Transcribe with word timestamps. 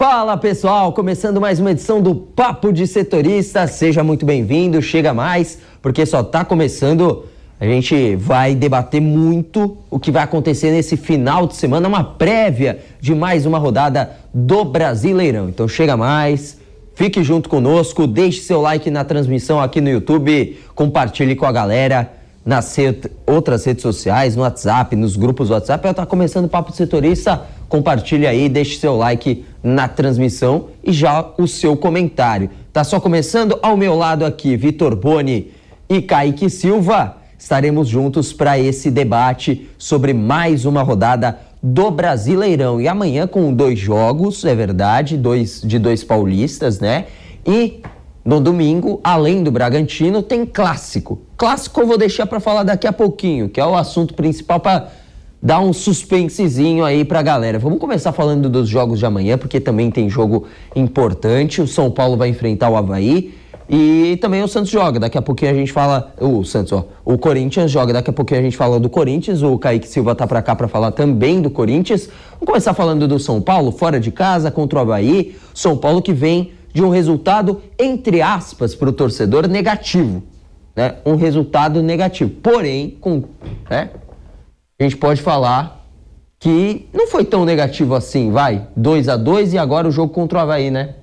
Fala 0.00 0.34
pessoal, 0.38 0.94
começando 0.94 1.42
mais 1.42 1.60
uma 1.60 1.72
edição 1.72 2.00
do 2.00 2.14
Papo 2.14 2.72
de 2.72 2.86
Setorista. 2.86 3.66
Seja 3.66 4.02
muito 4.02 4.24
bem-vindo, 4.24 4.80
chega 4.80 5.12
mais, 5.12 5.58
porque 5.82 6.06
só 6.06 6.22
tá 6.22 6.42
começando. 6.42 7.26
A 7.60 7.66
gente 7.66 8.16
vai 8.16 8.54
debater 8.54 8.98
muito 8.98 9.76
o 9.90 9.98
que 9.98 10.10
vai 10.10 10.22
acontecer 10.22 10.70
nesse 10.70 10.96
final 10.96 11.46
de 11.46 11.54
semana, 11.54 11.86
uma 11.86 12.02
prévia 12.02 12.78
de 12.98 13.14
mais 13.14 13.44
uma 13.44 13.58
rodada 13.58 14.12
do 14.32 14.64
Brasileirão. 14.64 15.50
Então 15.50 15.68
chega 15.68 15.98
mais, 15.98 16.58
fique 16.94 17.22
junto 17.22 17.50
conosco, 17.50 18.06
deixe 18.06 18.40
seu 18.40 18.62
like 18.62 18.90
na 18.90 19.04
transmissão 19.04 19.60
aqui 19.60 19.82
no 19.82 19.90
YouTube, 19.90 20.58
compartilhe 20.74 21.36
com 21.36 21.44
a 21.44 21.52
galera 21.52 22.10
nas 22.44 22.76
outras 23.26 23.64
redes 23.64 23.82
sociais, 23.82 24.34
no 24.34 24.42
WhatsApp, 24.42 24.96
nos 24.96 25.16
grupos 25.16 25.48
do 25.48 25.54
WhatsApp. 25.54 25.86
Eu 25.86 25.94
tá 25.94 26.06
começando 26.06 26.46
o 26.46 26.48
Papo 26.48 26.70
de 26.70 26.76
Setorista, 26.76 27.42
compartilhe 27.68 28.26
aí, 28.26 28.48
deixe 28.48 28.78
seu 28.78 28.96
like 28.96 29.44
na 29.62 29.88
transmissão 29.88 30.68
e 30.82 30.92
já 30.92 31.32
o 31.38 31.46
seu 31.46 31.76
comentário. 31.76 32.50
Tá 32.72 32.82
só 32.82 32.98
começando 32.98 33.58
ao 33.62 33.76
meu 33.76 33.94
lado 33.94 34.24
aqui, 34.24 34.56
Vitor 34.56 34.96
Boni 34.96 35.52
e 35.88 36.00
Kaique 36.00 36.48
Silva. 36.48 37.16
Estaremos 37.38 37.88
juntos 37.88 38.32
para 38.32 38.58
esse 38.58 38.90
debate 38.90 39.68
sobre 39.78 40.12
mais 40.12 40.64
uma 40.64 40.82
rodada 40.82 41.38
do 41.62 41.90
Brasileirão. 41.90 42.80
E 42.80 42.88
amanhã 42.88 43.26
com 43.26 43.52
dois 43.52 43.78
jogos, 43.78 44.44
é 44.44 44.54
verdade, 44.54 45.16
dois 45.16 45.60
de 45.62 45.78
dois 45.78 46.04
paulistas, 46.04 46.80
né? 46.80 47.06
E 47.46 47.82
no 48.24 48.40
domingo, 48.40 49.00
além 49.02 49.42
do 49.42 49.50
Bragantino, 49.50 50.22
tem 50.22 50.44
clássico. 50.44 51.20
Clássico 51.36 51.80
eu 51.80 51.86
vou 51.86 51.96
deixar 51.96 52.26
para 52.26 52.38
falar 52.38 52.64
daqui 52.64 52.86
a 52.86 52.92
pouquinho, 52.92 53.48
que 53.48 53.60
é 53.60 53.64
o 53.64 53.74
assunto 53.74 54.14
principal 54.14 54.60
para 54.60 54.88
dar 55.42 55.60
um 55.60 55.72
suspensezinho 55.72 56.84
aí 56.84 57.04
pra 57.04 57.22
galera. 57.22 57.58
Vamos 57.58 57.78
começar 57.78 58.12
falando 58.12 58.50
dos 58.50 58.68
jogos 58.68 58.98
de 58.98 59.06
amanhã, 59.06 59.38
porque 59.38 59.58
também 59.58 59.90
tem 59.90 60.10
jogo 60.10 60.46
importante. 60.76 61.62
O 61.62 61.66
São 61.66 61.90
Paulo 61.90 62.16
vai 62.16 62.28
enfrentar 62.28 62.68
o 62.68 62.76
Havaí. 62.76 63.34
E 63.72 64.18
também 64.20 64.42
o 64.42 64.48
Santos 64.48 64.68
joga. 64.68 64.98
Daqui 64.98 65.16
a 65.16 65.22
pouquinho 65.22 65.52
a 65.52 65.54
gente 65.54 65.72
fala. 65.72 66.12
O 66.20 66.44
Santos, 66.44 66.72
ó. 66.72 66.84
O 67.04 67.16
Corinthians 67.16 67.70
joga. 67.70 67.92
Daqui 67.92 68.10
a 68.10 68.12
pouquinho 68.12 68.40
a 68.40 68.42
gente 68.42 68.56
fala 68.56 68.80
do 68.80 68.90
Corinthians. 68.90 69.42
O 69.42 69.56
Kaique 69.56 69.86
Silva 69.86 70.12
tá 70.12 70.26
pra 70.26 70.42
cá 70.42 70.56
pra 70.56 70.66
falar 70.66 70.90
também 70.90 71.40
do 71.40 71.48
Corinthians. 71.48 72.08
Vamos 72.32 72.46
começar 72.46 72.74
falando 72.74 73.06
do 73.06 73.18
São 73.20 73.40
Paulo, 73.40 73.70
fora 73.70 74.00
de 74.00 74.10
casa, 74.10 74.50
contra 74.50 74.80
o 74.80 74.82
Havaí. 74.82 75.36
São 75.54 75.76
Paulo 75.76 76.02
que 76.02 76.12
vem 76.12 76.50
de 76.72 76.82
um 76.82 76.88
resultado, 76.88 77.60
entre 77.78 78.22
aspas, 78.22 78.74
pro 78.74 78.92
torcedor, 78.92 79.48
negativo. 79.48 80.22
Né? 80.74 80.96
Um 81.04 81.16
resultado 81.16 81.82
negativo. 81.82 82.30
Porém, 82.30 82.96
com. 83.00 83.24
Né? 83.68 83.90
A 84.78 84.82
gente 84.82 84.96
pode 84.96 85.20
falar 85.20 85.86
que 86.38 86.88
não 86.92 87.06
foi 87.06 87.24
tão 87.24 87.44
negativo 87.44 87.94
assim, 87.94 88.30
vai. 88.30 88.66
2 88.76 89.08
a 89.08 89.16
2 89.16 89.52
e 89.52 89.58
agora 89.58 89.86
o 89.86 89.90
jogo 89.90 90.12
contra 90.12 90.38
o 90.38 90.40
Havaí, 90.40 90.70
né? 90.70 90.94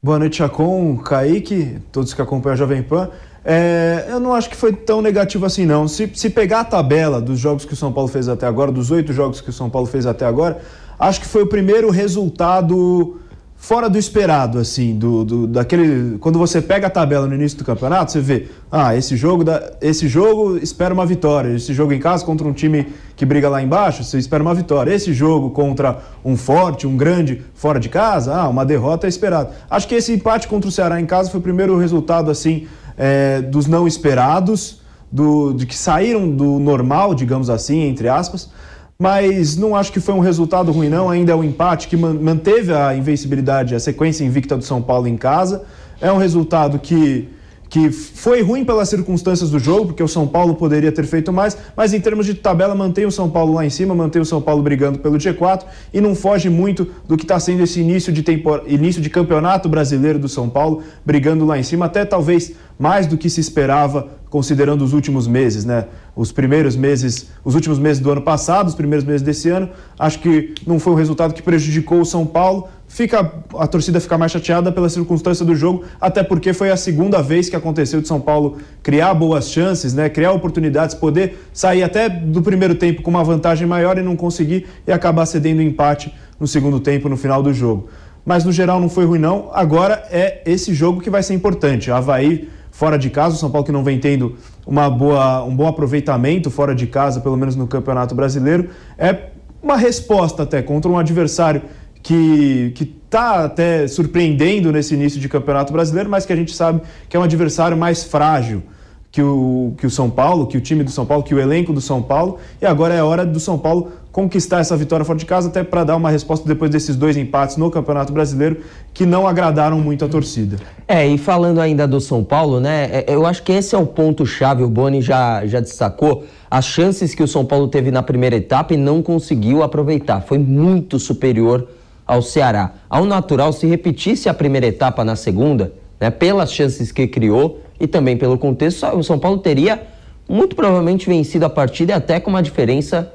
Boa 0.00 0.20
noite, 0.20 0.36
Chacon, 0.36 0.96
Kaique, 0.98 1.78
todos 1.90 2.14
que 2.14 2.22
acompanham 2.22 2.54
a 2.54 2.56
Jovem 2.56 2.82
Pan. 2.82 3.10
É, 3.44 4.06
eu 4.08 4.20
não 4.20 4.32
acho 4.34 4.48
que 4.48 4.56
foi 4.56 4.72
tão 4.72 5.02
negativo 5.02 5.44
assim, 5.44 5.66
não. 5.66 5.88
Se, 5.88 6.08
se 6.14 6.30
pegar 6.30 6.60
a 6.60 6.64
tabela 6.64 7.20
dos 7.20 7.40
jogos 7.40 7.64
que 7.64 7.72
o 7.72 7.76
São 7.76 7.92
Paulo 7.92 8.08
fez 8.08 8.28
até 8.28 8.46
agora, 8.46 8.70
dos 8.70 8.90
oito 8.92 9.12
jogos 9.12 9.40
que 9.40 9.50
o 9.50 9.52
São 9.52 9.68
Paulo 9.68 9.88
fez 9.88 10.06
até 10.06 10.24
agora, 10.24 10.60
acho 10.98 11.20
que 11.20 11.26
foi 11.26 11.42
o 11.42 11.46
primeiro 11.46 11.90
resultado 11.90 13.20
fora 13.66 13.90
do 13.90 13.98
esperado, 13.98 14.60
assim, 14.60 14.96
do, 14.96 15.24
do- 15.24 15.46
daquele. 15.48 16.18
Quando 16.18 16.38
você 16.38 16.62
pega 16.62 16.86
a 16.86 16.90
tabela 16.90 17.26
no 17.26 17.34
início 17.34 17.58
do 17.58 17.64
campeonato, 17.64 18.12
você 18.12 18.20
vê, 18.20 18.46
ah, 18.70 18.94
esse 18.94 19.16
jogo, 19.16 19.42
da, 19.42 19.72
esse 19.80 20.06
jogo 20.06 20.56
espera 20.58 20.94
uma 20.94 21.04
vitória. 21.04 21.48
Esse 21.52 21.74
jogo 21.74 21.92
em 21.92 21.98
casa 21.98 22.24
contra 22.24 22.46
um 22.46 22.52
time 22.52 22.86
que 23.16 23.26
briga 23.26 23.48
lá 23.48 23.60
embaixo, 23.60 24.04
você 24.04 24.18
espera 24.18 24.40
uma 24.40 24.54
vitória. 24.54 24.92
Esse 24.94 25.12
jogo 25.12 25.50
contra 25.50 25.98
um 26.24 26.36
forte, 26.36 26.86
um 26.86 26.96
grande 26.96 27.42
fora 27.54 27.80
de 27.80 27.88
casa, 27.88 28.36
ah, 28.36 28.48
uma 28.48 28.64
derrota 28.64 29.08
é 29.08 29.08
esperado. 29.08 29.48
Acho 29.68 29.88
que 29.88 29.96
esse 29.96 30.12
empate 30.12 30.46
contra 30.46 30.68
o 30.68 30.72
Ceará 30.72 31.00
em 31.00 31.06
casa 31.06 31.28
foi 31.28 31.40
o 31.40 31.42
primeiro 31.42 31.76
resultado, 31.76 32.30
assim, 32.30 32.68
é, 32.96 33.40
dos 33.42 33.66
não 33.66 33.84
esperados, 33.84 34.80
do, 35.10 35.52
de 35.52 35.66
que 35.66 35.76
saíram 35.76 36.30
do 36.30 36.60
normal, 36.60 37.16
digamos 37.16 37.50
assim, 37.50 37.80
entre 37.82 38.08
aspas 38.08 38.48
mas 38.98 39.56
não 39.56 39.76
acho 39.76 39.92
que 39.92 40.00
foi 40.00 40.14
um 40.14 40.20
resultado 40.20 40.72
ruim, 40.72 40.88
não. 40.88 41.10
Ainda 41.10 41.32
é 41.32 41.34
um 41.34 41.44
empate 41.44 41.86
que 41.88 41.96
man- 41.96 42.14
manteve 42.14 42.72
a 42.72 42.94
invencibilidade, 42.94 43.74
a 43.74 43.80
sequência 43.80 44.24
invicta 44.24 44.56
do 44.56 44.64
São 44.64 44.80
Paulo 44.80 45.06
em 45.06 45.16
casa. 45.16 45.64
É 46.00 46.10
um 46.10 46.16
resultado 46.16 46.78
que, 46.78 47.28
que 47.68 47.90
foi 47.90 48.40
ruim 48.40 48.64
pelas 48.64 48.88
circunstâncias 48.88 49.50
do 49.50 49.58
jogo, 49.58 49.86
porque 49.86 50.02
o 50.02 50.08
São 50.08 50.26
Paulo 50.26 50.54
poderia 50.54 50.90
ter 50.90 51.04
feito 51.04 51.30
mais, 51.30 51.56
mas 51.76 51.92
em 51.92 52.00
termos 52.00 52.24
de 52.24 52.34
tabela, 52.34 52.74
mantém 52.74 53.04
o 53.04 53.10
São 53.10 53.28
Paulo 53.28 53.52
lá 53.52 53.66
em 53.66 53.70
cima, 53.70 53.94
mantém 53.94 54.22
o 54.22 54.24
São 54.24 54.40
Paulo 54.40 54.62
brigando 54.62 54.98
pelo 54.98 55.18
G4 55.18 55.64
e 55.92 56.00
não 56.00 56.14
foge 56.14 56.48
muito 56.48 56.88
do 57.06 57.18
que 57.18 57.24
está 57.24 57.38
sendo 57.38 57.62
esse 57.62 57.80
início 57.80 58.10
de, 58.10 58.22
tempor... 58.22 58.62
início 58.66 59.02
de 59.02 59.10
campeonato 59.10 59.68
brasileiro 59.68 60.18
do 60.18 60.28
São 60.28 60.48
Paulo, 60.48 60.82
brigando 61.04 61.44
lá 61.44 61.58
em 61.58 61.62
cima, 61.62 61.84
até 61.84 62.06
talvez 62.06 62.52
mais 62.78 63.06
do 63.06 63.18
que 63.18 63.28
se 63.28 63.40
esperava 63.40 64.08
considerando 64.30 64.82
os 64.82 64.92
últimos 64.92 65.26
meses, 65.26 65.64
né? 65.64 65.86
Os 66.16 66.32
primeiros 66.32 66.74
meses, 66.74 67.28
os 67.44 67.54
últimos 67.54 67.78
meses 67.78 68.02
do 68.02 68.10
ano 68.10 68.22
passado, 68.22 68.68
os 68.68 68.74
primeiros 68.74 69.04
meses 69.04 69.20
desse 69.20 69.50
ano, 69.50 69.68
acho 69.98 70.18
que 70.18 70.54
não 70.66 70.80
foi 70.80 70.94
um 70.94 70.96
resultado 70.96 71.34
que 71.34 71.42
prejudicou 71.42 72.00
o 72.00 72.06
São 72.06 72.24
Paulo. 72.24 72.68
Fica 72.88 73.34
a 73.58 73.66
torcida 73.66 74.00
fica 74.00 74.16
mais 74.16 74.32
chateada 74.32 74.72
pela 74.72 74.88
circunstância 74.88 75.44
do 75.44 75.54
jogo, 75.54 75.84
até 76.00 76.22
porque 76.22 76.54
foi 76.54 76.70
a 76.70 76.76
segunda 76.76 77.20
vez 77.20 77.50
que 77.50 77.56
aconteceu 77.56 78.00
de 78.00 78.08
São 78.08 78.18
Paulo 78.18 78.56
criar 78.82 79.12
boas 79.12 79.50
chances, 79.50 79.92
né? 79.92 80.08
Criar 80.08 80.32
oportunidades, 80.32 80.94
poder 80.94 81.38
sair 81.52 81.82
até 81.82 82.08
do 82.08 82.40
primeiro 82.40 82.76
tempo 82.76 83.02
com 83.02 83.10
uma 83.10 83.22
vantagem 83.22 83.66
maior 83.66 83.98
e 83.98 84.02
não 84.02 84.16
conseguir 84.16 84.66
e 84.86 84.92
acabar 84.92 85.26
cedendo 85.26 85.60
empate 85.60 86.14
no 86.40 86.46
segundo 86.46 86.80
tempo, 86.80 87.10
no 87.10 87.16
final 87.18 87.42
do 87.42 87.52
jogo. 87.52 87.90
Mas 88.24 88.42
no 88.42 88.52
geral 88.52 88.80
não 88.80 88.88
foi 88.88 89.04
ruim 89.04 89.18
não. 89.18 89.50
Agora 89.52 90.02
é 90.10 90.40
esse 90.46 90.72
jogo 90.72 91.02
que 91.02 91.10
vai 91.10 91.22
ser 91.22 91.34
importante. 91.34 91.90
Havaí 91.90 92.48
fora 92.76 92.98
de 92.98 93.08
casa, 93.08 93.36
o 93.36 93.38
São 93.38 93.50
Paulo 93.50 93.64
que 93.64 93.72
não 93.72 93.82
vem 93.82 93.98
tendo 93.98 94.36
uma 94.66 94.90
boa, 94.90 95.42
um 95.44 95.56
bom 95.56 95.66
aproveitamento 95.66 96.50
fora 96.50 96.74
de 96.74 96.86
casa, 96.86 97.22
pelo 97.22 97.34
menos 97.34 97.56
no 97.56 97.66
Campeonato 97.66 98.14
Brasileiro, 98.14 98.68
é 98.98 99.30
uma 99.62 99.78
resposta 99.78 100.42
até 100.42 100.60
contra 100.60 100.90
um 100.90 100.98
adversário 100.98 101.62
que 102.02 102.74
está 103.02 103.46
até 103.46 103.88
surpreendendo 103.88 104.70
nesse 104.70 104.92
início 104.92 105.18
de 105.18 105.26
Campeonato 105.26 105.72
Brasileiro, 105.72 106.10
mas 106.10 106.26
que 106.26 106.34
a 106.34 106.36
gente 106.36 106.54
sabe 106.54 106.82
que 107.08 107.16
é 107.16 107.20
um 107.20 107.22
adversário 107.22 107.78
mais 107.78 108.04
frágil 108.04 108.62
que 109.10 109.22
o, 109.22 109.72
que 109.78 109.86
o 109.86 109.90
São 109.90 110.10
Paulo, 110.10 110.46
que 110.46 110.58
o 110.58 110.60
time 110.60 110.84
do 110.84 110.90
São 110.90 111.06
Paulo, 111.06 111.24
que 111.24 111.34
o 111.34 111.40
elenco 111.40 111.72
do 111.72 111.80
São 111.80 112.02
Paulo, 112.02 112.38
e 112.60 112.66
agora 112.66 112.92
é 112.92 113.02
hora 113.02 113.24
do 113.24 113.40
São 113.40 113.58
Paulo 113.58 113.90
conquistar 114.16 114.60
essa 114.60 114.74
vitória 114.74 115.04
fora 115.04 115.18
de 115.18 115.26
casa, 115.26 115.48
até 115.48 115.62
para 115.62 115.84
dar 115.84 115.94
uma 115.94 116.08
resposta 116.08 116.48
depois 116.48 116.70
desses 116.70 116.96
dois 116.96 117.18
empates 117.18 117.58
no 117.58 117.70
Campeonato 117.70 118.14
Brasileiro 118.14 118.62
que 118.94 119.04
não 119.04 119.28
agradaram 119.28 119.78
muito 119.78 120.06
a 120.06 120.08
torcida. 120.08 120.56
É, 120.88 121.06
e 121.06 121.18
falando 121.18 121.60
ainda 121.60 121.86
do 121.86 122.00
São 122.00 122.24
Paulo, 122.24 122.58
né? 122.58 122.88
é, 122.90 123.04
Eu 123.08 123.26
acho 123.26 123.42
que 123.42 123.52
esse 123.52 123.74
é 123.74 123.78
o 123.78 123.84
ponto-chave, 123.84 124.62
o 124.62 124.70
Boni 124.70 125.02
já, 125.02 125.44
já 125.44 125.60
destacou. 125.60 126.24
As 126.50 126.64
chances 126.64 127.14
que 127.14 127.22
o 127.22 127.28
São 127.28 127.44
Paulo 127.44 127.68
teve 127.68 127.90
na 127.90 128.02
primeira 128.02 128.36
etapa 128.36 128.72
e 128.72 128.78
não 128.78 129.02
conseguiu 129.02 129.62
aproveitar. 129.62 130.22
Foi 130.22 130.38
muito 130.38 130.98
superior 130.98 131.68
ao 132.06 132.22
Ceará. 132.22 132.72
Ao 132.88 133.04
natural, 133.04 133.52
se 133.52 133.66
repetisse 133.66 134.30
a 134.30 134.34
primeira 134.34 134.66
etapa 134.66 135.04
na 135.04 135.14
segunda, 135.14 135.74
né, 136.00 136.08
pelas 136.10 136.50
chances 136.50 136.90
que 136.90 137.06
criou 137.06 137.60
e 137.78 137.86
também 137.86 138.16
pelo 138.16 138.38
contexto, 138.38 138.86
o 138.96 139.02
São 139.04 139.18
Paulo 139.18 139.36
teria 139.36 139.82
muito 140.26 140.56
provavelmente 140.56 141.06
vencido 141.06 141.44
a 141.44 141.50
partida 141.50 141.92
e 141.92 141.94
até 141.94 142.18
com 142.18 142.30
uma 142.30 142.42
diferença 142.42 143.12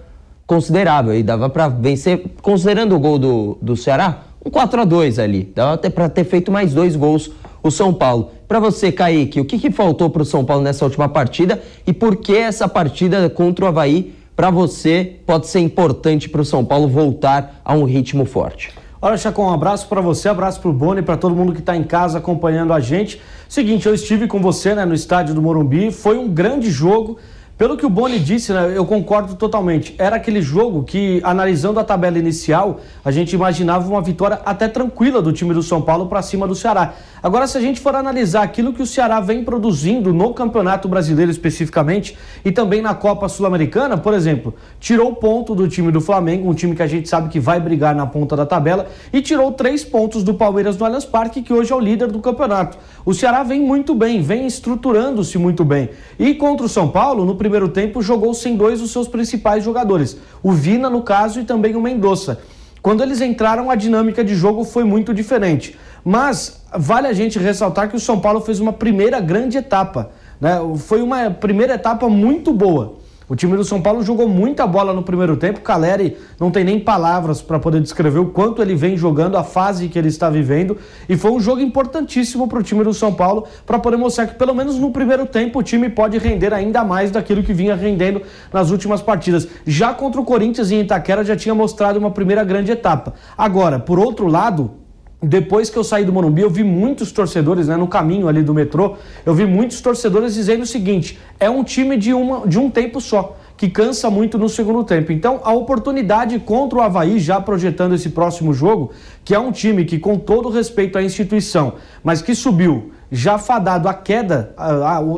considerável. 0.51 1.15
E 1.15 1.23
dava 1.23 1.49
para 1.49 1.69
vencer, 1.69 2.25
considerando 2.41 2.93
o 2.93 2.99
gol 2.99 3.17
do, 3.17 3.57
do 3.61 3.77
Ceará, 3.77 4.23
um 4.45 4.49
4 4.49 4.81
a 4.81 4.83
2 4.83 5.17
ali. 5.17 5.49
Dava 5.55 5.75
até 5.75 5.89
para 5.89 6.09
ter 6.09 6.25
feito 6.25 6.51
mais 6.51 6.73
dois 6.73 6.97
gols 6.97 7.31
o 7.63 7.71
São 7.71 7.93
Paulo. 7.93 8.31
Para 8.49 8.59
você, 8.59 8.91
Kaique, 8.91 9.39
o 9.39 9.45
que, 9.45 9.57
que 9.57 9.71
faltou 9.71 10.09
para 10.09 10.23
o 10.23 10.25
São 10.25 10.43
Paulo 10.43 10.61
nessa 10.61 10.83
última 10.83 11.07
partida 11.07 11.61
e 11.87 11.93
por 11.93 12.17
que 12.17 12.35
essa 12.35 12.67
partida 12.67 13.29
contra 13.29 13.63
o 13.63 13.67
Havaí, 13.69 14.13
para 14.35 14.49
você, 14.49 15.19
pode 15.25 15.47
ser 15.47 15.61
importante 15.61 16.27
para 16.27 16.41
o 16.41 16.45
São 16.45 16.65
Paulo 16.65 16.89
voltar 16.89 17.61
a 17.63 17.73
um 17.73 17.85
ritmo 17.85 18.25
forte? 18.25 18.73
Olha, 19.01 19.15
Chacon, 19.15 19.45
um 19.45 19.53
abraço 19.53 19.87
para 19.87 20.01
você, 20.01 20.27
abraço 20.27 20.59
para 20.59 20.69
o 20.69 20.73
Boni, 20.73 21.01
para 21.01 21.15
todo 21.15 21.33
mundo 21.33 21.53
que 21.53 21.59
está 21.59 21.77
em 21.77 21.83
casa 21.83 22.17
acompanhando 22.17 22.73
a 22.73 22.79
gente. 22.81 23.21
Seguinte, 23.47 23.87
eu 23.87 23.93
estive 23.93 24.27
com 24.27 24.41
você 24.41 24.75
né, 24.75 24.83
no 24.83 24.93
estádio 24.93 25.33
do 25.33 25.41
Morumbi, 25.41 25.91
foi 25.91 26.17
um 26.17 26.27
grande 26.27 26.69
jogo. 26.69 27.17
Pelo 27.61 27.77
que 27.77 27.85
o 27.85 27.89
Boni 27.91 28.17
disse, 28.17 28.51
né, 28.51 28.73
eu 28.75 28.83
concordo 28.83 29.35
totalmente. 29.35 29.93
Era 29.99 30.15
aquele 30.15 30.41
jogo 30.41 30.81
que, 30.81 31.21
analisando 31.23 31.79
a 31.79 31.83
tabela 31.83 32.17
inicial, 32.17 32.79
a 33.05 33.11
gente 33.11 33.33
imaginava 33.33 33.87
uma 33.87 34.01
vitória 34.01 34.41
até 34.43 34.67
tranquila 34.67 35.21
do 35.21 35.31
time 35.31 35.53
do 35.53 35.61
São 35.61 35.79
Paulo 35.79 36.07
para 36.07 36.23
cima 36.23 36.47
do 36.47 36.55
Ceará. 36.55 36.95
Agora, 37.21 37.45
se 37.45 37.55
a 37.55 37.61
gente 37.61 37.79
for 37.79 37.93
analisar 37.93 38.41
aquilo 38.41 38.73
que 38.73 38.81
o 38.81 38.85
Ceará 38.87 39.19
vem 39.19 39.43
produzindo 39.43 40.11
no 40.11 40.33
Campeonato 40.33 40.87
Brasileiro 40.87 41.29
especificamente 41.29 42.17
e 42.43 42.51
também 42.51 42.81
na 42.81 42.95
Copa 42.95 43.29
Sul-Americana, 43.29 43.95
por 43.95 44.15
exemplo, 44.15 44.55
tirou 44.79 45.13
ponto 45.13 45.53
do 45.53 45.67
time 45.67 45.91
do 45.91 46.01
Flamengo, 46.01 46.49
um 46.49 46.55
time 46.55 46.75
que 46.75 46.81
a 46.81 46.87
gente 46.87 47.07
sabe 47.07 47.29
que 47.29 47.39
vai 47.39 47.59
brigar 47.59 47.93
na 47.93 48.07
ponta 48.07 48.35
da 48.35 48.43
tabela, 48.43 48.87
e 49.13 49.21
tirou 49.21 49.51
três 49.51 49.83
pontos 49.83 50.23
do 50.23 50.33
Palmeiras 50.33 50.77
no 50.77 50.85
Allianz 50.87 51.05
Parque, 51.05 51.43
que 51.43 51.53
hoje 51.53 51.71
é 51.71 51.75
o 51.75 51.79
líder 51.79 52.07
do 52.07 52.19
campeonato. 52.19 52.79
O 53.05 53.13
Ceará 53.13 53.43
vem 53.43 53.61
muito 53.61 53.93
bem, 53.93 54.19
vem 54.19 54.47
estruturando-se 54.47 55.37
muito 55.37 55.63
bem. 55.63 55.89
E 56.17 56.33
contra 56.33 56.65
o 56.65 56.69
São 56.69 56.89
Paulo, 56.89 57.23
no 57.23 57.35
primeiro 57.35 57.50
tempo, 57.69 58.01
jogou 58.01 58.33
sem 58.33 58.55
dois 58.55 58.79
dos 58.79 58.91
seus 58.91 59.07
principais 59.07 59.63
jogadores, 59.63 60.17
o 60.41 60.51
Vina, 60.51 60.89
no 60.89 61.01
caso, 61.01 61.39
e 61.39 61.43
também 61.43 61.75
o 61.75 61.81
Mendonça. 61.81 62.39
Quando 62.81 63.03
eles 63.03 63.21
entraram, 63.21 63.69
a 63.69 63.75
dinâmica 63.75 64.23
de 64.23 64.33
jogo 64.33 64.63
foi 64.63 64.83
muito 64.83 65.13
diferente. 65.13 65.77
Mas 66.03 66.63
vale 66.75 67.07
a 67.07 67.13
gente 67.13 67.37
ressaltar 67.37 67.89
que 67.89 67.95
o 67.95 67.99
São 67.99 68.19
Paulo 68.19 68.41
fez 68.41 68.59
uma 68.59 68.73
primeira 68.73 69.19
grande 69.19 69.57
etapa. 69.57 70.11
Né? 70.39 70.57
Foi 70.77 71.01
uma 71.01 71.29
primeira 71.29 71.75
etapa 71.75 72.09
muito 72.09 72.51
boa. 72.51 72.95
O 73.31 73.35
time 73.37 73.55
do 73.55 73.63
São 73.63 73.81
Paulo 73.81 74.03
jogou 74.03 74.27
muita 74.27 74.67
bola 74.67 74.91
no 74.91 75.03
primeiro 75.03 75.37
tempo. 75.37 75.61
Caleri 75.61 76.17
não 76.37 76.51
tem 76.51 76.65
nem 76.65 76.77
palavras 76.77 77.41
para 77.41 77.57
poder 77.57 77.79
descrever 77.79 78.19
o 78.19 78.25
quanto 78.25 78.61
ele 78.61 78.75
vem 78.75 78.97
jogando, 78.97 79.37
a 79.37 79.43
fase 79.45 79.87
que 79.87 79.97
ele 79.97 80.09
está 80.09 80.29
vivendo. 80.29 80.77
E 81.07 81.15
foi 81.15 81.31
um 81.31 81.39
jogo 81.39 81.61
importantíssimo 81.61 82.45
para 82.45 82.59
o 82.59 82.61
time 82.61 82.83
do 82.83 82.93
São 82.93 83.13
Paulo 83.13 83.47
para 83.65 83.79
poder 83.79 83.95
mostrar 83.95 84.27
que, 84.27 84.35
pelo 84.35 84.53
menos 84.53 84.77
no 84.77 84.91
primeiro 84.91 85.25
tempo, 85.25 85.59
o 85.59 85.63
time 85.63 85.87
pode 85.87 86.17
render 86.17 86.53
ainda 86.53 86.83
mais 86.83 87.09
daquilo 87.09 87.41
que 87.41 87.53
vinha 87.53 87.73
rendendo 87.73 88.21
nas 88.51 88.69
últimas 88.69 89.01
partidas. 89.01 89.47
Já 89.65 89.93
contra 89.93 90.19
o 90.19 90.25
Corinthians 90.25 90.69
em 90.69 90.81
Itaquera 90.81 91.23
já 91.23 91.37
tinha 91.37 91.55
mostrado 91.55 91.97
uma 91.97 92.11
primeira 92.11 92.43
grande 92.43 92.73
etapa. 92.73 93.13
Agora, 93.37 93.79
por 93.79 93.97
outro 93.97 94.27
lado, 94.27 94.80
depois 95.21 95.69
que 95.69 95.77
eu 95.77 95.83
saí 95.83 96.03
do 96.03 96.11
Morumbi, 96.11 96.41
eu 96.41 96.49
vi 96.49 96.63
muitos 96.63 97.11
torcedores, 97.11 97.67
né, 97.67 97.77
no 97.77 97.87
caminho 97.87 98.27
ali 98.27 98.41
do 98.41 98.55
metrô, 98.55 98.95
eu 99.23 99.35
vi 99.35 99.45
muitos 99.45 99.79
torcedores 99.79 100.33
dizendo 100.33 100.63
o 100.63 100.65
seguinte: 100.65 101.19
é 101.39 101.47
um 101.47 101.63
time 101.63 101.95
de, 101.95 102.11
uma, 102.11 102.47
de 102.47 102.57
um 102.57 102.71
tempo 102.71 102.99
só, 102.99 103.37
que 103.55 103.69
cansa 103.69 104.09
muito 104.09 104.39
no 104.39 104.49
segundo 104.49 104.83
tempo. 104.83 105.11
Então, 105.11 105.39
a 105.43 105.53
oportunidade 105.53 106.39
contra 106.39 106.79
o 106.79 106.81
Havaí, 106.81 107.19
já 107.19 107.39
projetando 107.39 107.93
esse 107.93 108.09
próximo 108.09 108.51
jogo, 108.51 108.93
que 109.23 109.35
é 109.35 109.39
um 109.39 109.51
time 109.51 109.85
que, 109.85 109.99
com 109.99 110.17
todo 110.17 110.49
respeito 110.49 110.97
à 110.97 111.03
instituição, 111.03 111.73
mas 112.03 112.23
que 112.23 112.33
subiu 112.33 112.91
já 113.11 113.37
fadado 113.37 113.87
à 113.87 113.93
queda, 113.93 114.55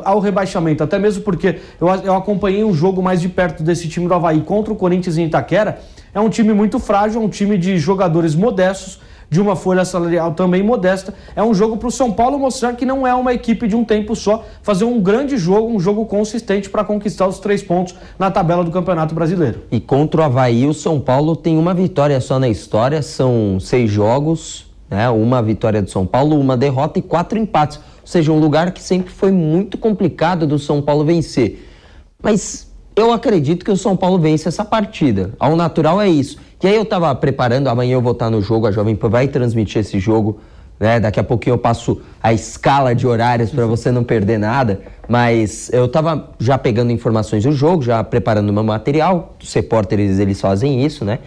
ao 0.04 0.18
rebaixamento, 0.18 0.82
até 0.82 0.98
mesmo 0.98 1.22
porque 1.22 1.60
eu, 1.80 1.88
acompanhei 2.12 2.64
um 2.64 2.74
jogo 2.74 3.00
mais 3.00 3.20
de 3.20 3.28
perto 3.28 3.62
desse 3.62 3.88
time 3.88 4.06
do 4.06 4.12
Havaí 4.12 4.42
contra 4.42 4.72
o 4.72 4.76
Corinthians 4.76 5.16
em 5.16 5.26
Itaquera. 5.26 5.78
É 6.12 6.20
um 6.20 6.28
time 6.28 6.52
muito 6.52 6.78
frágil, 6.78 7.22
é 7.22 7.24
um 7.24 7.28
time 7.28 7.56
de 7.56 7.78
jogadores 7.78 8.34
modestos 8.34 9.00
de 9.28 9.40
uma 9.40 9.56
folha 9.56 9.84
salarial 9.84 10.32
também 10.32 10.62
modesta. 10.62 11.14
É 11.34 11.42
um 11.42 11.54
jogo 11.54 11.76
para 11.76 11.88
o 11.88 11.90
São 11.90 12.12
Paulo 12.12 12.38
mostrar 12.38 12.74
que 12.74 12.86
não 12.86 13.06
é 13.06 13.14
uma 13.14 13.32
equipe 13.32 13.66
de 13.66 13.76
um 13.76 13.84
tempo 13.84 14.14
só, 14.14 14.44
fazer 14.62 14.84
um 14.84 15.00
grande 15.00 15.36
jogo, 15.36 15.68
um 15.68 15.80
jogo 15.80 16.04
consistente 16.06 16.70
para 16.70 16.84
conquistar 16.84 17.26
os 17.26 17.38
três 17.38 17.62
pontos 17.62 17.94
na 18.18 18.30
tabela 18.30 18.64
do 18.64 18.70
Campeonato 18.70 19.14
Brasileiro. 19.14 19.62
E 19.70 19.80
contra 19.80 20.20
o 20.20 20.24
Havaí, 20.24 20.66
o 20.66 20.74
São 20.74 21.00
Paulo 21.00 21.36
tem 21.36 21.58
uma 21.58 21.74
vitória 21.74 22.20
só 22.20 22.38
na 22.38 22.48
história, 22.48 23.02
são 23.02 23.58
seis 23.60 23.90
jogos, 23.90 24.66
né? 24.90 25.08
uma 25.10 25.42
vitória 25.42 25.82
do 25.82 25.90
São 25.90 26.06
Paulo, 26.06 26.38
uma 26.38 26.56
derrota 26.56 26.98
e 26.98 27.02
quatro 27.02 27.38
empates. 27.38 27.78
Ou 27.78 28.06
seja, 28.06 28.30
um 28.30 28.38
lugar 28.38 28.70
que 28.72 28.82
sempre 28.82 29.10
foi 29.12 29.32
muito 29.32 29.78
complicado 29.78 30.46
do 30.46 30.58
São 30.58 30.82
Paulo 30.82 31.04
vencer. 31.04 31.68
Mas 32.22 32.72
eu 32.96 33.12
acredito 33.12 33.64
que 33.64 33.70
o 33.70 33.76
São 33.76 33.96
Paulo 33.96 34.18
vence 34.18 34.48
essa 34.48 34.64
partida. 34.64 35.32
Ao 35.38 35.56
natural 35.56 36.00
é 36.00 36.08
isso. 36.08 36.38
E 36.64 36.66
aí 36.66 36.76
eu 36.76 36.82
estava 36.82 37.14
preparando, 37.14 37.68
amanhã 37.68 37.92
eu 37.92 38.00
vou 38.00 38.12
estar 38.12 38.30
no 38.30 38.40
jogo, 38.40 38.66
a 38.66 38.72
Jovem 38.72 38.96
Pan 38.96 39.10
vai 39.10 39.28
transmitir 39.28 39.82
esse 39.82 39.98
jogo. 39.98 40.40
Né? 40.80 40.98
Daqui 40.98 41.20
a 41.20 41.22
pouquinho 41.22 41.52
eu 41.52 41.58
passo 41.58 42.00
a 42.22 42.32
escala 42.32 42.94
de 42.94 43.06
horários 43.06 43.50
para 43.50 43.66
você 43.66 43.90
não 43.90 44.02
perder 44.02 44.38
nada. 44.38 44.80
Mas 45.06 45.70
eu 45.74 45.84
estava 45.84 46.30
já 46.38 46.56
pegando 46.56 46.90
informações 46.90 47.44
do 47.44 47.52
jogo, 47.52 47.82
já 47.82 48.02
preparando 48.02 48.50
meu 48.50 48.64
material. 48.64 49.36
Os 49.42 49.52
repórteres 49.52 50.18
eles 50.18 50.40
fazem 50.40 50.82
isso, 50.82 51.04
né? 51.04 51.18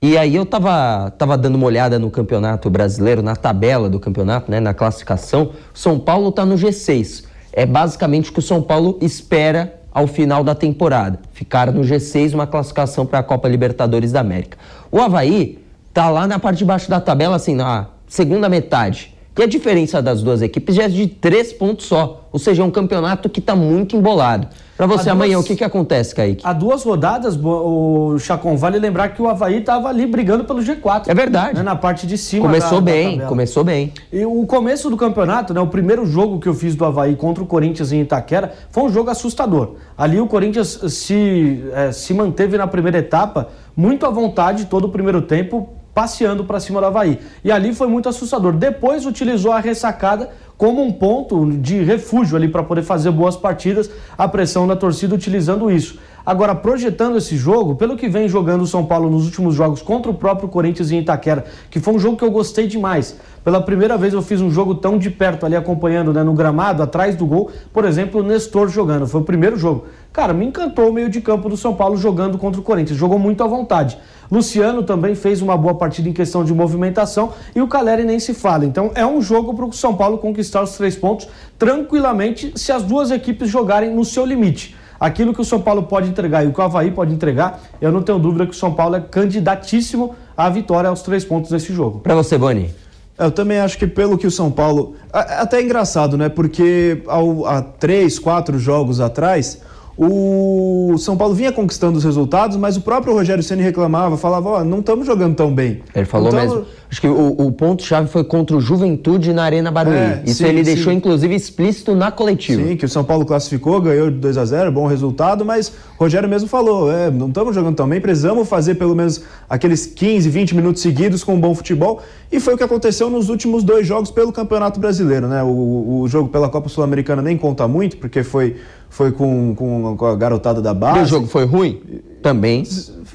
E 0.00 0.16
aí 0.16 0.36
eu 0.36 0.44
estava 0.44 1.10
tava 1.18 1.36
dando 1.36 1.56
uma 1.56 1.66
olhada 1.66 1.98
no 1.98 2.08
campeonato 2.08 2.70
brasileiro, 2.70 3.22
na 3.22 3.34
tabela 3.34 3.90
do 3.90 3.98
campeonato, 3.98 4.48
né? 4.48 4.60
Na 4.60 4.72
classificação. 4.72 5.50
São 5.74 5.98
Paulo 5.98 6.28
está 6.28 6.46
no 6.46 6.54
G6. 6.54 7.24
É 7.52 7.66
basicamente 7.66 8.30
o 8.30 8.32
que 8.32 8.38
o 8.38 8.42
São 8.42 8.62
Paulo 8.62 8.98
espera 9.02 9.80
ao 9.96 10.06
final 10.06 10.44
da 10.44 10.54
temporada. 10.54 11.18
Ficar 11.32 11.72
no 11.72 11.80
G6, 11.80 12.34
uma 12.34 12.46
classificação 12.46 13.06
para 13.06 13.20
a 13.20 13.22
Copa 13.22 13.48
Libertadores 13.48 14.12
da 14.12 14.20
América. 14.20 14.58
O 14.90 15.00
Havaí 15.00 15.58
tá 15.92 16.08
lá 16.10 16.26
na 16.26 16.38
parte 16.38 16.58
de 16.58 16.64
baixo 16.64 16.90
da 16.90 17.00
tabela, 17.00 17.36
assim, 17.36 17.54
na 17.54 17.86
segunda 18.06 18.48
metade. 18.48 19.15
E 19.38 19.42
a 19.42 19.46
diferença 19.46 20.00
das 20.00 20.22
duas 20.22 20.40
equipes 20.40 20.74
já 20.74 20.84
é 20.84 20.88
de 20.88 21.06
três 21.06 21.52
pontos 21.52 21.86
só. 21.86 22.26
Ou 22.32 22.38
seja, 22.38 22.62
é 22.62 22.64
um 22.64 22.70
campeonato 22.70 23.28
que 23.28 23.40
está 23.40 23.54
muito 23.54 23.94
embolado. 23.94 24.48
Para 24.76 24.86
você, 24.86 25.08
amanhã, 25.08 25.38
o 25.38 25.42
que, 25.42 25.56
que 25.56 25.64
acontece, 25.64 26.14
Kaique? 26.14 26.42
Há 26.44 26.52
duas 26.52 26.84
rodadas, 26.84 27.38
o 27.42 28.18
Chacon, 28.18 28.56
vale 28.56 28.78
lembrar 28.78 29.08
que 29.10 29.22
o 29.22 29.28
Havaí 29.28 29.58
estava 29.60 29.88
ali 29.88 30.06
brigando 30.06 30.44
pelo 30.44 30.60
G4. 30.60 31.04
É 31.08 31.14
verdade. 31.14 31.56
Né, 31.56 31.62
na 31.62 31.74
parte 31.74 32.06
de 32.06 32.18
cima 32.18 32.42
Começou 32.42 32.80
da, 32.80 32.92
bem, 32.92 33.18
da 33.18 33.26
começou 33.26 33.64
bem. 33.64 33.92
E 34.12 34.24
o 34.26 34.44
começo 34.46 34.90
do 34.90 34.96
campeonato, 34.96 35.54
né, 35.54 35.60
o 35.60 35.66
primeiro 35.66 36.04
jogo 36.04 36.38
que 36.38 36.46
eu 36.46 36.52
fiz 36.52 36.74
do 36.74 36.84
Havaí 36.84 37.16
contra 37.16 37.42
o 37.42 37.46
Corinthians 37.46 37.90
em 37.90 38.02
Itaquera, 38.02 38.52
foi 38.70 38.84
um 38.84 38.90
jogo 38.90 39.08
assustador. 39.08 39.76
Ali 39.96 40.20
o 40.20 40.26
Corinthians 40.26 40.78
se, 40.88 41.64
é, 41.72 41.90
se 41.90 42.12
manteve 42.12 42.58
na 42.58 42.66
primeira 42.66 42.98
etapa 42.98 43.48
muito 43.74 44.04
à 44.04 44.10
vontade 44.10 44.66
todo 44.66 44.84
o 44.84 44.90
primeiro 44.90 45.22
tempo, 45.22 45.70
passeando 45.96 46.44
para 46.44 46.60
cima 46.60 46.78
do 46.78 46.84
Havaí. 46.84 47.18
E 47.42 47.50
ali 47.50 47.74
foi 47.74 47.86
muito 47.86 48.06
assustador. 48.06 48.52
Depois 48.52 49.06
utilizou 49.06 49.50
a 49.50 49.60
ressacada 49.60 50.28
como 50.58 50.82
um 50.82 50.92
ponto 50.92 51.50
de 51.52 51.82
refúgio 51.82 52.36
ali 52.36 52.48
para 52.48 52.62
poder 52.62 52.82
fazer 52.82 53.10
boas 53.10 53.34
partidas, 53.34 53.88
a 54.16 54.28
pressão 54.28 54.66
da 54.66 54.76
torcida 54.76 55.14
utilizando 55.14 55.70
isso. 55.70 55.98
Agora, 56.26 56.56
projetando 56.56 57.16
esse 57.16 57.36
jogo, 57.36 57.76
pelo 57.76 57.96
que 57.96 58.08
vem 58.08 58.28
jogando 58.28 58.62
o 58.62 58.66
São 58.66 58.84
Paulo 58.84 59.08
nos 59.08 59.26
últimos 59.26 59.54
jogos 59.54 59.80
contra 59.80 60.10
o 60.10 60.14
próprio 60.14 60.48
Corinthians 60.48 60.90
em 60.90 60.98
Itaquera, 60.98 61.44
que 61.70 61.78
foi 61.78 61.94
um 61.94 62.00
jogo 62.00 62.16
que 62.16 62.24
eu 62.24 62.32
gostei 62.32 62.66
demais. 62.66 63.16
Pela 63.44 63.60
primeira 63.60 63.96
vez 63.96 64.12
eu 64.12 64.20
fiz 64.20 64.40
um 64.40 64.50
jogo 64.50 64.74
tão 64.74 64.98
de 64.98 65.08
perto 65.08 65.46
ali 65.46 65.54
acompanhando 65.54 66.12
né, 66.12 66.24
no 66.24 66.34
gramado, 66.34 66.82
atrás 66.82 67.14
do 67.14 67.24
gol, 67.24 67.52
por 67.72 67.84
exemplo, 67.84 68.20
o 68.20 68.24
Nestor 68.24 68.68
jogando. 68.68 69.06
Foi 69.06 69.20
o 69.20 69.24
primeiro 69.24 69.56
jogo. 69.56 69.84
Cara, 70.12 70.32
me 70.32 70.44
encantou 70.44 70.88
o 70.88 70.92
meio 70.92 71.08
de 71.08 71.20
campo 71.20 71.48
do 71.48 71.56
São 71.56 71.76
Paulo 71.76 71.96
jogando 71.96 72.36
contra 72.38 72.60
o 72.60 72.64
Corinthians. 72.64 72.98
Jogou 72.98 73.20
muito 73.20 73.44
à 73.44 73.46
vontade. 73.46 73.96
Luciano 74.28 74.82
também 74.82 75.14
fez 75.14 75.40
uma 75.40 75.56
boa 75.56 75.76
partida 75.76 76.08
em 76.08 76.12
questão 76.12 76.42
de 76.42 76.52
movimentação 76.52 77.34
e 77.54 77.60
o 77.60 77.68
Caleri 77.68 78.02
nem 78.02 78.18
se 78.18 78.34
fala. 78.34 78.64
Então 78.64 78.90
é 78.96 79.06
um 79.06 79.22
jogo 79.22 79.54
para 79.54 79.64
o 79.64 79.72
São 79.72 79.94
Paulo 79.94 80.18
conquistar 80.18 80.64
os 80.64 80.76
três 80.76 80.96
pontos 80.96 81.28
tranquilamente 81.56 82.52
se 82.56 82.72
as 82.72 82.82
duas 82.82 83.12
equipes 83.12 83.48
jogarem 83.48 83.94
no 83.94 84.04
seu 84.04 84.26
limite. 84.26 84.74
Aquilo 84.98 85.34
que 85.34 85.40
o 85.40 85.44
São 85.44 85.60
Paulo 85.60 85.82
pode 85.84 86.08
entregar 86.08 86.44
e 86.44 86.48
o 86.48 86.52
que 86.52 86.60
o 86.60 86.62
Havaí 86.62 86.90
pode 86.90 87.12
entregar, 87.12 87.60
eu 87.80 87.92
não 87.92 88.02
tenho 88.02 88.18
dúvida 88.18 88.46
que 88.46 88.52
o 88.52 88.56
São 88.56 88.72
Paulo 88.72 88.96
é 88.96 89.00
candidatíssimo 89.00 90.14
à 90.36 90.48
vitória 90.48 90.88
aos 90.88 91.02
três 91.02 91.24
pontos 91.24 91.50
desse 91.50 91.72
jogo. 91.72 92.00
Para 92.00 92.14
você, 92.14 92.38
Boni. 92.38 92.74
Eu 93.18 93.30
também 93.30 93.58
acho 93.58 93.78
que 93.78 93.86
pelo 93.86 94.18
que 94.18 94.26
o 94.26 94.30
São 94.30 94.50
Paulo. 94.50 94.94
Até 95.12 95.58
é 95.58 95.62
engraçado, 95.62 96.18
né? 96.18 96.28
Porque 96.28 97.02
ao, 97.06 97.46
há 97.46 97.62
três, 97.62 98.18
quatro 98.18 98.58
jogos 98.58 99.00
atrás, 99.00 99.62
o 99.98 100.94
São 100.98 101.16
Paulo 101.16 101.34
vinha 101.34 101.50
conquistando 101.50 101.96
os 101.96 102.04
resultados, 102.04 102.56
mas 102.58 102.76
o 102.76 102.82
próprio 102.82 103.14
Rogério 103.14 103.42
Ceni 103.42 103.62
reclamava, 103.62 104.18
falava, 104.18 104.48
ó, 104.50 104.60
oh, 104.60 104.64
não 104.64 104.80
estamos 104.80 105.06
jogando 105.06 105.34
tão 105.34 105.54
bem. 105.54 105.80
Ele 105.94 106.04
falou 106.04 106.28
então, 106.28 106.40
mesmo. 106.40 106.66
Acho 106.90 107.00
que 107.00 107.08
o, 107.08 107.34
o 107.46 107.50
ponto-chave 107.50 108.08
foi 108.08 108.22
contra 108.22 108.56
o 108.56 108.60
Juventude 108.60 109.32
na 109.32 109.42
Arena 109.42 109.70
Barueri. 109.70 110.20
É, 110.20 110.22
Isso 110.26 110.42
sim, 110.42 110.46
ele 110.46 110.64
sim. 110.64 110.74
deixou, 110.74 110.92
inclusive, 110.92 111.34
explícito 111.34 111.96
na 111.96 112.10
coletiva. 112.10 112.62
Sim, 112.62 112.76
que 112.76 112.84
o 112.84 112.88
São 112.88 113.02
Paulo 113.02 113.24
classificou, 113.24 113.80
ganhou 113.80 114.10
de 114.10 114.18
2 114.18 114.36
a 114.38 114.44
0 114.44 114.70
bom 114.70 114.86
resultado, 114.86 115.44
mas 115.44 115.68
o 115.68 115.72
Rogério 115.98 116.28
mesmo 116.28 116.48
falou, 116.48 116.92
é, 116.92 117.10
não 117.10 117.28
estamos 117.28 117.54
jogando 117.54 117.74
tão 117.74 117.88
bem, 117.88 118.00
precisamos 118.00 118.46
fazer 118.48 118.74
pelo 118.74 118.94
menos 118.94 119.22
aqueles 119.48 119.86
15, 119.86 120.28
20 120.28 120.54
minutos 120.54 120.82
seguidos 120.82 121.24
com 121.24 121.34
um 121.34 121.40
bom 121.40 121.54
futebol. 121.54 122.02
E 122.30 122.38
foi 122.38 122.54
o 122.54 122.56
que 122.56 122.64
aconteceu 122.64 123.08
nos 123.08 123.30
últimos 123.30 123.64
dois 123.64 123.86
jogos 123.86 124.10
pelo 124.10 124.30
Campeonato 124.30 124.78
Brasileiro, 124.78 125.26
né? 125.26 125.42
O, 125.42 126.02
o 126.02 126.08
jogo 126.08 126.28
pela 126.28 126.48
Copa 126.48 126.68
Sul-Americana 126.68 127.22
nem 127.22 127.36
conta 127.36 127.66
muito, 127.66 127.96
porque 127.96 128.22
foi 128.22 128.56
foi 128.96 129.12
com, 129.12 129.54
com, 129.54 129.94
com 129.94 130.06
a 130.06 130.16
garotada 130.16 130.62
da 130.62 130.72
base. 130.72 131.00
E 131.00 131.02
o 131.02 131.06
jogo 131.06 131.26
foi 131.26 131.44
ruim? 131.44 131.82
Também. 132.22 132.62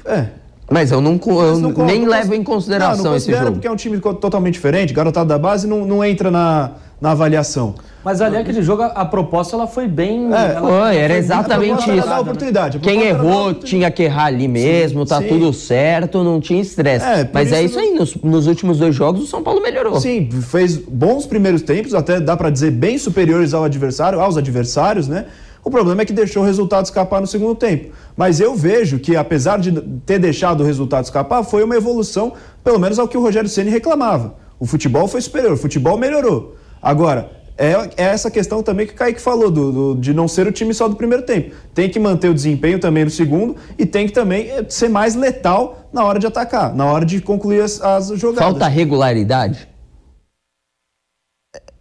É. 0.04 0.26
Mas 0.70 0.92
eu, 0.92 1.00
não, 1.00 1.14
eu 1.26 1.34
Mas 1.34 1.58
não 1.58 1.70
nem 1.84 1.98
conta, 2.02 2.10
levo 2.10 2.28
não- 2.28 2.34
em 2.36 2.44
consideração 2.44 3.02
não, 3.02 3.10
não 3.10 3.16
esse 3.16 3.32
jogo. 3.32 3.50
porque 3.52 3.66
é 3.66 3.70
um 3.70 3.74
time 3.74 3.98
totalmente 3.98 4.54
diferente, 4.54 4.94
garotado 4.94 5.28
da 5.28 5.36
base 5.36 5.66
não, 5.66 5.84
não 5.84 6.04
entra 6.04 6.30
na, 6.30 6.70
na 7.00 7.10
avaliação. 7.10 7.74
Mas 8.04 8.20
ali 8.20 8.36
aquele 8.36 8.62
jogo, 8.62 8.82
a, 8.82 9.04
proposta 9.04 9.56
ela 9.56 9.66
foi 9.66 9.88
bem. 9.88 10.32
É, 10.32 10.54
ela 10.54 10.68
Foi, 10.68 10.96
era 10.96 11.14
exatamente 11.18 11.66
proposta 11.70 11.90
era 11.90 11.98
isso. 12.00 12.08
dar 12.08 12.20
oportunidade, 12.20 12.76
a 12.76 12.80
Quem 12.80 13.02
errou 13.02 13.30
oportunidade. 13.30 13.66
tinha 13.66 13.90
que 13.90 14.02
errar 14.04 14.26
ali 14.26 14.46
mesmo, 14.46 15.04
tá 15.04 15.18
sim. 15.20 15.26
tudo 15.28 15.52
certo, 15.52 16.22
não 16.22 16.40
tinha 16.40 16.62
estresse. 16.62 17.04
É, 17.04 17.28
Mas 17.32 17.50
é 17.52 17.62
isso 17.62 17.78
isso 17.78 17.80
aí, 17.80 17.94
nos, 17.98 18.14
nos 18.16 18.46
últimos 18.46 18.78
dois 18.78 18.94
jogos 18.94 19.22
o 19.24 19.26
São 19.26 19.42
Paulo 19.42 19.60
melhorou. 19.60 20.00
Sim, 20.00 20.28
fez 20.30 20.76
bons 20.76 21.26
primeiros 21.26 21.60
tempos, 21.62 21.92
até 21.92 22.20
dá 22.20 22.36
pra 22.36 22.50
dizer 22.50 22.70
bem 22.70 22.98
superiores 22.98 23.52
ao 23.52 23.64
adversário, 23.64 24.20
aos 24.20 24.36
adversários, 24.36 25.08
né? 25.08 25.26
O 25.64 25.70
problema 25.70 26.02
é 26.02 26.04
que 26.04 26.12
deixou 26.12 26.42
o 26.42 26.46
resultado 26.46 26.84
escapar 26.84 27.20
no 27.20 27.26
segundo 27.26 27.54
tempo. 27.54 27.92
Mas 28.16 28.40
eu 28.40 28.54
vejo 28.54 28.98
que, 28.98 29.14
apesar 29.16 29.58
de 29.60 29.70
ter 30.04 30.18
deixado 30.18 30.62
o 30.62 30.66
resultado 30.66 31.04
escapar, 31.04 31.44
foi 31.44 31.62
uma 31.62 31.76
evolução, 31.76 32.32
pelo 32.64 32.78
menos 32.80 32.98
ao 32.98 33.06
que 33.06 33.16
o 33.16 33.20
Rogério 33.20 33.48
Ceni 33.48 33.70
reclamava. 33.70 34.34
O 34.58 34.66
futebol 34.66 35.06
foi 35.06 35.20
superior, 35.20 35.52
o 35.52 35.56
futebol 35.56 35.96
melhorou. 35.96 36.56
Agora, 36.82 37.30
é, 37.56 37.72
é 37.96 38.04
essa 38.04 38.28
questão 38.30 38.60
também 38.62 38.86
que 38.86 38.92
o 38.92 38.96
Kaique 38.96 39.20
falou, 39.20 39.50
do, 39.50 39.70
do- 39.94 40.00
de 40.00 40.12
não 40.12 40.26
ser 40.26 40.46
o 40.48 40.52
time 40.52 40.72
só 40.74 40.88
do 40.88 40.96
primeiro 40.96 41.22
tempo. 41.24 41.54
Tem 41.72 41.88
que 41.88 41.98
manter 42.00 42.28
o 42.28 42.34
desempenho 42.34 42.80
também 42.80 43.04
no 43.04 43.10
segundo 43.10 43.54
e 43.78 43.86
tem 43.86 44.06
que 44.06 44.12
também 44.12 44.48
eh, 44.50 44.64
ser 44.68 44.88
mais 44.88 45.14
letal 45.14 45.86
na 45.92 46.04
hora 46.04 46.18
de 46.18 46.26
atacar, 46.26 46.74
na 46.74 46.86
hora 46.86 47.04
de 47.04 47.20
concluir 47.20 47.60
as, 47.62 47.80
as 47.80 48.08
jogadas. 48.18 48.50
Falta 48.50 48.66
regularidade. 48.66 49.68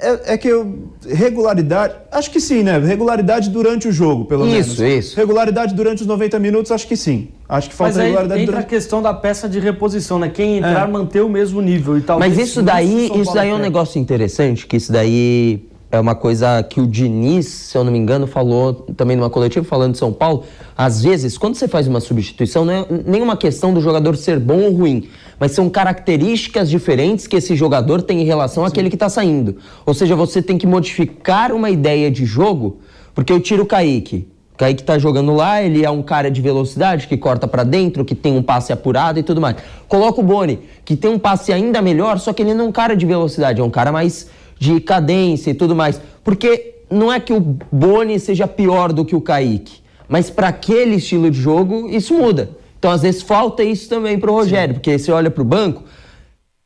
É, 0.02 0.34
é 0.34 0.38
que 0.38 0.48
eu. 0.48 0.90
Regularidade. 1.08 1.94
Acho 2.12 2.32
que 2.32 2.40
sim, 2.40 2.64
né? 2.64 2.80
Regularidade 2.80 3.50
durante 3.50 3.88
o 3.88 3.92
jogo, 3.92 4.26
pelo 4.26 4.46
menos. 4.46 4.68
Isso, 4.68 4.84
isso. 4.84 5.16
Regularidade 5.16 5.74
durante 5.76 6.02
os 6.02 6.08
90 6.08 6.40
minutos, 6.40 6.72
acho 6.72 6.88
que 6.88 6.98
sim. 6.98 7.30
Acho 7.48 7.70
que 7.70 7.76
falta 7.76 7.92
Mas 7.94 7.98
aí 8.00 8.06
regularidade 8.08 8.42
entra 8.42 8.56
a 8.56 8.58
durante. 8.60 8.70
questão 8.70 9.02
da 9.02 9.14
peça 9.14 9.48
de 9.48 9.60
reposição, 9.60 10.18
né? 10.18 10.30
Quem 10.30 10.58
entrar 10.58 10.88
É. 10.88 10.92
manter 10.92 11.22
o 11.22 11.30
mesmo 11.30 11.62
nível 11.62 11.98
e 11.98 12.02
talvez. 12.02 12.36
Mas 12.36 12.50
isso 12.50 12.62
daí, 12.64 13.12
isso 13.16 13.34
daí 13.34 13.50
é 13.50 13.54
um 13.54 13.60
negócio 13.60 14.00
interessante, 14.00 14.66
que 14.66 14.78
isso 14.78 14.92
daí 14.92 15.68
é 15.92 16.00
uma 16.00 16.16
coisa 16.16 16.64
que 16.64 16.80
o 16.80 16.88
Diniz, 16.88 17.48
se 17.48 17.78
eu 17.78 17.84
não 17.84 17.92
me 17.92 18.00
engano, 18.00 18.26
falou 18.26 18.74
também 18.96 19.16
numa 19.18 19.30
coletiva 19.30 19.66
falando 19.66 19.92
de 19.92 19.98
São 19.98 20.12
Paulo. 20.14 20.46
Às 20.78 21.04
vezes, 21.04 21.38
quando 21.38 21.56
você 21.56 21.68
faz 21.68 21.86
uma 21.86 22.00
substituição, 22.00 22.64
não 22.66 22.74
é 22.74 22.86
nenhuma 23.06 23.36
questão 23.38 23.74
do 23.74 23.82
jogador 23.82 24.16
ser 24.16 24.40
bom 24.40 24.62
ou 24.62 24.72
ruim, 24.72 25.10
mas 25.42 25.54
são 25.54 25.68
características 25.72 26.70
diferentes 26.70 27.26
que 27.26 27.36
esse 27.36 27.56
jogador 27.56 28.04
tem 28.04 28.22
em 28.22 28.24
relação 28.24 28.64
àquele 28.64 28.90
que 28.90 28.96
está 28.96 29.10
saindo. 29.10 29.58
Ou 29.88 29.92
seja, 29.92 30.16
você 30.16 30.40
tem 30.40 30.56
que 30.56 30.68
modificar 30.68 31.52
uma 31.52 31.72
ideia 31.72 32.12
de 32.12 32.26
jogo, 32.26 32.78
porque 33.16 33.34
eu 33.34 33.40
tiro 33.40 33.64
o 33.64 33.66
Kaique. 33.66 34.28
O 34.54 34.58
Kaique 34.58 34.84
tá 34.84 35.00
jogando 35.00 35.34
lá, 35.34 35.64
ele 35.64 35.84
é 35.84 35.90
um 35.90 36.04
cara 36.04 36.30
de 36.30 36.40
velocidade, 36.40 37.08
que 37.08 37.18
corta 37.18 37.48
pra 37.48 37.64
dentro, 37.64 38.06
que 38.06 38.14
tem 38.14 38.38
um 38.38 38.44
passe 38.44 38.72
apurado 38.72 39.18
e 39.18 39.24
tudo 39.24 39.42
mais. 39.42 39.56
Coloca 39.88 40.22
o 40.22 40.24
Boni, 40.24 40.60
que 40.86 40.96
tem 40.96 41.10
um 41.10 41.18
passe 41.18 41.52
ainda 41.52 41.82
melhor, 41.82 42.20
só 42.20 42.32
que 42.34 42.44
ele 42.44 42.54
não 42.54 42.66
é 42.66 42.68
um 42.68 42.72
cara 42.72 42.96
de 42.96 43.08
velocidade, 43.08 43.60
é 43.60 43.64
um 43.64 43.72
cara 43.72 43.92
mais 43.92 44.30
de 44.60 44.80
cadência 44.80 45.50
e 45.50 45.56
tudo 45.56 45.76
mais. 45.76 46.00
Porque 46.24 46.76
não 46.88 47.12
é 47.12 47.20
que 47.20 47.34
o 47.34 47.40
Boni 47.72 48.20
seja 48.20 48.46
pior 48.46 48.94
do 48.94 49.04
que 49.04 49.16
o 49.16 49.22
Kaique, 49.22 49.80
mas 50.08 50.30
para 50.30 50.50
aquele 50.50 50.98
estilo 50.98 51.32
de 51.32 51.42
jogo, 51.42 51.90
isso 51.90 52.14
muda. 52.14 52.61
Então, 52.82 52.90
às 52.90 53.04
vezes, 53.04 53.22
falta 53.22 53.64
isso 53.64 53.88
também 53.88 54.18
pro 54.18 54.34
Rogério, 54.34 54.74
porque 54.74 54.98
você 54.98 55.12
olha 55.12 55.30
pro 55.30 55.44
banco, 55.44 55.84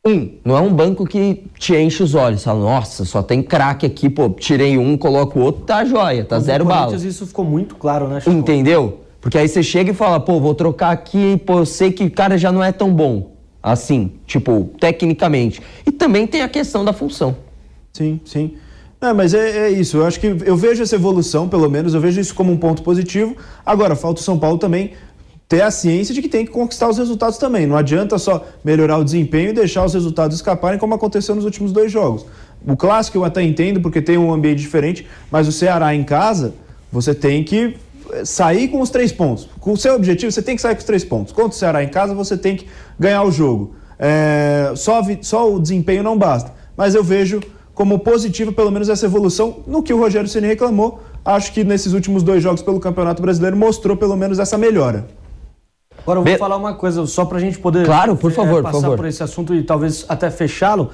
um, 0.07 0.29
não 0.45 0.55
é 0.55 0.61
um 0.61 0.71
banco 0.73 1.05
que 1.05 1.43
te 1.59 1.75
enche 1.75 2.01
os 2.01 2.15
olhos. 2.15 2.41
Fala, 2.41 2.57
nossa, 2.57 3.03
só 3.03 3.21
tem 3.21 3.43
craque 3.43 3.85
aqui, 3.85 4.09
pô, 4.09 4.29
tirei 4.29 4.77
um, 4.77 4.95
coloco 4.95 5.37
o 5.37 5.43
outro, 5.43 5.63
tá 5.63 5.83
joia, 5.83 6.23
tá 6.23 6.37
No 6.37 6.41
zero 6.41 6.63
bala. 6.63 6.95
Isso 6.95 7.27
ficou 7.27 7.43
muito 7.43 7.75
claro, 7.75 8.07
né, 8.07 8.21
Chico? 8.21 8.33
Entendeu? 8.33 9.01
Porque 9.19 9.37
aí 9.37 9.45
você 9.45 9.61
chega 9.61 9.91
e 9.91 9.93
fala, 9.93 10.17
pô, 10.17 10.39
vou 10.39 10.55
trocar 10.55 10.91
aqui, 10.91 11.35
pô, 11.45 11.59
eu 11.59 11.65
sei 11.65 11.91
que 11.91 12.05
o 12.05 12.11
cara 12.11 12.37
já 12.37 12.49
não 12.49 12.63
é 12.63 12.71
tão 12.71 12.93
bom. 12.93 13.33
Assim, 13.61 14.13
tipo, 14.25 14.69
tecnicamente. 14.79 15.61
E 15.85 15.91
também 15.91 16.25
tem 16.25 16.43
a 16.43 16.47
questão 16.47 16.85
da 16.85 16.93
função. 16.93 17.35
Sim, 17.91 18.21
sim. 18.23 18.53
É, 19.01 19.11
mas 19.11 19.33
é, 19.33 19.67
é 19.67 19.69
isso. 19.69 19.97
Eu 19.97 20.05
acho 20.05 20.17
que 20.17 20.27
eu 20.27 20.55
vejo 20.55 20.81
essa 20.81 20.95
evolução, 20.95 21.49
pelo 21.49 21.69
menos, 21.69 21.93
eu 21.93 21.99
vejo 21.99 22.21
isso 22.21 22.33
como 22.33 22.53
um 22.53 22.57
ponto 22.57 22.83
positivo. 22.83 23.35
Agora, 23.65 23.97
falta 23.97 24.21
o 24.21 24.23
São 24.23 24.39
Paulo 24.39 24.57
também 24.57 24.93
ter 25.47 25.61
a 25.61 25.69
ciência 25.69 26.13
de 26.13 26.21
que 26.21 26.29
tem 26.29 26.45
que 26.45 26.51
conquistar 26.51 26.89
os 26.89 26.97
resultados 26.97 27.37
também. 27.37 27.67
Não 27.67 27.77
adianta 27.77 28.17
só 28.17 28.43
melhorar 28.63 28.97
o 28.97 29.03
desempenho 29.03 29.49
e 29.49 29.53
deixar 29.53 29.85
os 29.85 29.93
resultados 29.93 30.35
escaparem, 30.37 30.79
como 30.79 30.93
aconteceu 30.95 31.35
nos 31.35 31.45
últimos 31.45 31.71
dois 31.71 31.91
jogos. 31.91 32.25
O 32.67 32.75
clássico 32.75 33.17
eu 33.17 33.23
até 33.23 33.43
entendo, 33.43 33.79
porque 33.79 34.01
tem 34.01 34.17
um 34.17 34.33
ambiente 34.33 34.59
diferente, 34.59 35.07
mas 35.29 35.47
o 35.47 35.51
Ceará 35.51 35.93
em 35.93 36.03
casa, 36.03 36.55
você 36.91 37.13
tem 37.13 37.43
que 37.43 37.77
eh, 38.11 38.25
sair 38.25 38.69
com 38.69 38.81
os 38.81 38.89
três 38.89 39.11
pontos. 39.11 39.47
Com 39.59 39.73
o 39.73 39.77
seu 39.77 39.93
objetivo, 39.95 40.31
você 40.31 40.41
tem 40.41 40.55
que 40.55 40.61
sair 40.63 40.73
com 40.73 40.79
os 40.79 40.85
três 40.85 41.03
pontos. 41.03 41.31
Contra 41.31 41.51
o 41.51 41.53
Ceará 41.53 41.83
em 41.83 41.89
casa, 41.89 42.15
você 42.15 42.35
tem 42.35 42.55
que 42.55 42.65
ganhar 42.99 43.21
o 43.23 43.31
jogo. 43.31 43.75
É, 43.99 44.73
só, 44.75 44.99
vi- 45.01 45.19
só 45.21 45.53
o 45.53 45.59
desempenho 45.59 46.01
não 46.01 46.17
basta. 46.17 46.51
Mas 46.75 46.95
eu 46.95 47.03
vejo 47.03 47.39
como 47.75 47.99
positivo, 47.99 48.51
pelo 48.51 48.71
menos, 48.71 48.89
essa 48.89 49.05
evolução 49.05 49.57
no 49.67 49.83
que 49.83 49.93
o 49.93 49.99
Rogério 49.99 50.27
Ceni 50.27 50.47
reclamou. 50.47 51.01
Acho 51.23 51.53
que 51.53 51.63
nesses 51.63 51.93
últimos 51.93 52.23
dois 52.23 52.41
jogos 52.41 52.63
pelo 52.63 52.79
Campeonato 52.79 53.21
Brasileiro 53.21 53.55
mostrou 53.55 53.95
pelo 53.95 54.15
menos 54.15 54.39
essa 54.39 54.57
melhora. 54.57 55.05
Agora 56.05 56.19
eu 56.19 56.23
vou 56.23 56.31
Be- 56.33 56.37
falar 56.37 56.55
uma 56.55 56.75
coisa, 56.75 57.05
só 57.07 57.25
pra 57.25 57.39
gente 57.39 57.57
poder 57.57 57.83
Claro, 57.83 58.15
por 58.15 58.31
eh, 58.31 58.33
favor, 58.35 58.55
por 58.61 58.63
passar 58.63 58.81
favor. 58.81 58.95
por 58.97 59.05
esse 59.07 59.23
assunto 59.23 59.55
e 59.55 59.63
talvez 59.63 60.05
até 60.07 60.29
fechá-lo. 60.29 60.91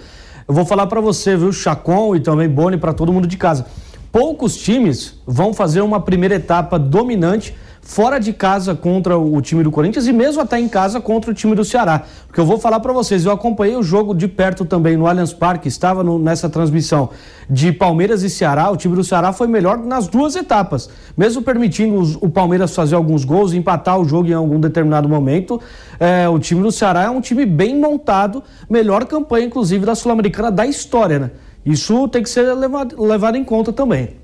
Eu 0.48 0.54
vou 0.54 0.66
falar 0.66 0.88
pra 0.88 1.02
você, 1.02 1.36
viu, 1.36 1.52
Chacon 1.52 2.16
e 2.16 2.22
também 2.22 2.48
Boni, 2.48 2.78
pra 2.78 2.94
todo 2.94 3.12
mundo 3.12 3.28
de 3.28 3.36
casa. 3.36 3.66
Poucos 4.10 4.56
times 4.56 5.16
vão 5.28 5.54
fazer 5.54 5.82
uma 5.82 6.00
primeira 6.00 6.36
etapa 6.36 6.80
dominante 6.80 7.54
fora 7.84 8.20
de 8.20 8.32
casa 8.32 8.76
contra 8.76 9.18
o 9.18 9.42
time 9.42 9.64
do 9.64 9.72
Corinthians 9.72 10.06
e 10.08 10.14
mesmo 10.14 10.42
até 10.42 10.60
em 10.60 10.70
casa 10.70 11.02
contra 11.02 11.32
o 11.32 11.34
time 11.34 11.56
do 11.56 11.66
Ceará. 11.66 12.04
Porque 12.28 12.40
eu 12.40 12.46
vou 12.46 12.60
falar 12.60 12.80
pra 12.80 12.94
vocês, 12.94 13.26
eu 13.26 13.32
acompanhei 13.32 13.76
o 13.76 13.84
jogo 13.84 14.14
de 14.14 14.28
perto 14.28 14.64
também 14.64 14.96
no 14.96 15.08
Allianz 15.08 15.34
Parque, 15.34 15.68
estava 15.68 16.04
no- 16.04 16.20
nessa 16.20 16.48
transmissão 16.48 17.10
de 17.50 17.72
Palmeiras 17.72 18.22
e 18.24 18.30
Ceará. 18.30 18.70
O 18.70 18.78
time 18.78 18.96
do 18.96 19.04
Ceará 19.04 19.34
foi 19.34 19.48
melhor 19.48 19.78
nas 19.80 20.08
duas 20.08 20.36
etapas, 20.36 20.90
mesmo 21.18 21.42
permitindo 21.42 21.96
os- 21.96 22.16
o 22.16 22.30
Palmeiras 22.30 22.74
fazer 22.76 22.96
alguns 22.96 23.26
gols, 23.26 23.52
empatar 23.52 24.00
o 24.00 24.06
jogo 24.06 24.30
em 24.30 24.34
algum 24.34 24.60
determinado 24.60 25.10
momento. 25.10 25.60
é, 26.00 26.28
o 26.28 26.40
time 26.40 26.64
do 26.64 26.72
Ceará 26.72 27.04
é 27.04 27.10
um 27.12 27.22
time 27.22 27.46
bem 27.46 27.80
montado, 27.80 28.42
melhor 28.68 29.06
campanha 29.06 29.46
inclusive 29.46 29.86
da 29.86 29.94
Sul-Americana 29.94 30.50
da 30.50 30.66
história, 30.66 31.20
né? 31.20 31.32
Isso 31.64 32.08
tem 32.08 32.24
que 32.24 32.30
ser 32.30 32.54
levado, 32.56 33.00
levado 33.04 33.36
em 33.38 33.44
conta 33.44 33.72
também. 33.72 34.16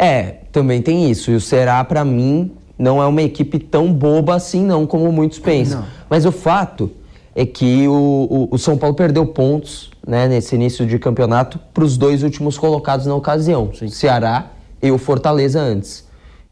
É, 0.00 0.38
também 0.50 0.80
tem 0.80 1.10
isso. 1.10 1.30
E 1.30 1.34
o 1.34 1.40
Ceará, 1.40 1.84
pra 1.84 2.02
mim, 2.04 2.52
não 2.78 3.02
é 3.02 3.06
uma 3.06 3.22
equipe 3.22 3.58
tão 3.58 3.92
boba 3.92 4.34
assim, 4.34 4.64
não, 4.64 4.86
como 4.86 5.10
muitos 5.12 5.38
pensam. 5.38 5.84
Mas 6.08 6.24
o 6.26 6.32
fato 6.32 6.90
é 7.34 7.44
que 7.46 7.86
o, 7.88 7.92
o- 7.92 8.48
o 8.52 8.58
São 8.58 8.76
Paulo 8.76 8.94
perdeu 8.94 9.26
pontos 9.26 9.90
né, 10.06 10.28
nesse 10.28 10.54
início 10.54 10.86
de 10.86 10.98
campeonato 10.98 11.58
para 11.72 11.84
os 11.84 11.96
dois 11.96 12.22
últimos 12.22 12.56
colocados 12.58 13.06
na 13.06 13.14
ocasião, 13.14 13.70
Ceará 13.90 14.46
e 14.82 14.90
o 14.90 14.98
Fortaleza 14.98 15.60
antes. 15.60 16.04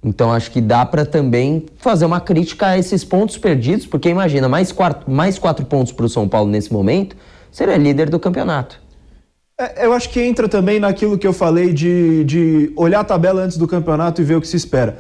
Então 0.05 0.33
acho 0.33 0.51
que 0.51 0.61
dá 0.61 0.85
para 0.85 1.07
também 1.07 1.67
fazer 1.77 2.05
uma 2.05 2.21
crítica 2.21 2.67
a 2.69 2.79
esses 2.79 3.05
pontos 3.05 3.39
perdidos, 3.39 3.87
porque 3.87 4.09
imagina, 4.09 4.49
mais 4.49 4.73
quatro, 4.73 5.09
mais 5.11 5.39
quatro 5.39 5.65
pontos 5.65 5.93
para 5.93 6.05
o 6.07 6.09
São 6.09 6.29
Paulo 6.29 6.51
nesse 6.51 6.73
momento, 6.73 7.17
seria 7.53 7.77
líder 7.77 8.11
do 8.11 8.19
campeonato. 8.19 8.81
É, 9.61 9.87
eu 9.87 9.93
acho 9.93 10.09
que 10.11 10.21
entra 10.21 10.49
também 10.49 10.81
naquilo 10.81 11.17
que 11.17 11.27
eu 11.27 11.33
falei 11.33 11.73
de, 11.73 12.25
de 12.25 12.73
olhar 12.75 13.01
a 13.01 13.05
tabela 13.05 13.43
antes 13.43 13.57
do 13.57 13.69
campeonato 13.69 14.21
e 14.21 14.25
ver 14.25 14.35
o 14.37 14.41
que 14.41 14.49
se 14.49 14.57
espera. 14.57 14.99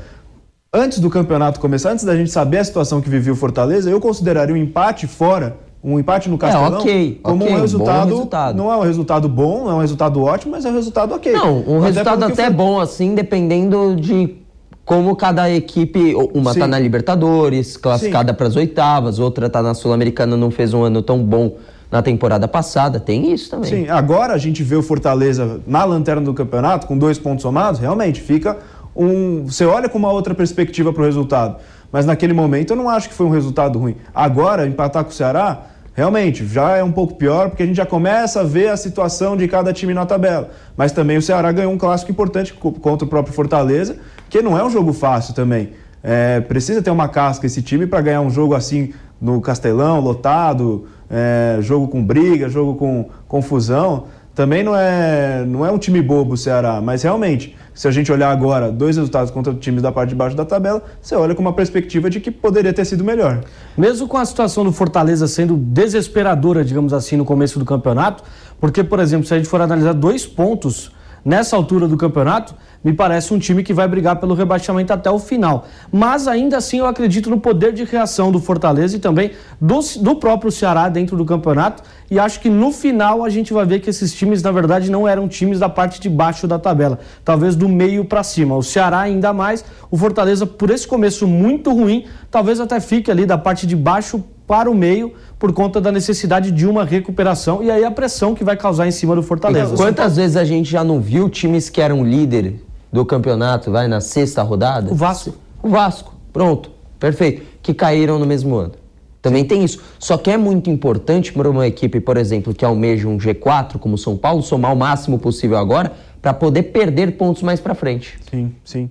Antes 0.74 1.00
do 1.00 1.10
campeonato 1.10 1.60
começar, 1.60 1.90
antes 1.90 2.02
da 2.02 2.16
gente 2.16 2.30
saber 2.30 2.56
a 2.56 2.64
situação 2.64 3.02
que 3.02 3.10
vivia 3.10 3.30
o 3.30 3.36
Fortaleza, 3.36 3.90
eu 3.90 4.00
consideraria 4.00 4.54
um 4.54 4.56
empate 4.56 5.06
fora, 5.06 5.58
um 5.84 5.98
empate 5.98 6.30
no 6.30 6.38
Castelão, 6.38 6.78
ok, 6.80 7.20
como 7.22 7.44
ok, 7.44 7.54
um 7.54 7.60
resultado, 7.60 8.08
resultado. 8.08 8.56
Não 8.56 8.72
é 8.72 8.76
um 8.78 8.80
resultado 8.80 9.28
bom, 9.28 9.64
não 9.64 9.72
é 9.72 9.74
um 9.74 9.80
resultado 9.80 10.22
ótimo, 10.22 10.52
mas 10.52 10.64
é 10.64 10.70
um 10.70 10.74
resultado 10.74 11.14
ok. 11.14 11.30
Não, 11.30 11.58
um 11.68 11.76
Até 11.76 11.86
resultado 11.88 12.24
até 12.24 12.44
foi- 12.46 12.54
bom, 12.54 12.80
assim, 12.80 13.14
dependendo 13.14 13.94
de 13.96 14.34
como 14.82 15.14
cada 15.14 15.50
equipe. 15.50 16.14
Uma 16.32 16.54
Sim. 16.54 16.60
tá 16.60 16.66
na 16.66 16.78
Libertadores, 16.78 17.76
classificada 17.76 18.32
para 18.32 18.46
as 18.46 18.56
oitavas, 18.56 19.18
outra 19.18 19.50
tá 19.50 19.60
na 19.60 19.74
Sul-Americana, 19.74 20.38
não 20.38 20.50
fez 20.50 20.72
um 20.72 20.82
ano 20.82 21.02
tão 21.02 21.22
bom 21.22 21.54
na 21.90 22.00
temporada 22.00 22.48
passada. 22.48 22.98
Tem 22.98 23.30
isso 23.30 23.50
também. 23.50 23.68
Sim, 23.68 23.88
agora 23.90 24.32
a 24.32 24.38
gente 24.38 24.62
vê 24.62 24.76
o 24.76 24.82
Fortaleza 24.82 25.60
na 25.66 25.84
lanterna 25.84 26.22
do 26.22 26.32
campeonato, 26.32 26.86
com 26.86 26.96
dois 26.96 27.18
pontos 27.18 27.42
somados, 27.42 27.78
realmente 27.78 28.22
fica 28.22 28.56
um. 28.94 29.44
Você 29.46 29.64
olha 29.64 29.88
com 29.88 29.98
uma 29.98 30.10
outra 30.10 30.34
perspectiva 30.34 30.92
para 30.92 31.02
o 31.02 31.04
resultado. 31.04 31.56
Mas 31.90 32.06
naquele 32.06 32.32
momento 32.32 32.72
eu 32.72 32.76
não 32.76 32.88
acho 32.88 33.08
que 33.08 33.14
foi 33.14 33.26
um 33.26 33.30
resultado 33.30 33.78
ruim. 33.78 33.96
Agora, 34.14 34.66
empatar 34.66 35.04
com 35.04 35.10
o 35.10 35.12
Ceará, 35.12 35.62
realmente, 35.94 36.46
já 36.46 36.76
é 36.76 36.82
um 36.82 36.90
pouco 36.92 37.14
pior, 37.16 37.50
porque 37.50 37.62
a 37.62 37.66
gente 37.66 37.76
já 37.76 37.84
começa 37.84 38.40
a 38.40 38.44
ver 38.44 38.68
a 38.68 38.76
situação 38.78 39.36
de 39.36 39.46
cada 39.46 39.72
time 39.74 39.92
na 39.92 40.06
tabela. 40.06 40.50
Mas 40.74 40.92
também 40.92 41.18
o 41.18 41.22
Ceará 41.22 41.52
ganhou 41.52 41.70
um 41.72 41.76
clássico 41.76 42.10
importante 42.10 42.54
co- 42.54 42.72
contra 42.72 43.04
o 43.04 43.08
próprio 43.08 43.34
Fortaleza, 43.34 43.96
que 44.30 44.40
não 44.40 44.58
é 44.58 44.64
um 44.64 44.70
jogo 44.70 44.92
fácil 44.94 45.34
também. 45.34 45.70
É, 46.02 46.40
precisa 46.40 46.80
ter 46.82 46.90
uma 46.90 47.08
casca 47.08 47.46
esse 47.46 47.60
time 47.62 47.86
para 47.86 48.00
ganhar 48.00 48.22
um 48.22 48.30
jogo 48.30 48.54
assim 48.54 48.92
no 49.20 49.40
Castelão, 49.40 50.00
lotado, 50.00 50.86
é, 51.10 51.58
jogo 51.60 51.86
com 51.88 52.02
briga, 52.02 52.48
jogo 52.48 52.74
com 52.74 53.10
confusão. 53.28 54.04
Também 54.34 54.64
não 54.64 54.74
é, 54.74 55.44
não 55.46 55.64
é 55.64 55.70
um 55.70 55.76
time 55.76 56.00
bobo 56.00 56.32
o 56.32 56.36
Ceará, 56.38 56.80
mas 56.80 57.02
realmente 57.02 57.54
Se 57.74 57.88
a 57.88 57.90
gente 57.90 58.12
olhar 58.12 58.30
agora 58.30 58.70
dois 58.70 58.96
resultados 58.96 59.30
contra 59.30 59.54
times 59.54 59.82
da 59.82 59.90
parte 59.90 60.10
de 60.10 60.14
baixo 60.14 60.36
da 60.36 60.44
tabela, 60.44 60.82
você 61.00 61.14
olha 61.14 61.34
com 61.34 61.40
uma 61.40 61.54
perspectiva 61.54 62.10
de 62.10 62.20
que 62.20 62.30
poderia 62.30 62.72
ter 62.72 62.84
sido 62.84 63.02
melhor. 63.02 63.42
Mesmo 63.76 64.06
com 64.06 64.18
a 64.18 64.24
situação 64.24 64.62
do 64.62 64.72
Fortaleza 64.72 65.26
sendo 65.26 65.56
desesperadora, 65.56 66.64
digamos 66.64 66.92
assim, 66.92 67.16
no 67.16 67.24
começo 67.24 67.58
do 67.58 67.64
campeonato, 67.64 68.22
porque, 68.60 68.84
por 68.84 69.00
exemplo, 69.00 69.26
se 69.26 69.34
a 69.34 69.38
gente 69.38 69.48
for 69.48 69.60
analisar 69.60 69.94
dois 69.94 70.26
pontos 70.26 70.92
nessa 71.24 71.56
altura 71.56 71.86
do 71.86 71.96
campeonato, 71.96 72.54
me 72.84 72.92
parece 72.92 73.32
um 73.32 73.38
time 73.38 73.62
que 73.62 73.72
vai 73.72 73.86
brigar 73.86 74.16
pelo 74.16 74.34
rebaixamento 74.34 74.92
até 74.92 75.10
o 75.10 75.18
final. 75.18 75.66
Mas 75.90 76.26
ainda 76.26 76.56
assim 76.56 76.78
eu 76.78 76.86
acredito 76.86 77.30
no 77.30 77.38
poder 77.38 77.72
de 77.72 77.84
reação 77.84 78.32
do 78.32 78.40
Fortaleza 78.40 78.96
e 78.96 78.98
também 78.98 79.32
do, 79.60 79.78
do 80.00 80.16
próprio 80.16 80.50
Ceará 80.50 80.88
dentro 80.88 81.16
do 81.16 81.24
campeonato. 81.24 81.82
E 82.10 82.18
acho 82.18 82.40
que 82.40 82.50
no 82.50 82.72
final 82.72 83.24
a 83.24 83.30
gente 83.30 83.52
vai 83.52 83.64
ver 83.64 83.80
que 83.80 83.88
esses 83.88 84.12
times, 84.12 84.42
na 84.42 84.50
verdade, 84.50 84.90
não 84.90 85.06
eram 85.06 85.28
times 85.28 85.58
da 85.58 85.68
parte 85.68 86.00
de 86.00 86.10
baixo 86.10 86.46
da 86.46 86.58
tabela, 86.58 86.98
talvez 87.24 87.54
do 87.54 87.68
meio 87.68 88.04
para 88.04 88.22
cima. 88.22 88.56
O 88.56 88.62
Ceará 88.62 89.00
ainda 89.00 89.32
mais, 89.32 89.64
o 89.90 89.96
Fortaleza, 89.96 90.44
por 90.44 90.70
esse 90.70 90.86
começo 90.86 91.26
muito 91.26 91.72
ruim, 91.72 92.06
talvez 92.30 92.60
até 92.60 92.80
fique 92.80 93.10
ali 93.10 93.24
da 93.24 93.38
parte 93.38 93.66
de 93.66 93.76
baixo 93.76 94.22
para 94.52 94.70
o 94.70 94.74
meio 94.74 95.14
por 95.38 95.50
conta 95.54 95.80
da 95.80 95.90
necessidade 95.90 96.50
de 96.50 96.66
uma 96.66 96.84
recuperação 96.84 97.62
e 97.62 97.70
aí 97.70 97.82
a 97.86 97.90
pressão 97.90 98.34
que 98.34 98.44
vai 98.44 98.54
causar 98.54 98.86
em 98.86 98.90
cima 98.90 99.16
do 99.16 99.22
Fortaleza. 99.22 99.74
Quantas 99.74 100.16
vezes 100.16 100.36
a 100.36 100.44
gente 100.44 100.70
já 100.70 100.84
não 100.84 101.00
viu 101.00 101.30
times 101.30 101.70
que 101.70 101.80
eram 101.80 102.04
líder 102.04 102.56
do 102.92 103.02
campeonato, 103.06 103.70
vai 103.70 103.88
na 103.88 104.02
sexta 104.02 104.42
rodada? 104.42 104.92
O 104.92 104.94
Vasco. 104.94 105.32
O 105.62 105.70
Vasco, 105.70 106.14
pronto, 106.34 106.70
perfeito. 107.00 107.46
Que 107.62 107.72
caíram 107.72 108.18
no 108.18 108.26
mesmo 108.26 108.54
ano. 108.54 108.74
Também 109.22 109.42
tem 109.42 109.64
isso. 109.64 109.80
Só 109.98 110.18
que 110.18 110.30
é 110.30 110.36
muito 110.36 110.68
importante 110.68 111.32
para 111.32 111.48
uma 111.48 111.66
equipe, 111.66 111.98
por 111.98 112.18
exemplo, 112.18 112.52
que 112.52 112.62
almeja 112.62 113.08
um 113.08 113.16
G4, 113.16 113.78
como 113.78 113.94
o 113.94 113.98
São 113.98 114.18
Paulo, 114.18 114.42
somar 114.42 114.74
o 114.74 114.76
máximo 114.76 115.18
possível 115.18 115.56
agora 115.56 115.92
para 116.20 116.34
poder 116.34 116.64
perder 116.64 117.16
pontos 117.16 117.42
mais 117.42 117.58
para 117.58 117.74
frente. 117.74 118.20
Sim, 118.30 118.54
sim. 118.62 118.90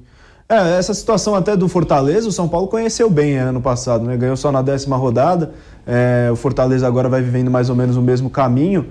É, 0.51 0.77
essa 0.77 0.93
situação 0.93 1.33
até 1.33 1.55
do 1.55 1.69
Fortaleza, 1.69 2.27
o 2.27 2.31
São 2.31 2.45
Paulo 2.45 2.67
conheceu 2.67 3.09
bem 3.09 3.37
é, 3.37 3.39
ano 3.39 3.61
passado, 3.61 4.03
né? 4.03 4.17
Ganhou 4.17 4.35
só 4.35 4.51
na 4.51 4.61
décima 4.61 4.97
rodada. 4.97 5.53
É, 5.87 6.27
o 6.29 6.35
Fortaleza 6.35 6.85
agora 6.85 7.07
vai 7.07 7.21
vivendo 7.21 7.49
mais 7.49 7.69
ou 7.69 7.75
menos 7.75 7.95
o 7.95 8.01
mesmo 8.01 8.29
caminho. 8.29 8.87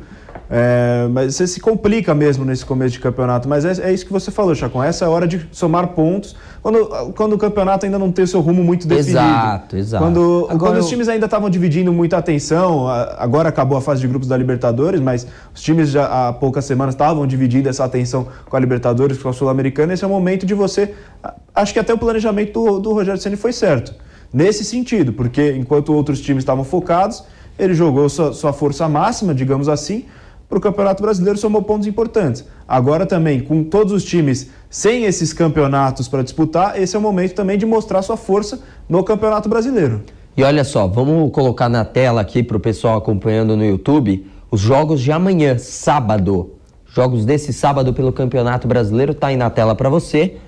É, 0.52 1.06
mas 1.12 1.36
você 1.36 1.46
se 1.46 1.60
complica 1.60 2.12
mesmo 2.12 2.44
nesse 2.44 2.66
começo 2.66 2.90
de 2.94 2.98
campeonato. 2.98 3.48
Mas 3.48 3.64
é, 3.64 3.88
é 3.88 3.92
isso 3.92 4.04
que 4.04 4.12
você 4.12 4.32
falou, 4.32 4.52
Chacon. 4.52 4.82
Essa 4.82 5.04
é 5.04 5.08
a 5.08 5.10
hora 5.10 5.28
de 5.28 5.46
somar 5.52 5.86
pontos 5.88 6.34
quando, 6.60 7.12
quando 7.14 7.34
o 7.34 7.38
campeonato 7.38 7.86
ainda 7.86 8.00
não 8.00 8.10
tem 8.10 8.24
o 8.24 8.28
seu 8.28 8.40
rumo 8.40 8.64
muito 8.64 8.88
definido. 8.88 9.10
Exato, 9.20 9.76
exato. 9.76 10.04
Quando, 10.04 10.46
Agora 10.50 10.58
quando 10.58 10.74
eu- 10.78 10.80
os 10.82 10.88
times 10.88 11.08
ainda 11.08 11.26
estavam 11.26 11.48
dividindo 11.48 11.92
muita 11.92 12.18
atenção, 12.18 12.88
agora 12.88 13.48
acabou 13.48 13.78
a 13.78 13.80
fase 13.80 14.00
de 14.00 14.08
grupos 14.08 14.26
da 14.26 14.36
Libertadores, 14.36 15.00
mas 15.00 15.24
os 15.54 15.62
times 15.62 15.88
já 15.90 16.06
há 16.06 16.32
poucas 16.32 16.64
semanas 16.64 16.94
estavam 16.94 17.24
dividindo 17.28 17.68
essa 17.68 17.84
atenção 17.84 18.26
com 18.48 18.56
a 18.56 18.60
Libertadores, 18.60 19.18
com 19.18 19.28
a 19.28 19.32
Sul-Americana. 19.32 19.94
Esse 19.94 20.02
é 20.02 20.06
o 20.06 20.10
momento 20.10 20.44
de 20.44 20.54
você. 20.54 20.94
Acho 21.54 21.72
que 21.72 21.78
até 21.78 21.94
o 21.94 21.98
planejamento 21.98 22.52
do, 22.52 22.78
do 22.80 22.92
Rogério 22.92 23.20
Ceni 23.20 23.36
foi 23.36 23.52
certo. 23.52 23.94
Nesse 24.32 24.64
sentido, 24.64 25.12
porque 25.12 25.52
enquanto 25.52 25.92
outros 25.94 26.20
times 26.20 26.42
estavam 26.42 26.64
focados, 26.64 27.22
ele 27.58 27.72
jogou 27.74 28.08
sua, 28.08 28.32
sua 28.32 28.52
força 28.52 28.88
máxima, 28.88 29.32
digamos 29.34 29.68
assim, 29.68 30.06
para 30.50 30.58
o 30.58 30.60
Campeonato 30.60 31.00
Brasileiro 31.00 31.38
somou 31.38 31.62
pontos 31.62 31.86
importantes. 31.86 32.44
Agora 32.66 33.06
também, 33.06 33.38
com 33.38 33.62
todos 33.62 33.92
os 33.92 34.04
times 34.04 34.50
sem 34.68 35.04
esses 35.04 35.32
campeonatos 35.32 36.08
para 36.08 36.24
disputar, 36.24 36.76
esse 36.76 36.96
é 36.96 36.98
o 36.98 37.02
momento 37.02 37.34
também 37.34 37.56
de 37.56 37.64
mostrar 37.64 38.02
sua 38.02 38.16
força 38.16 38.60
no 38.88 39.04
Campeonato 39.04 39.48
Brasileiro. 39.48 40.02
E 40.36 40.42
olha 40.42 40.64
só, 40.64 40.88
vamos 40.88 41.30
colocar 41.30 41.68
na 41.68 41.84
tela 41.84 42.20
aqui 42.20 42.42
para 42.42 42.56
o 42.56 42.60
pessoal 42.60 42.98
acompanhando 42.98 43.56
no 43.56 43.64
YouTube 43.64 44.26
os 44.50 44.60
jogos 44.60 45.00
de 45.00 45.12
amanhã, 45.12 45.56
sábado. 45.56 46.54
Jogos 46.92 47.24
desse 47.24 47.52
sábado 47.52 47.94
pelo 47.94 48.12
Campeonato 48.12 48.66
Brasileiro, 48.66 49.14
tá 49.14 49.28
aí 49.28 49.36
na 49.36 49.50
tela 49.50 49.76
para 49.76 49.88
você. 49.88 50.38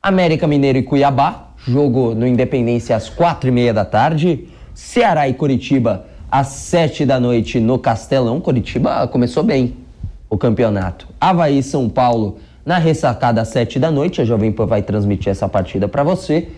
América 0.00 0.46
Mineiro 0.46 0.78
e 0.78 0.84
Cuiabá, 0.84 1.48
jogo 1.66 2.14
no 2.14 2.24
Independência 2.24 2.94
às 2.94 3.08
quatro 3.08 3.48
e 3.48 3.52
meia 3.52 3.74
da 3.74 3.84
tarde. 3.84 4.48
Ceará 4.72 5.28
e 5.28 5.34
Curitiba 5.34 6.06
às 6.30 6.48
sete 6.48 7.04
da 7.04 7.18
noite 7.18 7.58
no 7.58 7.78
Castelão. 7.78 8.40
Curitiba 8.40 9.06
começou 9.08 9.42
bem 9.42 9.76
o 10.28 10.38
campeonato. 10.38 11.08
Havaí 11.20 11.62
São 11.62 11.88
Paulo 11.88 12.38
na 12.64 12.78
ressacada 12.78 13.40
às 13.40 13.48
sete 13.48 13.78
da 13.78 13.90
noite. 13.90 14.20
A 14.20 14.24
Jovem 14.24 14.52
Pan 14.52 14.66
vai 14.66 14.82
transmitir 14.82 15.30
essa 15.30 15.48
partida 15.48 15.88
para 15.88 16.02
você. 16.02 16.48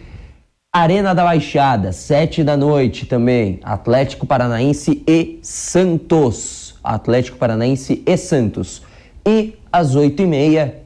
Arena 0.75 1.15
da 1.15 1.25
Baixada, 1.25 1.93
sete 1.93 2.43
da 2.43 2.57
noite 2.57 3.07
também. 3.07 3.61
Atlético 3.63 4.27
Paranaense 4.27 5.03
e 5.07 5.39
Santos. 5.43 6.75
Atlético 6.83 7.39
Paranaense 7.39 8.03
e 8.07 8.17
Santos. 8.17 8.83
E 9.27 9.55
às 9.71 9.95
oito 9.95 10.23
e 10.23 10.27
meia, 10.27 10.83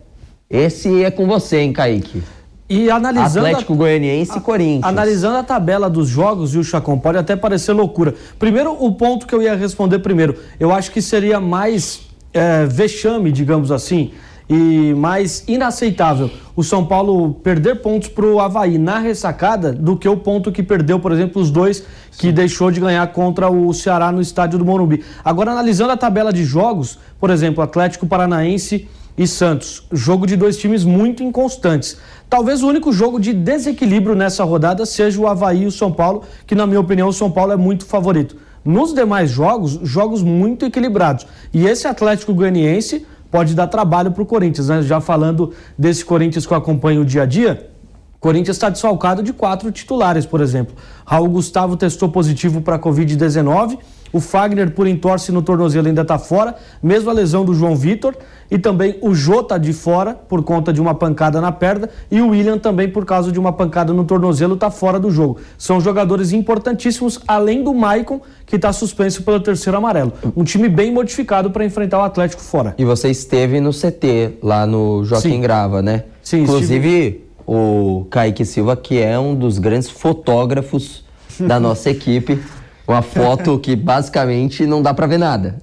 esse 0.50 1.02
é 1.02 1.10
com 1.10 1.26
você, 1.26 1.60
hein, 1.60 1.72
Kaique? 1.72 2.22
E 2.68 2.90
analisando 2.90 3.46
a- 3.46 3.50
Atlético 3.50 3.74
Goianiense 3.76 4.36
e 4.36 4.40
Corinthians. 4.40 4.84
Analisando 4.84 5.36
a 5.36 5.42
tabela 5.42 5.88
dos 5.88 6.08
jogos, 6.08 6.54
e 6.54 6.58
o 6.58 6.64
Chacon, 6.64 6.98
pode 6.98 7.16
até 7.18 7.36
parecer 7.36 7.72
loucura. 7.72 8.14
Primeiro, 8.38 8.72
o 8.78 8.92
ponto 8.92 9.26
que 9.26 9.34
eu 9.34 9.40
ia 9.40 9.54
responder 9.54 10.00
primeiro, 10.00 10.36
eu 10.58 10.72
acho 10.72 10.90
que 10.90 11.00
seria 11.00 11.40
mais 11.40 12.00
é, 12.34 12.66
vexame, 12.66 13.30
digamos 13.30 13.70
assim, 13.70 14.10
e 14.48 14.92
mais 14.94 15.42
inaceitável 15.48 16.30
o 16.54 16.62
São 16.62 16.84
Paulo 16.84 17.34
perder 17.42 17.76
pontos 17.82 18.08
para 18.08 18.24
o 18.24 18.40
Havaí 18.40 18.78
na 18.78 18.98
ressacada 18.98 19.72
do 19.72 19.96
que 19.96 20.08
o 20.08 20.16
ponto 20.16 20.52
que 20.52 20.62
perdeu, 20.62 20.98
por 21.00 21.12
exemplo, 21.12 21.40
os 21.42 21.50
dois 21.50 21.84
que 22.18 22.30
deixou 22.32 22.70
de 22.70 22.80
ganhar 22.80 23.06
contra 23.12 23.50
o 23.50 23.72
Ceará 23.74 24.10
no 24.12 24.20
estádio 24.20 24.58
do 24.58 24.64
Morumbi. 24.64 25.04
Agora, 25.24 25.50
analisando 25.52 25.92
a 25.92 25.96
tabela 25.96 26.32
de 26.32 26.44
jogos, 26.44 26.98
por 27.20 27.30
exemplo, 27.30 27.62
Atlético 27.62 28.06
Paranaense 28.06 28.88
e 29.18 29.26
Santos. 29.26 29.82
Jogo 29.90 30.26
de 30.26 30.36
dois 30.36 30.56
times 30.58 30.84
muito 30.84 31.22
inconstantes. 31.22 31.96
Talvez 32.28 32.62
o 32.62 32.68
único 32.68 32.92
jogo 32.92 33.20
de 33.20 33.32
desequilíbrio 33.32 34.16
nessa 34.16 34.42
rodada 34.42 34.84
seja 34.84 35.20
o 35.20 35.28
Havaí 35.28 35.62
e 35.62 35.66
o 35.66 35.72
São 35.72 35.92
Paulo, 35.92 36.22
que 36.46 36.54
na 36.54 36.66
minha 36.66 36.80
opinião 36.80 37.08
o 37.08 37.12
São 37.12 37.30
Paulo 37.30 37.52
é 37.52 37.56
muito 37.56 37.86
favorito. 37.86 38.36
Nos 38.64 38.92
demais 38.92 39.30
jogos, 39.30 39.78
jogos 39.84 40.22
muito 40.22 40.66
equilibrados. 40.66 41.24
E 41.54 41.66
esse 41.66 41.86
Atlético 41.86 42.34
Goianiense 42.34 43.06
pode 43.30 43.54
dar 43.54 43.68
trabalho 43.68 44.10
para 44.10 44.22
o 44.22 44.26
Corinthians, 44.26 44.68
né? 44.68 44.82
Já 44.82 45.00
falando 45.00 45.52
desse 45.78 46.04
Corinthians 46.04 46.44
que 46.44 46.52
eu 46.52 46.56
acompanho 46.56 47.02
o 47.02 47.04
dia 47.04 47.22
a 47.22 47.26
dia, 47.26 47.70
Corinthians 48.18 48.56
está 48.56 48.68
desfalcado 48.68 49.22
de 49.22 49.32
quatro 49.32 49.70
titulares, 49.70 50.26
por 50.26 50.40
exemplo. 50.40 50.74
Raul 51.04 51.28
Gustavo 51.28 51.76
testou 51.76 52.08
positivo 52.08 52.60
para 52.60 52.74
a 52.74 52.78
Covid-19. 52.78 53.78
O 54.12 54.20
Fagner, 54.20 54.70
por 54.70 54.86
entorse 54.86 55.32
no 55.32 55.42
tornozelo, 55.42 55.88
ainda 55.88 56.02
está 56.02 56.18
fora. 56.18 56.54
Mesmo 56.82 57.10
a 57.10 57.12
lesão 57.12 57.44
do 57.44 57.54
João 57.54 57.74
Vitor. 57.74 58.14
E 58.50 58.58
também 58.58 58.96
o 59.02 59.14
Jô 59.14 59.40
está 59.40 59.58
de 59.58 59.72
fora 59.72 60.14
por 60.14 60.42
conta 60.42 60.72
de 60.72 60.80
uma 60.80 60.94
pancada 60.94 61.40
na 61.40 61.50
perna. 61.50 61.88
E 62.10 62.20
o 62.20 62.28
William 62.28 62.58
também, 62.58 62.88
por 62.88 63.04
causa 63.04 63.32
de 63.32 63.38
uma 63.38 63.52
pancada 63.52 63.92
no 63.92 64.04
tornozelo, 64.04 64.54
está 64.54 64.70
fora 64.70 65.00
do 65.00 65.10
jogo. 65.10 65.38
São 65.58 65.80
jogadores 65.80 66.32
importantíssimos, 66.32 67.20
além 67.26 67.64
do 67.64 67.74
Maicon, 67.74 68.20
que 68.44 68.56
está 68.56 68.72
suspenso 68.72 69.22
pelo 69.22 69.40
terceiro 69.40 69.76
amarelo. 69.76 70.12
Um 70.36 70.44
time 70.44 70.68
bem 70.68 70.92
modificado 70.92 71.50
para 71.50 71.64
enfrentar 71.64 71.98
o 71.98 72.02
Atlético 72.02 72.42
fora. 72.42 72.74
E 72.78 72.84
você 72.84 73.10
esteve 73.10 73.60
no 73.60 73.70
CT, 73.70 74.38
lá 74.42 74.66
no 74.66 75.04
Joaquim 75.04 75.30
Sim. 75.30 75.40
Grava, 75.40 75.82
né? 75.82 76.04
Sim, 76.22 76.42
Inclusive, 76.42 77.24
o 77.46 78.06
Kaique 78.10 78.44
Silva, 78.44 78.76
que 78.76 79.00
é 79.00 79.18
um 79.18 79.34
dos 79.34 79.58
grandes 79.58 79.88
fotógrafos 79.88 81.04
da 81.38 81.60
nossa 81.60 81.90
equipe. 81.90 82.40
Uma 82.86 83.02
foto 83.02 83.58
que 83.58 83.74
basicamente 83.74 84.64
não 84.66 84.80
dá 84.82 84.94
pra 84.94 85.06
ver 85.06 85.18
nada. 85.18 85.56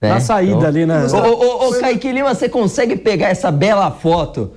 né? 0.00 0.10
Na 0.10 0.20
saída 0.20 0.66
ali, 0.68 0.84
né? 0.84 1.06
Ô, 1.06 1.16
ô, 1.16 1.66
ô, 1.66 1.68
ô, 1.68 1.80
Kaique 1.80 2.12
Lima, 2.12 2.34
você 2.34 2.48
consegue 2.48 2.96
pegar 2.96 3.28
essa 3.28 3.50
bela 3.50 3.90
foto? 3.90 4.52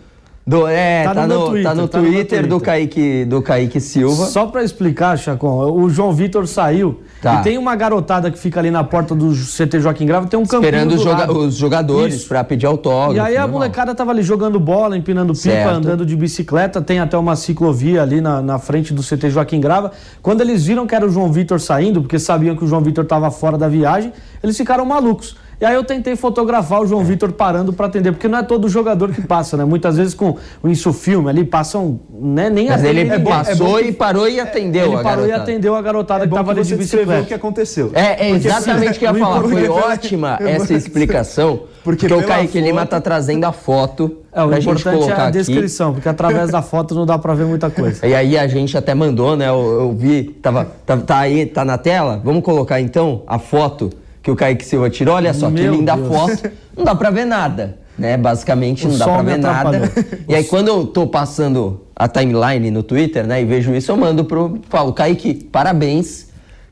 Do, 0.46 0.68
é, 0.68 1.04
Tá 1.06 1.16
tá, 1.16 1.28
no 1.28 1.40
no, 1.40 1.46
Twitter, 1.50 1.64
tá 1.64 1.76
no 1.76 1.88
tá 1.88 1.98
no 1.98 2.04
Twitter, 2.06 2.42
do, 2.44 2.48
Twitter. 2.50 2.66
Kaique, 2.66 3.26
do 3.26 3.42
Kaique 3.42 3.80
Silva. 3.80 4.26
Só 4.26 4.46
pra 4.46 4.64
explicar, 4.64 5.18
Chacon, 5.18 5.72
o 5.72 5.90
João 5.90 6.14
Vitor 6.14 6.46
saiu 6.48 7.02
Tá. 7.22 7.40
e 7.40 7.44
tem 7.44 7.58
uma 7.58 7.76
garotada 7.76 8.30
que 8.30 8.38
fica 8.38 8.60
ali 8.60 8.70
na 8.70 8.84
porta 8.84 9.16
do 9.16 9.32
CT 9.34 9.80
Joaquim 9.80 10.06
Grava, 10.06 10.28
tem 10.28 10.40
um 10.40 10.44
campinho 10.46 10.68
Esperando 10.70 10.90
do 10.90 10.96
os, 10.96 11.02
joga- 11.02 11.18
lado. 11.22 11.38
os 11.40 11.56
jogadores 11.56 12.24
pra 12.26 12.44
pedir 12.44 12.66
autógrafo. 12.68 13.16
E 13.16 13.20
aí 13.20 13.36
a 13.36 13.42
normal. 13.42 13.60
molecada 13.62 13.96
tava 13.96 14.12
ali 14.12 14.22
jogando 14.22 14.60
bola, 14.60 14.96
empinando 14.96 15.34
pipa, 15.34 15.44
Certo. 15.44 15.74
andando 15.76 16.06
de 16.06 16.16
bicicleta, 16.16 16.82
tem 16.82 17.00
até 17.00 17.18
uma 17.18 17.36
ciclovia 17.36 18.02
ali 18.04 18.22
na, 18.22 18.42
na 18.42 18.60
frente 18.60 18.94
do 18.94 19.02
CT 19.02 19.30
Joaquim 19.32 19.60
Grava. 19.60 19.92
Quando 20.22 20.42
eles 20.42 20.66
viram 20.66 20.86
que 20.86 20.94
era 20.94 21.06
o 21.06 21.10
João 21.10 21.32
Vitor 21.32 21.60
saindo, 21.60 22.02
porque 22.02 22.20
sabiam 22.20 22.56
que 22.56 22.64
o 22.64 22.68
João 22.68 22.82
Vitor 22.82 23.06
tava 23.06 23.32
fora 23.32 23.58
da 23.58 23.68
viagem, 23.68 24.14
eles 24.44 24.56
ficaram 24.56 24.86
malucos. 24.86 25.36
E 25.60 25.66
aí 25.66 25.74
eu 25.74 25.84
tentei 25.84 26.16
fotografar 26.16 26.82
o 26.82 26.86
João 26.88 27.04
Vitor 27.04 27.32
parando 27.32 27.72
para 27.72 27.86
atender, 27.88 28.12
porque 28.12 28.28
não 28.28 28.40
é 28.40 28.44
todo 28.44 28.68
jogador 28.68 29.12
que 29.12 29.22
passa, 29.22 29.56
né? 29.56 29.64
Muitas 29.64 29.96
vezes 29.98 30.14
com 30.14 30.36
o 30.62 30.68
insufilme 30.68 31.30
ali 31.30 31.44
passam, 31.46 32.00
né? 32.12 32.50
Nem 32.50 32.68
Mas 32.70 32.84
ele 32.84 33.04
ninguém. 33.06 33.24
passou 33.24 33.80
e 33.80 33.92
parou 33.92 34.28
e 34.28 34.40
atendeu 34.40 34.94
Ele 34.94 35.04
parou 35.04 35.26
e 35.26 35.32
atendeu 35.32 35.76
a 35.76 35.82
garotada 35.82 36.24
É 36.24 36.28
que 36.28 36.30
bom 36.32 36.36
tava 36.36 36.54
que 36.54 36.60
ali 36.60 36.68
de 36.68 36.76
bicicleta. 36.76 37.22
o 37.22 37.26
que 37.26 37.34
aconteceu. 37.34 37.92
É, 37.94 38.28
é 38.28 38.30
exatamente 38.32 38.98
o 38.98 39.00
que 39.00 39.06
eu 39.06 39.14
ia 39.14 39.20
falar. 39.24 39.42
Foi 39.44 39.64
importa- 39.66 39.88
ótima 39.88 40.38
essa 40.44 40.74
explicação. 40.74 41.62
Porque 41.84 42.08
Porque, 42.08 42.24
o 42.26 42.28
Kaique 42.28 42.60
Lima 42.60 42.82
foto- 42.82 42.90
tá 42.90 43.00
trazendo 43.02 43.44
a 43.46 43.52
foto 43.52 44.18
É, 44.34 44.42
o 44.44 44.48
pra 44.48 44.60
gente 44.60 44.82
importante 44.82 45.10
é 45.10 45.14
a 45.14 45.24
aqui. 45.28 45.32
descrição, 45.38 45.94
porque 45.94 46.10
através 46.10 46.50
da 46.50 46.62
foto 46.64 46.96
não 46.96 47.06
dá 47.06 47.18
para 47.18 47.34
ver 47.36 47.46
muita 47.46 47.70
coisa. 47.70 48.06
E 48.08 48.14
aí 48.16 48.38
a 48.38 48.48
gente 48.48 48.76
até 48.78 48.94
mandou, 48.96 49.38
né? 49.38 49.48
Eu, 49.48 49.82
eu 49.82 49.92
vi, 49.94 50.24
tava, 50.42 50.66
tá, 50.86 50.98
tá 50.98 51.20
aí, 51.20 51.46
tá 51.46 51.64
na 51.64 51.78
tela. 51.78 52.20
Vamos 52.24 52.44
colocar 52.44 52.82
então 52.82 53.22
a 53.28 53.38
foto 53.38 53.92
que 54.26 54.32
o 54.32 54.36
Kaique 54.36 54.66
Silva 54.66 54.90
tirou. 54.90 55.14
Olha 55.14 55.36
só, 55.36 55.52
que 55.52 55.62
Meu 55.62 55.76
linda 55.76 55.96
Deus. 55.96 56.08
foto. 56.08 56.52
Não 56.76 56.84
dá 56.84 56.96
pra 56.96 57.12
ver 57.12 57.26
nada. 57.26 57.78
né? 57.96 58.18
Basicamente 58.18 58.88
O 58.88 58.90
não 58.90 58.98
dá 58.98 59.06
pra 59.06 59.22
ver 59.22 59.38
nada. 59.38 59.92
E 60.28 60.34
aí 60.34 60.44
quando 60.46 60.68
eu 60.68 60.88
tô 60.88 61.06
passando 61.06 61.82
a 61.96 62.08
timeline 62.08 62.72
no 62.72 62.82
Twitter, 62.82 63.26
né, 63.28 63.44
e 63.44 63.46
vejo 63.46 63.74
isso, 63.76 63.92
eu 63.92 63.96
mando 63.96 64.26
pro 64.26 64.60
falo, 64.68 64.92
Kaique, 64.94 65.36
parabéns. 65.36 66.26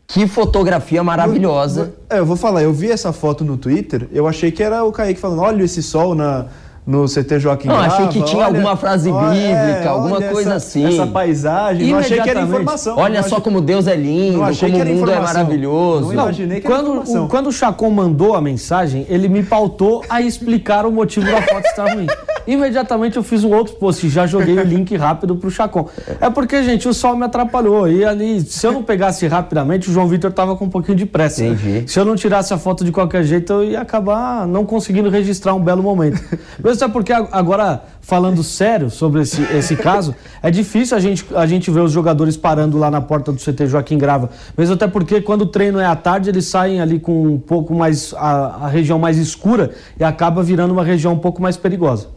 Que 0.07 0.27
fotografia 0.27 1.01
maravilhosa. 1.03 1.93
É, 2.09 2.17
eu 2.19 2.25
vou 2.25 2.35
falar, 2.35 2.63
eu 2.63 2.73
vi 2.73 2.89
essa 2.91 3.13
foto 3.13 3.45
no 3.45 3.55
Twitter, 3.55 4.07
eu 4.11 4.27
achei 4.27 4.51
que 4.51 4.61
era 4.61 4.83
o 4.83 4.91
Kaique 4.91 5.19
falando, 5.19 5.41
olha 5.41 5.63
esse 5.63 5.81
sol 5.81 6.13
na, 6.15 6.47
no 6.85 7.05
CT 7.07 7.39
Joaquim 7.39 7.67
Não, 7.69 7.77
achei 7.77 7.89
Grava, 8.05 8.11
que 8.11 8.21
tinha 8.23 8.37
olha- 8.39 8.45
alguma 8.47 8.75
frase 8.75 9.09
olha- 9.09 9.29
bíblica, 9.29 9.55
é, 9.55 9.87
alguma 9.87 10.15
olha 10.17 10.29
coisa 10.31 10.49
essa- 10.55 10.67
assim. 10.67 10.85
Essa 10.85 11.07
paisagem, 11.07 11.87
não 11.91 11.99
achei 11.99 12.09
que 12.21 12.29
era 12.29 12.41
Imediatamente. 12.41 12.49
informação. 12.61 12.97
Olha 12.97 13.15
não 13.21 13.29
só 13.29 13.35
achei- 13.35 13.43
como 13.43 13.61
Deus 13.61 13.87
é 13.87 13.95
lindo, 13.95 14.43
achei 14.43 14.69
como 14.71 14.83
que 14.83 14.91
o 14.91 14.95
mundo 14.95 15.11
é 15.11 15.19
maravilhoso. 15.19 16.05
Não 16.07 16.13
imaginei 16.13 16.59
que 16.59 16.67
era 16.67 16.75
quando, 16.75 16.87
informação. 16.89 17.25
o, 17.25 17.27
quando 17.29 17.47
o 17.47 17.51
Chacon 17.51 17.89
mandou 17.89 18.35
a 18.35 18.41
mensagem, 18.41 19.05
ele 19.09 19.27
me 19.29 19.43
pautou 19.43 20.03
a 20.09 20.21
explicar 20.21 20.85
o 20.85 20.91
motivo 20.91 21.25
da 21.25 21.41
foto 21.41 21.65
estar 21.65 21.93
ruim. 21.93 22.07
Imediatamente 22.45 23.17
eu 23.17 23.23
fiz 23.23 23.43
um 23.43 23.53
outro 23.53 23.75
post 23.75 24.05
e 24.05 24.09
já 24.09 24.25
joguei 24.25 24.57
o 24.57 24.63
link 24.63 24.95
rápido 24.95 25.35
pro 25.35 25.49
Chacon. 25.49 25.89
É 26.19 26.29
porque, 26.29 26.63
gente, 26.63 26.87
o 26.87 26.93
sol 26.93 27.15
me 27.15 27.25
atrapalhou. 27.25 27.87
E 27.87 28.03
ali, 28.03 28.41
se 28.41 28.65
eu 28.65 28.71
não 28.71 28.83
pegasse 28.83 29.27
rapidamente, 29.27 29.89
o 29.89 29.93
João 29.93 30.07
Vitor 30.07 30.31
tava 30.31 30.55
com 30.55 30.65
um 30.65 30.69
pouquinho 30.69 30.97
de 30.97 31.05
pressa. 31.05 31.45
Entendi. 31.45 31.89
Se 31.91 31.99
eu 31.99 32.05
não 32.05 32.15
tirasse 32.15 32.53
a 32.53 32.57
foto 32.57 32.83
de 32.83 32.91
qualquer 32.91 33.23
jeito, 33.23 33.53
eu 33.53 33.63
ia 33.63 33.81
acabar 33.81 34.47
não 34.47 34.65
conseguindo 34.65 35.09
registrar 35.09 35.53
um 35.53 35.61
belo 35.61 35.83
momento. 35.83 36.21
Mesmo 36.63 36.83
é 36.83 36.87
porque 36.87 37.13
agora, 37.13 37.83
falando 38.01 38.43
sério 38.43 38.89
sobre 38.89 39.21
esse, 39.21 39.41
esse 39.55 39.75
caso, 39.75 40.15
é 40.41 40.51
difícil 40.51 40.97
a 40.97 40.99
gente, 40.99 41.25
a 41.35 41.45
gente 41.45 41.69
ver 41.71 41.81
os 41.81 41.91
jogadores 41.91 42.35
parando 42.35 42.77
lá 42.77 42.89
na 42.89 43.01
porta 43.01 43.31
do 43.31 43.37
CT 43.37 43.67
Joaquim 43.67 43.97
Grava. 43.97 44.29
Mesmo 44.57 44.75
até 44.75 44.87
porque 44.87 45.21
quando 45.21 45.43
o 45.43 45.47
treino 45.47 45.79
é 45.79 45.85
à 45.85 45.95
tarde, 45.95 46.29
eles 46.29 46.45
saem 46.45 46.81
ali 46.81 46.99
com 46.99 47.27
um 47.27 47.39
pouco 47.39 47.73
mais. 47.73 48.13
a, 48.17 48.65
a 48.65 48.67
região 48.67 48.99
mais 48.99 49.17
escura 49.17 49.71
e 49.99 50.03
acaba 50.03 50.41
virando 50.41 50.71
uma 50.71 50.83
região 50.83 51.13
um 51.13 51.19
pouco 51.19 51.41
mais 51.41 51.57
perigosa. 51.57 52.07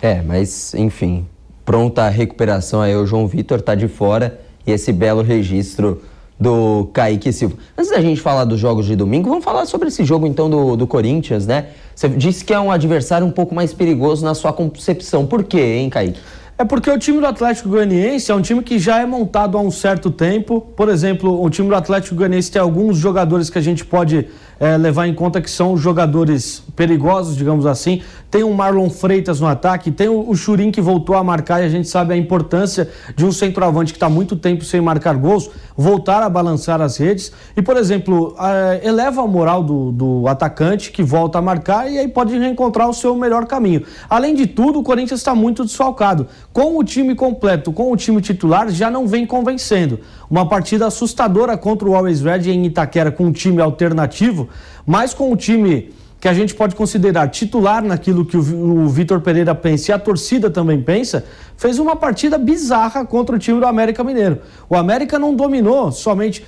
É, 0.00 0.22
mas 0.22 0.74
enfim, 0.74 1.26
pronta 1.64 2.02
a 2.02 2.08
recuperação 2.08 2.80
aí, 2.80 2.94
o 2.94 3.04
João 3.04 3.26
Vitor 3.26 3.60
tá 3.60 3.74
de 3.74 3.88
fora 3.88 4.38
e 4.64 4.70
esse 4.70 4.92
belo 4.92 5.22
registro 5.22 6.00
do 6.38 6.88
Kaique 6.92 7.32
Silva. 7.32 7.56
Antes 7.76 7.90
da 7.90 8.00
gente 8.00 8.20
falar 8.20 8.44
dos 8.44 8.60
jogos 8.60 8.86
de 8.86 8.94
domingo, 8.94 9.28
vamos 9.28 9.44
falar 9.44 9.66
sobre 9.66 9.88
esse 9.88 10.04
jogo 10.04 10.24
então 10.24 10.48
do, 10.48 10.76
do 10.76 10.86
Corinthians, 10.86 11.48
né? 11.48 11.70
Você 11.96 12.08
disse 12.10 12.44
que 12.44 12.54
é 12.54 12.60
um 12.60 12.70
adversário 12.70 13.26
um 13.26 13.32
pouco 13.32 13.56
mais 13.56 13.74
perigoso 13.74 14.24
na 14.24 14.36
sua 14.36 14.52
concepção. 14.52 15.26
Por 15.26 15.42
quê, 15.42 15.58
hein, 15.60 15.90
Kaique? 15.90 16.20
É 16.56 16.64
porque 16.64 16.88
o 16.88 16.98
time 16.98 17.18
do 17.18 17.26
Atlético 17.26 17.68
Goianiense 17.68 18.30
é 18.30 18.34
um 18.36 18.40
time 18.40 18.62
que 18.62 18.78
já 18.78 19.00
é 19.00 19.06
montado 19.06 19.58
há 19.58 19.60
um 19.60 19.70
certo 19.70 20.12
tempo. 20.12 20.60
Por 20.60 20.88
exemplo, 20.88 21.42
o 21.42 21.50
time 21.50 21.68
do 21.68 21.74
Atlético 21.74 22.14
Goianiense 22.14 22.52
tem 22.52 22.62
alguns 22.62 22.98
jogadores 22.98 23.50
que 23.50 23.58
a 23.58 23.60
gente 23.60 23.84
pode 23.84 24.28
eh, 24.60 24.76
levar 24.76 25.06
em 25.06 25.14
conta 25.14 25.40
que 25.40 25.50
são 25.50 25.76
jogadores 25.76 26.62
perigosos, 26.74 27.36
digamos 27.36 27.66
assim. 27.66 28.02
Tem 28.30 28.42
o 28.42 28.52
Marlon 28.52 28.90
Freitas 28.90 29.40
no 29.40 29.46
ataque, 29.46 29.90
tem 29.90 30.08
o, 30.08 30.34
Churin 30.34 30.70
que 30.70 30.80
voltou 30.80 31.16
a 31.16 31.24
marcar 31.24 31.62
e 31.62 31.66
a 31.66 31.68
gente 31.68 31.88
sabe 31.88 32.12
a 32.12 32.16
importância 32.16 32.90
de 33.16 33.24
um 33.24 33.32
centroavante 33.32 33.92
que 33.92 33.96
está 33.96 34.08
muito 34.08 34.36
tempo 34.36 34.64
sem 34.64 34.80
marcar 34.80 35.16
gols, 35.16 35.50
voltar 35.76 36.22
a 36.22 36.28
balançar 36.28 36.80
as 36.80 36.98
redes. 36.98 37.32
E, 37.56 37.62
por 37.62 37.76
exemplo, 37.76 38.36
eh, 38.38 38.80
eleva 38.84 39.22
a 39.22 39.26
moral 39.26 39.62
do, 39.62 39.92
do 39.92 40.28
atacante 40.28 40.90
que 40.92 41.02
volta 41.02 41.38
a 41.38 41.42
marcar 41.42 41.90
e 41.90 41.98
aí 41.98 42.08
pode 42.08 42.36
reencontrar 42.36 42.88
o 42.88 42.94
seu 42.94 43.14
melhor 43.16 43.46
caminho. 43.46 43.82
Além 44.10 44.34
de 44.34 44.46
tudo, 44.46 44.80
o 44.80 44.82
Corinthians 44.82 45.20
está 45.20 45.34
muito 45.34 45.64
desfalcado. 45.64 46.26
Com 46.52 46.78
o 46.78 46.84
time 46.84 47.14
completo, 47.14 47.72
com 47.72 47.90
o 47.90 47.96
time 47.96 48.20
titular, 48.20 48.68
já 48.70 48.90
não 48.90 49.06
vem 49.06 49.26
convencendo. 49.26 50.00
Uma 50.30 50.46
partida 50.46 50.86
assustadora 50.86 51.56
contra 51.56 51.88
o 51.88 51.94
Always 51.94 52.20
Red 52.20 52.50
em 52.50 52.66
Itaquera 52.66 53.10
com 53.10 53.24
um 53.24 53.32
time 53.32 53.62
alternativo, 53.62 54.47
mas 54.88 55.12
com 55.12 55.30
o 55.30 55.36
time 55.36 55.92
que 56.18 56.26
a 56.26 56.32
gente 56.32 56.54
pode 56.54 56.74
considerar 56.74 57.28
titular 57.28 57.84
naquilo 57.84 58.24
que 58.24 58.36
o 58.38 58.42
Vi- 58.42 58.54
o 58.56 58.88
Vitor 58.88 59.20
Pereira 59.20 59.54
pensa 59.54 59.90
e 59.90 59.94
a 59.94 59.98
torcida 59.98 60.48
também 60.50 60.80
pensa, 60.82 61.24
fez 61.58 61.78
uma 61.78 61.94
partida 61.94 62.38
bizarra 62.38 63.04
contra 63.04 63.36
o 63.36 63.38
time 63.38 63.60
do 63.60 63.66
América 63.66 64.02
Mineiro. 64.02 64.38
O 64.68 64.74
América 64.74 65.18
não 65.18 65.34
dominou 65.34 65.92
somente. 65.92 66.42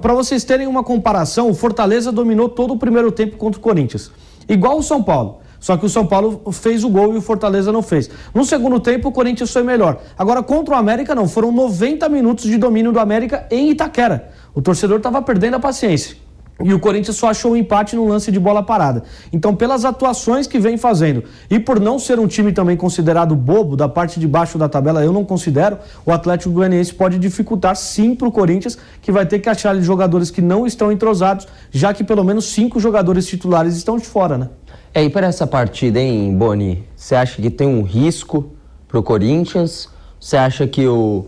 Para 0.00 0.12
vocês 0.14 0.44
terem 0.44 0.66
uma 0.68 0.84
comparação, 0.84 1.48
o 1.50 1.54
Fortaleza 1.54 2.12
dominou 2.12 2.48
todo 2.48 2.74
o 2.74 2.78
primeiro 2.78 3.10
tempo 3.10 3.36
contra 3.38 3.58
o 3.58 3.62
Corinthians. 3.62 4.12
Igual 4.48 4.78
o 4.78 4.82
São 4.82 5.02
Paulo. 5.02 5.38
Só 5.58 5.76
que 5.76 5.84
o 5.84 5.88
São 5.88 6.06
Paulo 6.06 6.40
fez 6.52 6.84
o 6.84 6.88
gol 6.88 7.14
e 7.14 7.16
o 7.16 7.20
Fortaleza 7.20 7.72
não 7.72 7.82
fez. 7.82 8.08
No 8.32 8.44
segundo 8.44 8.78
tempo, 8.78 9.08
o 9.08 9.12
Corinthians 9.12 9.50
foi 9.52 9.64
melhor. 9.64 10.00
Agora, 10.16 10.40
contra 10.44 10.76
o 10.76 10.78
América, 10.78 11.16
não. 11.16 11.26
Foram 11.26 11.50
90 11.50 12.08
minutos 12.08 12.44
de 12.44 12.56
domínio 12.56 12.92
do 12.92 13.00
América 13.00 13.48
em 13.50 13.70
Itaquera. 13.70 14.30
O 14.54 14.62
torcedor 14.62 14.98
estava 14.98 15.20
perdendo 15.22 15.54
a 15.56 15.58
paciência. 15.58 16.27
E 16.62 16.74
o 16.74 16.80
Corinthians 16.80 17.16
só 17.16 17.28
achou 17.28 17.52
o 17.52 17.56
empate 17.56 17.94
no 17.94 18.08
lance 18.08 18.32
de 18.32 18.40
bola 18.40 18.64
parada. 18.64 19.04
Então, 19.32 19.54
pelas 19.54 19.84
atuações 19.84 20.46
que 20.48 20.58
vem 20.58 20.76
fazendo 20.76 21.22
e 21.48 21.60
por 21.60 21.78
não 21.78 22.00
ser 22.00 22.18
um 22.18 22.26
time 22.26 22.52
também 22.52 22.76
considerado 22.76 23.36
bobo 23.36 23.76
da 23.76 23.88
parte 23.88 24.18
de 24.18 24.26
baixo 24.26 24.58
da 24.58 24.68
tabela, 24.68 25.04
eu 25.04 25.12
não 25.12 25.24
considero, 25.24 25.78
o 26.04 26.10
Atlético 26.10 26.52
Goianiense 26.52 26.92
pode 26.92 27.16
dificultar 27.16 27.76
sim 27.76 28.14
para 28.14 28.26
o 28.26 28.32
Corinthians, 28.32 28.76
que 29.00 29.12
vai 29.12 29.24
ter 29.24 29.38
que 29.38 29.48
achar 29.48 29.80
jogadores 29.80 30.32
que 30.32 30.42
não 30.42 30.66
estão 30.66 30.90
entrosados, 30.90 31.46
já 31.70 31.94
que 31.94 32.02
pelo 32.02 32.24
menos 32.24 32.46
cinco 32.46 32.80
jogadores 32.80 33.26
titulares 33.26 33.76
estão 33.76 33.96
de 33.96 34.06
fora, 34.06 34.36
né? 34.36 34.48
É, 34.92 35.04
e 35.04 35.10
para 35.10 35.28
essa 35.28 35.46
partida, 35.46 36.00
hein, 36.00 36.36
Boni? 36.36 36.84
Você 36.96 37.14
acha 37.14 37.40
que 37.40 37.50
tem 37.50 37.68
um 37.68 37.82
risco 37.82 38.50
pro 38.88 39.00
Corinthians? 39.00 39.88
Você 40.18 40.36
acha 40.36 40.66
que 40.66 40.88
o, 40.88 41.26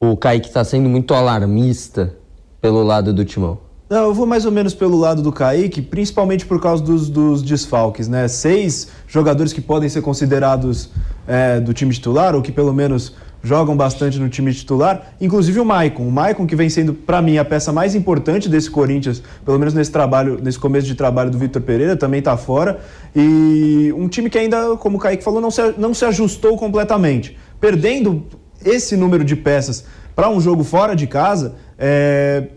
o 0.00 0.16
Kaique 0.16 0.50
tá 0.50 0.64
sendo 0.64 0.88
muito 0.88 1.12
alarmista 1.12 2.14
pelo 2.62 2.82
lado 2.82 3.12
do 3.12 3.26
Timão? 3.26 3.67
Não, 3.90 4.04
eu 4.04 4.12
vou 4.12 4.26
mais 4.26 4.44
ou 4.44 4.52
menos 4.52 4.74
pelo 4.74 4.98
lado 4.98 5.22
do 5.22 5.32
Kaique, 5.32 5.80
principalmente 5.80 6.44
por 6.44 6.60
causa 6.60 6.82
dos, 6.82 7.08
dos 7.08 7.40
desfalques, 7.40 8.06
né? 8.06 8.28
Seis 8.28 8.88
jogadores 9.06 9.50
que 9.50 9.62
podem 9.62 9.88
ser 9.88 10.02
considerados 10.02 10.90
é, 11.26 11.58
do 11.58 11.72
time 11.72 11.94
titular, 11.94 12.34
ou 12.34 12.42
que 12.42 12.52
pelo 12.52 12.74
menos 12.74 13.14
jogam 13.42 13.74
bastante 13.74 14.18
no 14.18 14.28
time 14.28 14.52
titular, 14.52 15.14
inclusive 15.18 15.58
o 15.58 15.64
Maicon. 15.64 16.06
O 16.06 16.12
Maicon 16.12 16.46
que 16.46 16.54
vem 16.54 16.68
sendo, 16.68 16.92
para 16.92 17.22
mim, 17.22 17.38
a 17.38 17.44
peça 17.46 17.72
mais 17.72 17.94
importante 17.94 18.46
desse 18.46 18.70
Corinthians, 18.70 19.22
pelo 19.42 19.58
menos 19.58 19.72
nesse 19.72 19.90
trabalho, 19.90 20.38
nesse 20.42 20.58
começo 20.58 20.86
de 20.86 20.94
trabalho 20.94 21.30
do 21.30 21.38
Vitor 21.38 21.62
Pereira, 21.62 21.96
também 21.96 22.20
tá 22.20 22.36
fora. 22.36 22.80
E 23.16 23.90
um 23.96 24.06
time 24.06 24.28
que 24.28 24.38
ainda, 24.38 24.76
como 24.76 24.98
o 24.98 25.00
Kaique 25.00 25.24
falou, 25.24 25.40
não 25.40 25.50
se, 25.50 25.62
não 25.78 25.94
se 25.94 26.04
ajustou 26.04 26.58
completamente. 26.58 27.38
Perdendo 27.58 28.26
esse 28.62 28.98
número 28.98 29.24
de 29.24 29.34
peças 29.34 29.86
para 30.14 30.28
um 30.28 30.40
jogo 30.40 30.62
fora 30.62 30.94
de 30.94 31.06
casa, 31.06 31.54
é, 31.78 32.48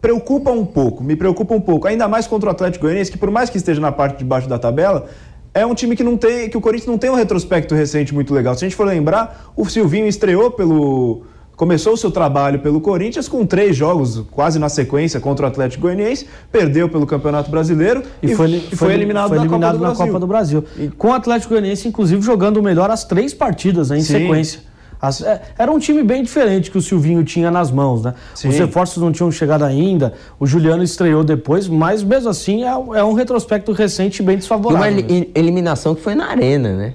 preocupa 0.00 0.50
um 0.50 0.66
pouco, 0.66 1.04
me 1.04 1.14
preocupa 1.14 1.54
um 1.54 1.60
pouco. 1.60 1.86
Ainda 1.86 2.08
mais 2.08 2.26
contra 2.26 2.48
o 2.48 2.52
Atlético 2.52 2.84
Goianiense, 2.84 3.10
que 3.10 3.18
por 3.18 3.30
mais 3.30 3.48
que 3.48 3.56
esteja 3.56 3.80
na 3.80 3.92
parte 3.92 4.18
de 4.18 4.24
baixo 4.24 4.48
da 4.48 4.58
tabela, 4.58 5.06
é 5.54 5.64
um 5.64 5.74
time 5.74 5.94
que 5.94 6.02
não 6.02 6.16
tem, 6.16 6.48
que 6.48 6.56
o 6.56 6.60
Corinthians 6.60 6.88
não 6.88 6.98
tem 6.98 7.08
um 7.08 7.14
retrospecto 7.14 7.74
recente 7.74 8.12
muito 8.12 8.34
legal. 8.34 8.54
Se 8.54 8.64
a 8.64 8.68
gente 8.68 8.76
for 8.76 8.84
lembrar, 8.84 9.52
o 9.56 9.64
Silvinho 9.66 10.08
estreou 10.08 10.50
pelo 10.50 11.22
começou 11.56 11.92
o 11.92 11.96
seu 11.96 12.10
trabalho 12.10 12.58
pelo 12.58 12.80
Corinthians 12.80 13.28
com 13.28 13.46
três 13.46 13.76
jogos 13.76 14.24
quase 14.32 14.58
na 14.58 14.68
sequência 14.68 15.20
contra 15.20 15.46
o 15.46 15.48
Atlético 15.48 15.82
Goianiense, 15.82 16.26
perdeu 16.50 16.88
pelo 16.88 17.06
Campeonato 17.06 17.48
Brasileiro 17.48 18.02
E, 18.20 18.34
foi, 18.34 18.50
e 18.50 18.74
foi 18.74 18.92
eliminado, 18.92 19.28
foi 19.28 19.36
na, 19.36 19.44
eliminado 19.44 19.78
Copa 19.78 19.78
do 19.78 19.82
na 19.82 19.88
Brasil. 19.90 20.06
Copa 20.06 20.18
do 20.18 20.26
Brasil. 20.26 20.64
Com 20.98 21.08
o 21.10 21.12
Atlético 21.12 21.50
Goianiense, 21.50 21.86
inclusive, 21.86 22.20
jogando 22.22 22.60
melhor 22.60 22.90
as 22.90 23.04
três 23.04 23.32
partidas 23.32 23.90
né, 23.90 23.98
em 23.98 24.00
Sim. 24.00 24.18
sequência. 24.18 24.73
As- 25.06 25.20
é, 25.22 25.42
era 25.58 25.70
um 25.70 25.78
time 25.78 26.02
bem 26.02 26.22
diferente 26.22 26.70
que 26.70 26.78
o 26.78 26.82
Silvinho 26.82 27.22
tinha 27.24 27.50
nas 27.50 27.70
mãos, 27.70 28.02
né? 28.02 28.14
Sim. 28.34 28.48
Os 28.48 28.56
reforços 28.58 29.02
não 29.02 29.12
tinham 29.12 29.30
chegado 29.30 29.62
ainda, 29.64 30.14
o 30.40 30.46
Juliano 30.46 30.82
estreou 30.82 31.22
depois, 31.22 31.68
mas 31.68 32.02
mesmo 32.02 32.30
assim 32.30 32.64
é, 32.64 32.68
é 32.68 33.04
um 33.04 33.12
retrospecto 33.12 33.72
recente 33.72 34.22
bem 34.22 34.32
E 34.32 34.36
uma 34.36 34.38
desfavorável. 34.38 34.92
mesmo. 34.94 35.26
eliminação 35.34 35.94
que 35.94 36.00
foi 36.00 36.14
na 36.14 36.26
arena, 36.30 36.74
né? 36.74 36.92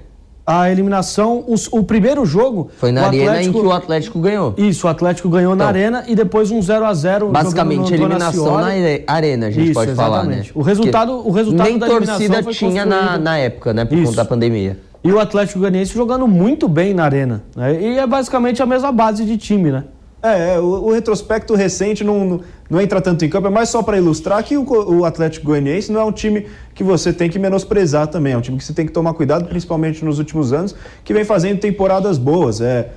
A 0.51 0.71
eliminação, 0.71 1.43
os- 1.47 1.67
o 1.71 1.83
primeiro 1.83 2.25
jogo. 2.25 2.71
Foi 2.79 2.91
na 2.91 3.03
o 3.03 3.05
arena 3.05 3.23
Atlético- 3.33 3.57
em 3.57 3.61
que 3.61 3.67
o 3.67 3.71
Atlético 3.71 4.19
ganhou. 4.19 4.55
Isso, 4.57 4.87
o 4.87 4.89
Atlético 4.89 5.29
ganhou 5.29 5.55
na 5.55 5.65
Então, 5.65 5.67
arena 5.67 6.03
e 6.07 6.15
depois 6.15 6.49
um 6.49 6.59
0 6.59 6.85
a 6.85 6.93
0 6.95 7.29
Basicamente, 7.29 7.93
eliminação 7.93 8.57
na 8.57 8.65
are- 8.69 9.03
arena, 9.05 9.45
a 9.45 9.51
gente 9.51 9.65
Isso, 9.65 9.73
pode 9.75 9.93
falar, 9.93 10.23
né? 10.23 10.37
exatamente. 10.41 10.51
O 10.55 10.61
resultado- 10.63 11.13
Porque 11.17 11.29
o 11.29 11.31
resultado 11.31 11.69
nem 11.69 11.77
torcida 11.79 12.41
foi 12.41 12.53
tinha 12.53 12.83
na, 12.83 13.19
na 13.19 13.37
época, 13.37 13.73
né? 13.75 13.85
Por 13.85 13.93
Isso. 13.95 14.05
conta 14.05 14.15
da 14.17 14.25
pandemia. 14.25 14.79
E 15.03 15.11
o 15.11 15.19
Atlético 15.19 15.59
Goianiense 15.59 15.93
jogando 15.93 16.27
muito 16.27 16.67
bem 16.67 16.93
na 16.93 17.05
arena. 17.05 17.43
né? 17.55 17.81
E 17.81 17.97
é 17.99 18.05
basicamente 18.07 18.61
a 18.61 18.65
mesma 18.65 18.91
base 18.91 19.25
de 19.25 19.37
time, 19.37 19.71
né? 19.71 19.85
É, 20.21 20.55
é, 20.55 20.59
o, 20.59 20.65
o 20.65 20.91
retrospecto 20.91 21.55
recente 21.55 22.03
não, 22.03 22.41
não, 22.69 22.81
entra 22.81 22.99
tanto 22.99 23.23
em 23.23 23.29
campo, 23.29 23.47
é 23.47 23.49
mais 23.49 23.69
só 23.69 23.81
para 23.81 23.97
ilustrar 23.97 24.43
que 24.43 24.57
o, 24.57 24.65
o 24.67 25.05
Atlético 25.05 25.45
Goianiense 25.45 25.93
não 25.93 26.01
é 26.01 26.03
um 26.03 26.11
time 26.11 26.45
que 26.75 26.83
você 26.83 27.13
tem 27.13 27.29
que 27.29 27.39
menosprezar 27.39 28.05
também, 28.07 28.33
é 28.33 28.37
um 28.37 28.41
time 28.41 28.57
que 28.57 28.65
você 28.65 28.73
tem 28.73 28.85
que 28.85 28.91
tomar 28.91 29.13
cuidado, 29.13 29.47
principalmente 29.47 30.03
nos 30.03 30.19
últimos 30.19 30.51
anos, 30.51 30.75
que 31.05 31.13
vem 31.13 31.23
fazendo 31.23 31.61
temporadas 31.61 32.17
boas. 32.17 32.59
É, 32.59 32.89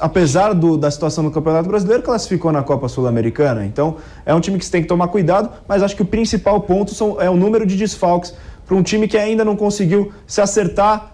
apesar 0.00 0.52
do- 0.52 0.76
da 0.76 0.90
situação 0.90 1.24
no 1.24 1.30
Campeonato 1.30 1.66
Brasileiro, 1.66 2.02
classificou 2.02 2.52
na 2.52 2.62
Copa 2.62 2.88
Sul-Americana. 2.88 3.64
Então, 3.64 3.96
é 4.26 4.34
um 4.34 4.40
time 4.40 4.58
que 4.58 4.64
você 4.66 4.72
tem 4.72 4.82
que 4.82 4.88
tomar 4.88 5.08
cuidado, 5.08 5.48
mas 5.66 5.82
acho 5.82 5.96
que 5.96 6.02
o 6.02 6.06
principal 6.06 6.60
ponto 6.60 6.94
são, 6.94 7.18
é 7.18 7.30
o 7.30 7.36
número 7.36 7.64
de 7.64 7.74
desfalques 7.74 8.34
para 8.66 8.76
um 8.76 8.82
time 8.82 9.08
que 9.08 9.16
ainda 9.16 9.46
não 9.46 9.56
conseguiu 9.56 10.12
se 10.26 10.42
acertar 10.42 11.12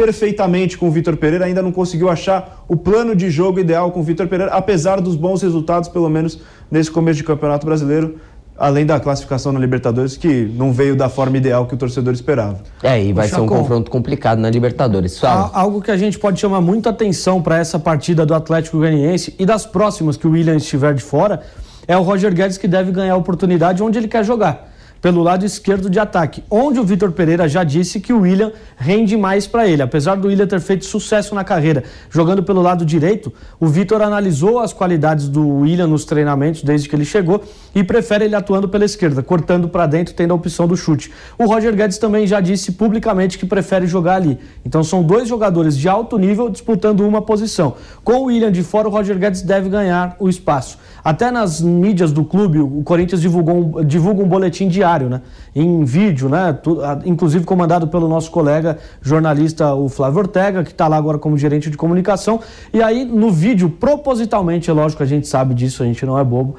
perfeitamente 0.00 0.78
com 0.78 0.86
o 0.86 0.92
Vitor 0.92 1.16
Pereira, 1.16 1.44
ainda 1.44 1.60
não 1.60 1.72
conseguiu 1.72 2.08
achar 2.08 2.64
o 2.68 2.76
plano 2.76 3.16
de 3.16 3.28
jogo 3.28 3.58
ideal 3.58 3.90
com 3.90 3.98
o 3.98 4.02
Vitor 4.04 4.28
Pereira, 4.28 4.52
apesar 4.52 5.00
dos 5.00 5.16
bons 5.16 5.42
resultados, 5.42 5.88
pelo 5.88 6.08
menos 6.08 6.38
nesse 6.70 6.88
começo 6.88 7.16
de 7.16 7.24
Campeonato 7.24 7.66
Brasileiro. 7.66 8.16
além 8.56 8.86
da 8.86 8.98
classificação 9.00 9.50
na 9.52 9.58
Libertadores, 9.58 10.16
que 10.16 10.52
não 10.54 10.72
veio 10.72 10.94
da 10.94 11.08
forma 11.08 11.36
ideal 11.36 11.66
que 11.66 11.74
o 11.74 11.76
torcedor 11.76 12.12
esperava. 12.12 12.58
É, 12.82 13.02
e 13.04 13.12
vai 13.12 13.26
O 13.26 13.30
ser 13.30 13.40
um 13.40 13.46
confronto 13.46 13.88
complicado 13.90 14.38
na 14.38 14.50
Libertadores. 14.50 15.18
Fala. 15.18 15.50
Algo 15.52 15.80
que 15.80 15.90
a 15.92 15.96
gente 15.96 16.16
pode 16.16 16.40
chamar 16.40 16.60
muita 16.60 16.90
atenção 16.90 17.42
para 17.42 17.58
essa 17.58 17.78
partida 17.78 18.24
do 18.24 18.34
Atlético 18.34 18.78
Goianiense 18.78 19.34
e 19.36 19.44
das 19.46 19.66
próximas 19.66 20.16
que 20.16 20.26
o 20.28 20.30
William 20.30 20.56
estiver 20.56 20.94
de 20.94 21.02
fora 21.02 21.42
é 21.88 21.96
o 21.96 22.02
Roger 22.02 22.32
Guedes 22.34 22.56
que 22.58 22.66
deve 22.68 22.92
ganhar 22.92 23.14
a 23.14 23.16
oportunidade 23.16 23.82
onde 23.82 23.98
ele 23.98 24.08
quer 24.08 24.24
jogar. 24.24 24.67
Pelo 25.00 25.22
lado 25.22 25.44
esquerdo 25.44 25.88
de 25.88 25.98
ataque, 26.00 26.42
onde 26.50 26.80
o 26.80 26.84
Vitor 26.84 27.12
Pereira 27.12 27.48
já 27.48 27.62
disse 27.62 28.00
que 28.00 28.12
o 28.12 28.20
William 28.20 28.50
rende 28.76 29.16
mais 29.16 29.46
para 29.46 29.68
ele. 29.68 29.80
Apesar 29.80 30.16
do 30.16 30.26
William 30.26 30.46
ter 30.46 30.60
feito 30.60 30.84
sucesso 30.84 31.34
na 31.34 31.44
carreira 31.44 31.84
jogando 32.10 32.42
pelo 32.42 32.60
lado 32.60 32.84
direito, 32.84 33.32
o 33.60 33.66
Vitor 33.66 34.02
analisou 34.02 34.58
as 34.58 34.72
qualidades 34.72 35.28
do 35.28 35.46
William 35.60 35.86
nos 35.86 36.04
treinamentos 36.04 36.62
desde 36.62 36.88
que 36.88 36.96
ele 36.96 37.04
chegou 37.04 37.44
e 37.74 37.84
prefere 37.84 38.24
ele 38.24 38.34
atuando 38.34 38.68
pela 38.68 38.84
esquerda, 38.84 39.22
cortando 39.22 39.68
para 39.68 39.86
dentro, 39.86 40.14
tendo 40.14 40.32
a 40.32 40.34
opção 40.34 40.66
do 40.66 40.76
chute. 40.76 41.12
O 41.38 41.46
Roger 41.46 41.76
Guedes 41.76 41.98
também 41.98 42.26
já 42.26 42.40
disse 42.40 42.72
publicamente 42.72 43.38
que 43.38 43.46
prefere 43.46 43.86
jogar 43.86 44.16
ali. 44.16 44.38
Então 44.66 44.82
são 44.82 45.02
dois 45.02 45.28
jogadores 45.28 45.76
de 45.76 45.88
alto 45.88 46.18
nível 46.18 46.48
disputando 46.48 47.06
uma 47.06 47.22
posição. 47.22 47.74
Com 48.02 48.14
o 48.14 48.24
William 48.24 48.50
de 48.50 48.64
fora, 48.64 48.88
o 48.88 48.90
Roger 48.90 49.16
Guedes 49.16 49.42
deve 49.42 49.68
ganhar 49.68 50.16
o 50.18 50.28
espaço. 50.28 50.78
Até 51.04 51.30
nas 51.30 51.60
mídias 51.60 52.12
do 52.12 52.24
clube, 52.24 52.58
o 52.58 52.82
Corinthians 52.82 53.20
divulgou 53.20 53.80
um, 53.80 53.84
divulga 53.84 54.22
um 54.22 54.28
boletim 54.28 54.68
diário, 54.68 54.87
né? 55.10 55.20
Em 55.54 55.84
vídeo, 55.84 56.28
né? 56.28 56.52
Tu- 56.62 56.80
a- 56.82 57.00
inclusive 57.04 57.44
comandado 57.44 57.88
pelo 57.88 58.08
nosso 58.08 58.30
colega 58.30 58.78
jornalista, 59.02 59.74
o 59.74 59.88
Flávio 59.88 60.20
Ortega, 60.20 60.64
que 60.64 60.70
está 60.70 60.88
lá 60.88 60.96
agora 60.96 61.18
como 61.18 61.36
gerente 61.36 61.68
de 61.70 61.76
comunicação. 61.76 62.40
E 62.72 62.82
aí, 62.82 63.04
no 63.04 63.30
vídeo, 63.30 63.68
propositalmente, 63.68 64.70
é 64.70 64.72
lógico, 64.72 65.02
a 65.02 65.06
gente 65.06 65.28
sabe 65.28 65.52
disso, 65.54 65.82
a 65.82 65.86
gente 65.86 66.04
não 66.06 66.18
é 66.18 66.24
bobo. 66.24 66.56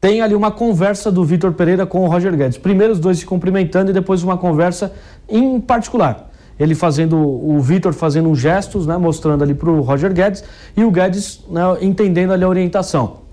Tem 0.00 0.20
ali 0.22 0.34
uma 0.34 0.50
conversa 0.50 1.10
do 1.10 1.24
Vitor 1.24 1.52
Pereira 1.52 1.84
com 1.86 2.04
o 2.04 2.08
Roger 2.08 2.34
Guedes. 2.36 2.58
Primeiro 2.58 2.92
os 2.92 2.98
dois 3.00 3.18
se 3.18 3.26
cumprimentando 3.26 3.90
e 3.90 3.94
depois 3.94 4.22
uma 4.22 4.36
conversa 4.36 4.92
em 5.28 5.60
particular. 5.60 6.30
Ele 6.58 6.74
fazendo, 6.74 7.16
o 7.16 7.60
Vitor 7.60 7.92
fazendo 7.92 8.28
uns 8.28 8.38
gestos, 8.38 8.86
né, 8.86 8.96
mostrando 8.96 9.42
ali 9.44 9.54
para 9.54 9.70
o 9.70 9.80
Roger 9.80 10.12
Guedes 10.12 10.42
e 10.76 10.82
o 10.84 10.90
Guedes 10.90 11.44
né, 11.50 11.62
entendendo 11.80 12.32
ali 12.32 12.42
a 12.42 12.48
orientação. 12.48 13.27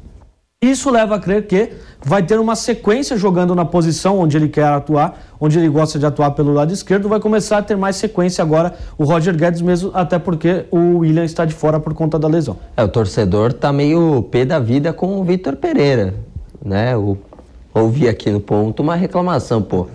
Isso 0.65 0.89
leva 0.89 1.17
a 1.17 1.19
crer 1.19 1.45
que 1.45 1.73
vai 2.03 2.23
ter 2.23 2.39
uma 2.39 2.55
sequência 2.55 3.15
jogando 3.15 3.53
na 3.53 3.63
posição 3.63 4.17
onde 4.19 4.35
ele 4.35 4.49
quer 4.49 4.65
atuar, 4.65 5.15
onde 5.39 5.59
ele 5.59 5.69
gosta 5.69 5.99
de 5.99 6.05
atuar 6.07 6.31
pelo 6.31 6.51
lado 6.51 6.73
esquerdo, 6.73 7.07
vai 7.07 7.19
começar 7.19 7.59
a 7.59 7.61
ter 7.61 7.77
mais 7.77 7.97
sequência 7.97 8.41
agora 8.41 8.73
o 8.97 9.03
Roger 9.03 9.35
Guedes 9.35 9.61
mesmo, 9.61 9.91
até 9.93 10.17
porque 10.17 10.65
o 10.71 10.97
William 10.97 11.23
está 11.23 11.45
de 11.45 11.53
fora 11.53 11.79
por 11.79 11.93
conta 11.93 12.17
da 12.17 12.27
lesão. 12.27 12.57
É, 12.75 12.83
o 12.83 12.87
torcedor 12.87 13.53
tá 13.53 13.71
meio 13.71 14.23
pé 14.31 14.43
da 14.43 14.57
vida 14.57 14.91
com 14.91 15.21
o 15.21 15.23
Vitor 15.23 15.55
Pereira, 15.55 16.15
né? 16.63 16.97
O, 16.97 17.15
ouvi 17.71 18.09
aqui 18.09 18.31
no 18.31 18.39
ponto 18.39 18.81
uma 18.81 18.95
reclamação, 18.95 19.61
pô. 19.61 19.85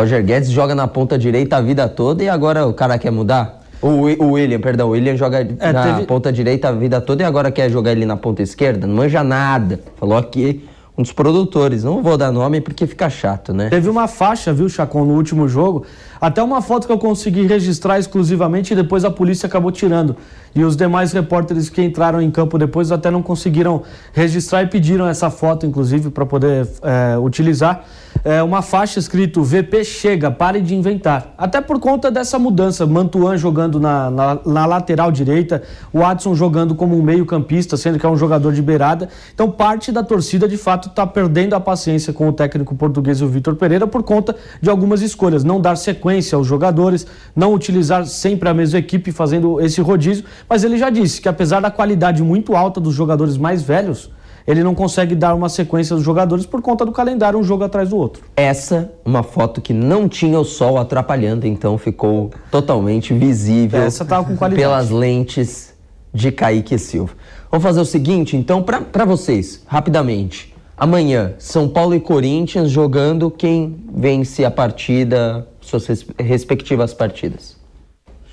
Roger 0.00 0.24
Guedes 0.24 0.48
joga 0.50 0.74
na 0.74 0.88
ponta 0.88 1.18
direita 1.18 1.58
a 1.58 1.60
vida 1.60 1.86
toda 1.90 2.24
e 2.24 2.28
agora 2.28 2.66
o 2.66 2.72
cara 2.72 2.98
quer 2.98 3.10
mudar? 3.10 3.65
O, 3.86 4.24
o 4.24 4.32
William, 4.32 4.60
perdão, 4.60 4.88
o 4.88 4.90
William 4.92 5.16
joga 5.16 5.44
na 5.44 5.82
teve- 5.94 6.06
ponta 6.06 6.32
direita 6.32 6.68
a 6.68 6.72
vida 6.72 7.00
toda 7.00 7.22
e 7.22 7.26
agora 7.26 7.50
quer 7.50 7.70
jogar 7.70 7.92
ele 7.92 8.04
na 8.06 8.16
ponta 8.16 8.42
esquerda? 8.42 8.86
Não 8.86 8.94
manja 8.94 9.22
nada. 9.22 9.80
Falou 9.96 10.16
aqui 10.18 10.64
um 10.98 11.02
dos 11.02 11.12
produtores. 11.12 11.84
Não 11.84 12.02
vou 12.02 12.16
dar 12.16 12.32
nome 12.32 12.60
porque 12.60 12.86
fica 12.86 13.08
chato, 13.10 13.52
né? 13.52 13.68
Teve 13.68 13.88
uma 13.88 14.08
faixa, 14.08 14.52
viu, 14.52 14.68
Chacon, 14.68 15.04
no 15.04 15.14
último 15.14 15.46
jogo. 15.46 15.84
Até 16.20 16.42
uma 16.42 16.62
foto 16.62 16.86
que 16.86 16.92
eu 16.92 16.98
consegui 16.98 17.46
registrar 17.46 17.98
exclusivamente 17.98 18.72
e 18.72 18.76
depois 18.76 19.04
a 19.04 19.10
polícia 19.10 19.46
acabou 19.46 19.70
tirando. 19.70 20.16
E 20.54 20.64
os 20.64 20.74
demais 20.74 21.12
repórteres 21.12 21.68
que 21.68 21.82
entraram 21.82 22.20
em 22.22 22.30
campo 22.30 22.58
depois 22.58 22.90
até 22.90 23.10
não 23.10 23.22
conseguiram 23.22 23.82
registrar 24.12 24.62
e 24.62 24.66
pediram 24.66 25.06
essa 25.06 25.28
foto, 25.30 25.66
inclusive, 25.66 26.10
para 26.10 26.24
poder 26.24 26.66
é, 26.82 27.18
utilizar. 27.18 27.84
É 28.28 28.42
uma 28.42 28.60
faixa 28.60 28.98
escrito 28.98 29.40
VP 29.44 29.84
chega, 29.84 30.32
pare 30.32 30.60
de 30.60 30.74
inventar. 30.74 31.32
Até 31.38 31.60
por 31.60 31.78
conta 31.78 32.10
dessa 32.10 32.40
mudança. 32.40 32.84
Mantuan 32.84 33.36
jogando 33.36 33.78
na, 33.78 34.10
na, 34.10 34.38
na 34.44 34.66
lateral 34.66 35.12
direita, 35.12 35.62
o 35.92 36.04
Adson 36.04 36.34
jogando 36.34 36.74
como 36.74 36.98
um 36.98 37.02
meio-campista, 37.02 37.76
sendo 37.76 38.00
que 38.00 38.04
é 38.04 38.08
um 38.08 38.16
jogador 38.16 38.52
de 38.52 38.60
beirada. 38.60 39.08
Então, 39.32 39.48
parte 39.48 39.92
da 39.92 40.02
torcida, 40.02 40.48
de 40.48 40.56
fato, 40.56 40.88
está 40.88 41.06
perdendo 41.06 41.54
a 41.54 41.60
paciência 41.60 42.12
com 42.12 42.28
o 42.28 42.32
técnico 42.32 42.74
português, 42.74 43.22
o 43.22 43.28
Vitor 43.28 43.54
Pereira, 43.54 43.86
por 43.86 44.02
conta 44.02 44.34
de 44.60 44.68
algumas 44.68 45.02
escolhas. 45.02 45.44
Não 45.44 45.60
dar 45.60 45.76
sequência 45.76 46.34
aos 46.34 46.48
jogadores, 46.48 47.06
não 47.32 47.54
utilizar 47.54 48.04
sempre 48.06 48.48
a 48.48 48.54
mesma 48.54 48.80
equipe 48.80 49.12
fazendo 49.12 49.60
esse 49.60 49.80
rodízio. 49.80 50.24
Mas 50.48 50.64
ele 50.64 50.78
já 50.78 50.90
disse 50.90 51.20
que, 51.20 51.28
apesar 51.28 51.60
da 51.60 51.70
qualidade 51.70 52.24
muito 52.24 52.56
alta 52.56 52.80
dos 52.80 52.92
jogadores 52.92 53.36
mais 53.36 53.62
velhos, 53.62 54.10
ele 54.46 54.62
não 54.62 54.74
consegue 54.74 55.14
dar 55.14 55.34
uma 55.34 55.48
sequência 55.48 55.94
aos 55.94 56.02
jogadores 56.02 56.46
por 56.46 56.62
conta 56.62 56.84
do 56.86 56.92
calendário, 56.92 57.38
um 57.38 57.42
jogo 57.42 57.64
atrás 57.64 57.88
do 57.90 57.96
outro. 57.96 58.22
Essa, 58.36 58.92
uma 59.04 59.22
foto 59.22 59.60
que 59.60 59.72
não 59.72 60.08
tinha 60.08 60.38
o 60.38 60.44
sol 60.44 60.78
atrapalhando, 60.78 61.46
então 61.46 61.76
ficou 61.76 62.30
totalmente 62.50 63.12
visível 63.12 63.82
Essa 63.82 64.04
tava 64.04 64.24
com 64.24 64.36
qualidade. 64.36 64.62
pelas 64.62 64.90
lentes 64.90 65.74
de 66.14 66.30
Kaique 66.30 66.78
Silva. 66.78 67.12
Vamos 67.50 67.62
fazer 67.64 67.80
o 67.80 67.84
seguinte, 67.84 68.36
então, 68.36 68.62
para 68.62 69.04
vocês, 69.04 69.62
rapidamente. 69.66 70.54
Amanhã, 70.76 71.32
São 71.38 71.68
Paulo 71.68 71.94
e 71.94 72.00
Corinthians 72.00 72.70
jogando 72.70 73.30
quem 73.30 73.76
vence 73.94 74.44
a 74.44 74.50
partida, 74.50 75.48
suas 75.60 75.86
res- 75.86 76.06
respectivas 76.18 76.92
partidas. 76.92 77.56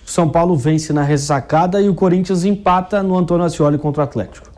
São 0.06 0.28
Paulo 0.28 0.56
vence 0.58 0.92
na 0.92 1.04
ressacada 1.04 1.82
e 1.82 1.88
o 1.88 1.94
Corinthians 1.94 2.44
empata 2.44 3.02
no 3.02 3.18
Antônio 3.18 3.46
Ascioli 3.46 3.78
contra 3.78 4.02
o 4.02 4.04
Atlético. 4.04 4.52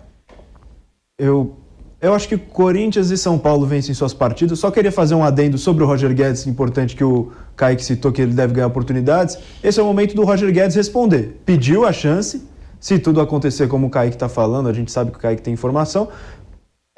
Eu, 1.17 1.55
eu 2.01 2.13
acho 2.13 2.27
que 2.27 2.37
Corinthians 2.37 3.09
e 3.09 3.17
São 3.17 3.37
Paulo 3.39 3.65
vencem 3.65 3.95
suas 3.95 4.13
partidas. 4.13 4.59
Só 4.59 4.69
queria 4.69 4.91
fazer 4.91 5.15
um 5.15 5.23
adendo 5.23 5.57
sobre 5.57 5.83
o 5.83 5.87
Roger 5.87 6.13
Guedes, 6.13 6.45
importante 6.45 6.95
que 6.95 7.03
o 7.03 7.31
Kaique 7.55 7.83
citou 7.83 8.11
que 8.11 8.21
ele 8.21 8.33
deve 8.33 8.53
ganhar 8.53 8.67
oportunidades. 8.67 9.37
Esse 9.63 9.79
é 9.79 9.83
o 9.83 9.85
momento 9.85 10.13
do 10.15 10.23
Roger 10.25 10.51
Guedes 10.51 10.75
responder. 10.75 11.39
Pediu 11.45 11.85
a 11.85 11.93
chance, 11.93 12.43
se 12.79 12.99
tudo 12.99 13.21
acontecer 13.21 13.67
como 13.67 13.87
o 13.87 13.89
Kaique 13.89 14.15
está 14.15 14.27
falando, 14.27 14.67
a 14.67 14.73
gente 14.73 14.91
sabe 14.91 15.11
que 15.11 15.17
o 15.17 15.21
Kaique 15.21 15.41
tem 15.41 15.53
informação, 15.53 16.09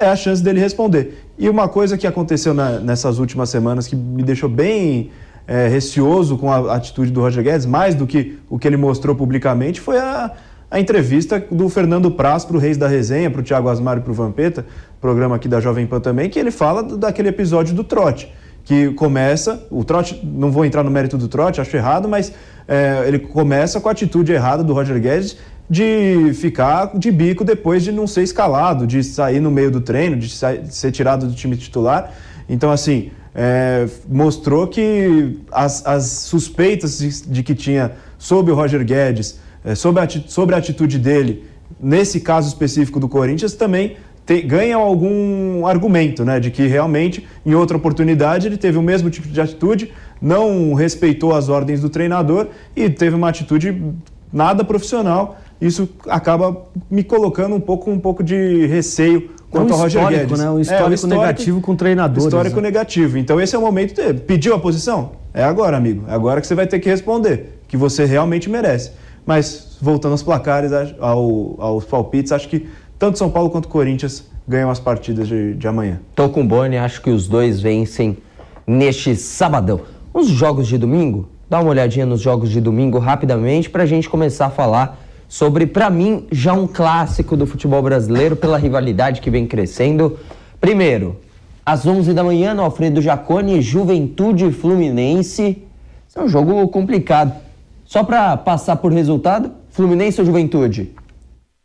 é 0.00 0.08
a 0.08 0.16
chance 0.16 0.42
dele 0.42 0.60
responder. 0.60 1.24
E 1.38 1.48
uma 1.48 1.68
coisa 1.68 1.96
que 1.96 2.06
aconteceu 2.06 2.52
na- 2.52 2.78
nessas 2.80 3.18
últimas 3.18 3.50
semanas 3.50 3.86
que 3.86 3.96
me 3.96 4.22
deixou 4.22 4.48
bem 4.48 5.10
é, 5.46 5.66
receoso 5.66 6.36
com 6.36 6.52
a 6.52 6.74
atitude 6.74 7.10
do 7.10 7.20
Roger 7.22 7.42
Guedes, 7.42 7.64
mais 7.64 7.94
do 7.94 8.06
que 8.06 8.38
o 8.50 8.58
que 8.58 8.68
ele 8.68 8.76
mostrou 8.76 9.16
publicamente, 9.16 9.80
foi 9.80 9.96
a, 9.98 10.30
a 10.70 10.78
entrevista 10.78 11.42
do 11.50 11.68
Fernando 11.68 12.10
Praz 12.10 12.44
para 12.44 12.56
o 12.56 12.60
Reis 12.60 12.76
da 12.76 12.86
Resenha, 12.86 13.30
para 13.30 13.40
o 13.40 13.44
Thiago 13.44 13.68
Asmar 13.68 13.98
e 13.98 14.00
para 14.00 14.10
o 14.10 14.14
Vampeta, 14.14 14.66
programa 15.00 15.36
aqui 15.36 15.48
da 15.48 15.60
Jovem 15.60 15.86
Pan 15.86 16.00
também, 16.00 16.28
que 16.28 16.38
ele 16.38 16.50
fala 16.50 16.82
daquele 16.82 17.28
episódio 17.28 17.74
do 17.74 17.82
trote, 17.82 18.32
que 18.64 18.92
começa, 18.92 19.66
o 19.70 19.82
trote, 19.82 20.20
não 20.22 20.50
vou 20.50 20.64
entrar 20.64 20.82
no 20.82 20.90
mérito 20.90 21.16
do 21.16 21.26
trote, 21.26 21.60
acho 21.60 21.74
errado, 21.74 22.06
mas 22.06 22.32
é, 22.66 23.04
ele 23.06 23.18
começa 23.18 23.80
com 23.80 23.88
a 23.88 23.92
atitude 23.92 24.30
errada 24.32 24.62
do 24.62 24.74
Roger 24.74 25.00
Guedes 25.00 25.38
de 25.70 26.32
ficar 26.34 26.98
de 26.98 27.10
bico 27.10 27.44
depois 27.44 27.82
de 27.82 27.92
não 27.92 28.06
ser 28.06 28.22
escalado, 28.22 28.86
de 28.86 29.02
sair 29.02 29.40
no 29.40 29.50
meio 29.50 29.70
do 29.70 29.80
treino, 29.80 30.16
de, 30.16 30.28
sa- 30.28 30.54
de 30.54 30.74
ser 30.74 30.90
tirado 30.92 31.26
do 31.26 31.34
time 31.34 31.56
titular. 31.56 32.12
Então, 32.48 32.70
assim, 32.70 33.10
é, 33.34 33.86
mostrou 34.08 34.66
que 34.66 35.38
as, 35.52 35.86
as 35.86 36.04
suspeitas 36.04 36.98
de, 36.98 37.22
de 37.30 37.42
que 37.42 37.54
tinha 37.54 37.92
sobre 38.18 38.50
o 38.52 38.54
Roger 38.54 38.82
Guedes, 38.84 39.38
sobre, 39.74 40.02
a, 40.02 40.08
sobre 40.26 40.54
a 40.54 40.58
atitude 40.58 40.98
dele, 40.98 41.44
nesse 41.80 42.20
caso 42.20 42.48
específico 42.48 42.98
do 43.00 43.08
Corinthians, 43.08 43.54
também 43.54 43.96
te- 44.26 44.42
ganham 44.42 44.80
algum 44.80 45.66
argumento, 45.66 46.24
né? 46.24 46.38
De 46.40 46.50
que 46.50 46.66
realmente, 46.66 47.26
em 47.44 47.54
outra 47.54 47.76
oportunidade, 47.76 48.46
ele 48.46 48.56
teve 48.56 48.78
o 48.78 48.82
mesmo 48.82 49.10
tipo 49.10 49.28
de 49.28 49.40
atitude, 49.40 49.92
não 50.20 50.74
respeitou 50.74 51.34
as 51.34 51.48
ordens 51.48 51.80
do 51.80 51.88
treinador 51.88 52.48
e 52.74 52.88
teve 52.90 53.14
uma 53.14 53.28
atitude 53.28 53.82
nada 54.32 54.64
profissional. 54.64 55.38
Isso 55.60 55.88
acaba 56.08 56.66
me 56.90 57.02
colocando 57.02 57.54
um 57.54 57.60
pouco, 57.60 57.90
um 57.90 57.98
pouco 57.98 58.22
de 58.22 58.66
receio 58.66 59.30
quanto 59.50 59.70
um 59.70 59.74
ao 59.74 59.80
Roger 59.80 60.00
histórico, 60.02 60.26
Guedes. 60.28 60.38
né? 60.44 60.50
Um 60.50 60.58
É, 60.58 60.62
histórico 60.62 61.06
negativo 61.06 61.60
com 61.60 61.74
treinadores, 61.74 62.24
Histórico 62.24 62.56
né? 62.56 62.62
negativo. 62.62 63.18
Então 63.18 63.40
esse 63.40 63.56
é 63.56 63.58
o 63.58 63.62
momento 63.62 63.94
dele. 63.94 64.20
Pediu 64.20 64.54
a 64.54 64.58
posição? 64.58 65.12
É 65.34 65.42
agora, 65.42 65.76
amigo. 65.76 66.04
É 66.08 66.12
agora 66.14 66.40
que 66.40 66.46
você 66.46 66.54
vai 66.54 66.66
ter 66.66 66.78
que 66.78 66.88
responder, 66.88 67.58
que 67.66 67.76
você 67.76 68.04
realmente 68.04 68.48
merece. 68.50 68.92
Mas, 69.28 69.76
voltando 69.78 70.12
aos 70.12 70.22
placares, 70.22 70.72
ao- 70.98 71.54
aos 71.58 71.84
palpites, 71.84 72.32
acho 72.32 72.48
que 72.48 72.66
tanto 72.98 73.18
São 73.18 73.28
Paulo 73.28 73.50
quanto 73.50 73.68
Corinthians 73.68 74.24
ganham 74.48 74.70
as 74.70 74.80
partidas 74.80 75.28
de, 75.28 75.52
de 75.52 75.68
amanhã. 75.68 76.00
Tô 76.14 76.30
com 76.30 76.40
o 76.40 76.44
Boni, 76.44 76.78
acho 76.78 77.02
que 77.02 77.10
os 77.10 77.28
dois 77.28 77.60
vencem 77.60 78.16
neste 78.66 79.14
sabadão. 79.14 79.82
Os 80.14 80.28
jogos 80.28 80.66
de 80.66 80.78
domingo? 80.78 81.28
Dá 81.46 81.60
uma 81.60 81.68
olhadinha 81.68 82.06
nos 82.06 82.22
jogos 82.22 82.48
de 82.48 82.58
domingo 82.58 82.98
rapidamente 82.98 83.68
para 83.68 83.82
a 83.82 83.86
gente 83.86 84.08
começar 84.08 84.46
a 84.46 84.50
falar 84.50 84.98
sobre, 85.28 85.66
para 85.66 85.90
mim, 85.90 86.26
já 86.32 86.54
um 86.54 86.66
clássico 86.66 87.36
do 87.36 87.46
futebol 87.46 87.82
brasileiro 87.82 88.34
pela 88.34 88.56
rivalidade 88.56 89.20
que 89.20 89.28
vem 89.28 89.46
crescendo. 89.46 90.18
Primeiro, 90.58 91.16
às 91.66 91.84
11 91.86 92.14
da 92.14 92.24
manhã, 92.24 92.54
no 92.54 92.62
Alfredo 92.62 93.02
Jaconi, 93.02 93.60
Juventude 93.60 94.50
Fluminense. 94.52 95.62
Isso 96.08 96.18
é 96.18 96.22
um 96.22 96.28
jogo 96.28 96.66
complicado. 96.68 97.46
Só 97.88 98.04
para 98.04 98.36
passar 98.36 98.76
por 98.76 98.92
resultado, 98.92 99.50
Fluminense 99.70 100.20
ou 100.20 100.26
Juventude? 100.26 100.94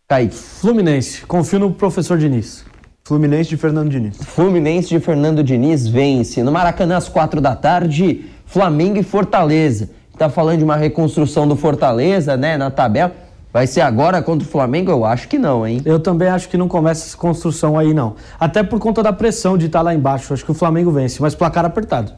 Kaique. 0.08 0.34
Fluminense, 0.34 1.26
confio 1.26 1.60
no 1.60 1.72
professor 1.72 2.18
Diniz. 2.18 2.64
Fluminense 3.04 3.50
de 3.50 3.58
Fernando 3.58 3.90
Diniz. 3.90 4.16
Fluminense 4.24 4.88
de 4.88 5.02
Fernando 5.02 5.44
Diniz 5.44 5.86
vence. 5.86 6.42
No 6.42 6.50
Maracanã, 6.50 6.96
às 6.96 7.10
quatro 7.10 7.42
da 7.42 7.58
tarde, 7.58 8.24
Flamengo 8.46 8.98
e 8.98 9.04
Fortaleza. 9.04 9.90
Tá 10.18 10.30
falando 10.30 10.60
de 10.60 10.64
uma 10.64 10.78
reconstrução 10.78 11.46
do 11.46 11.58
Fortaleza, 11.58 12.38
né, 12.38 12.56
na 12.56 12.72
tabela. 12.72 13.12
Vai 13.52 13.68
ser 13.68 13.82
agora 13.82 14.22
contra 14.22 14.48
o 14.48 14.50
Flamengo? 14.50 14.92
Eu 14.92 15.04
acho 15.04 15.28
que 15.28 15.38
não, 15.38 15.68
hein? 15.68 15.82
Eu 15.84 16.00
também 16.00 16.30
acho 16.30 16.48
que 16.48 16.56
não 16.56 16.70
começa 16.70 17.06
essa 17.06 17.18
construção 17.18 17.78
aí, 17.78 17.94
não. 17.94 18.16
Até 18.40 18.64
por 18.64 18.80
conta 18.80 19.04
da 19.04 19.12
pressão 19.12 19.58
de 19.58 19.66
estar 19.66 19.82
lá 19.82 19.94
embaixo. 19.94 20.34
Acho 20.34 20.46
que 20.46 20.52
o 20.52 20.56
Flamengo 20.56 20.90
vence, 20.90 21.22
mas 21.22 21.36
placar 21.36 21.66
apertado. 21.66 22.14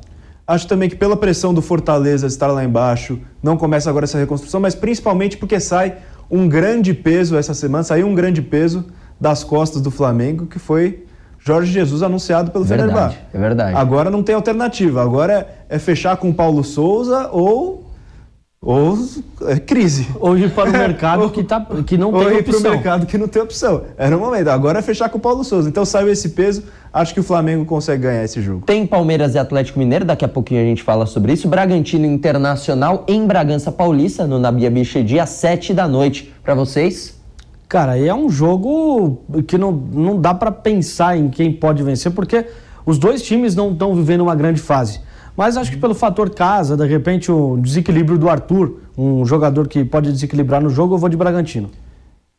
Acho 0.48 0.68
também 0.68 0.88
que 0.90 0.96
pela 0.96 1.18
pressão 1.18 1.54
do 1.54 1.62
Fortaleza 1.62 2.28
estar 2.28 2.48
lá 2.48 2.64
embaixo, 2.64 3.20
não 3.42 3.58
começa 3.58 3.90
agora 3.90 4.06
essa 4.06 4.18
reconstrução, 4.18 4.60
mas 4.60 4.76
principalmente 4.76 5.38
porque 5.38 5.60
sai 5.60 5.98
um 6.30 6.48
grande 6.48 6.94
peso 6.94 7.36
essa 7.36 7.54
semana, 7.54 7.84
saiu 7.84 8.08
um 8.08 8.14
grande 8.14 8.42
peso 8.42 8.86
das 9.20 9.44
costas 9.44 9.82
do 9.82 9.90
Flamengo, 9.90 10.46
que 10.46 10.60
foi 10.60 11.06
Jorge 11.40 11.72
Jesus 11.72 12.04
anunciado 12.04 12.52
pelo 12.52 12.64
Verdade, 12.64 12.90
Fenerbahçe. 12.90 13.18
é 13.34 13.40
verdade. 13.40 13.78
Agora 13.78 14.10
não 14.10 14.24
tem 14.24 14.36
alternativa, 14.36 15.02
agora 15.02 15.48
é, 15.70 15.76
é 15.76 15.80
fechar 15.80 16.18
com 16.18 16.30
o 16.30 16.34
Paulo 16.34 16.64
Souza 16.64 17.30
ou 17.32 17.85
ou 18.62 18.98
é 19.44 19.60
crise. 19.60 20.08
Ou 20.20 20.38
ir 20.38 20.52
para 20.52 20.70
o 20.70 20.74
mercado 20.74 21.30
que, 21.30 21.44
tá, 21.44 21.66
que 21.86 21.98
não 21.98 22.12
ou 22.12 22.26
tem 22.26 22.40
ir 22.40 22.44
para 22.44 22.54
o 22.54 22.56
opção. 22.58 22.72
mercado 22.72 23.06
que 23.06 23.18
não 23.18 23.28
tem 23.28 23.42
opção. 23.42 23.84
Era 23.98 24.18
o 24.18 24.20
momento. 24.20 24.48
Agora 24.48 24.80
é 24.80 24.82
fechar 24.82 25.10
com 25.10 25.18
o 25.18 25.22
Paulo 25.22 25.44
Souza. 25.44 25.70
Então 25.70 25.86
saiu 25.86 26.10
esse 26.12 26.30
peso. 26.30 26.64
Acho 26.92 27.14
que 27.14 27.20
o 27.20 27.24
Flamengo 27.24 27.66
consegue 27.66 28.04
ganhar 28.04 28.24
esse 28.24 28.42
jogo. 28.42 28.66
Tem 28.66 28.88
Palmeiras 28.88 29.36
e 29.36 29.38
Atlético 29.38 29.78
Mineiro, 29.78 30.06
daqui 30.06 30.24
a 30.24 30.28
pouquinho 30.28 30.62
a 30.62 30.64
gente 30.64 30.82
fala 30.82 31.06
sobre 31.06 31.34
isso. 31.34 31.48
Bragantino 31.48 32.06
Internacional 32.06 33.04
em 33.08 33.28
Bragança 33.28 33.72
Paulista, 33.72 34.26
no 34.26 34.40
Nabia 34.40 34.72
Bichedi, 34.72 35.20
às 35.20 35.30
sete 35.30 35.74
da 35.74 35.88
noite. 35.88 36.34
Pra 36.42 36.56
vocês? 36.56 37.16
Cara, 37.68 37.94
aí 37.94 38.08
é 38.08 38.14
um 38.16 38.30
jogo 38.30 39.24
que 39.48 39.58
não, 39.58 39.72
não 39.72 40.20
dá 40.20 40.34
para 40.34 40.52
pensar 40.52 41.18
em 41.18 41.30
quem 41.30 41.52
pode 41.52 41.84
vencer, 41.84 42.12
porque 42.12 42.46
os 42.86 42.98
dois 42.98 43.22
times 43.22 43.56
não 43.56 43.74
estão 43.74 43.94
vivendo 43.94 44.22
uma 44.22 44.36
grande 44.36 44.62
fase. 44.62 45.02
Mas 45.36 45.58
acho 45.58 45.72
que 45.72 45.78
pelo 45.78 45.94
fator 45.94 46.30
casa, 46.30 46.78
de 46.78 46.86
repente 46.86 47.32
o 47.32 47.58
desequilíbrio 47.58 48.18
do 48.18 48.30
Arthur, 48.30 48.80
um 48.98 49.26
jogador 49.26 49.68
que 49.68 49.84
pode 49.84 50.12
desequilibrar 50.12 50.62
no 50.62 50.70
jogo, 50.70 50.96
eu 50.96 50.98
vou 50.98 51.10
de 51.10 51.18
Bragantino. 51.18 51.70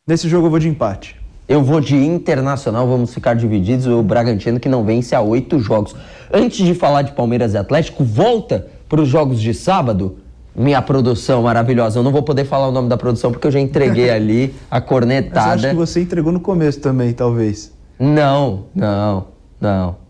Nesse 0.07 0.29
jogo 0.29 0.47
eu 0.47 0.51
vou 0.51 0.59
de 0.59 0.69
empate. 0.69 1.17
Eu 1.49 1.63
vou 1.63 1.81
de 1.81 1.97
Internacional, 1.97 2.89
vamos 2.89 3.13
ficar 3.15 3.35
divididos. 3.35 3.87
O 3.87 4.03
Bragantino 4.03 4.59
que 4.59 4.69
não 4.69 4.85
vence 4.85 5.15
há 5.15 5.21
oito 5.21 5.59
jogos. 5.61 5.95
Antes 6.33 6.65
de 6.65 6.75
falar 6.75 7.03
de 7.03 7.13
Palmeiras 7.13 7.55
e 7.55 7.59
Atlético, 7.59 8.03
volta 8.03 8.67
para 8.89 9.01
os 9.01 9.09
jogos 9.09 9.41
de 9.41 9.55
sábado. 9.55 10.17
Minha 10.55 10.81
produção 10.81 11.43
maravilhosa. 11.43 11.99
Eu 11.99 12.03
não 12.03 12.11
vou 12.11 12.23
poder 12.23 12.47
falar 12.47 12.69
o 12.69 12.73
nome 12.73 12.89
da 12.89 12.97
produção 12.97 13.31
porque 13.31 13.47
eu 13.47 13.51
já 13.51 13.61
entreguei 13.61 14.09
ali 14.11 14.55
a 14.71 14.77
Mas 14.77 14.83
eu 14.83 14.89
cornetada. 14.89 15.55
acho 15.55 15.69
que 15.69 15.75
você 15.75 16.01
entregou 16.01 16.33
no 16.33 16.41
começo 16.41 16.81
também, 16.81 17.13
talvez. 17.13 17.73
Não, 17.99 18.65
não, 18.75 19.27
não. 19.61 20.06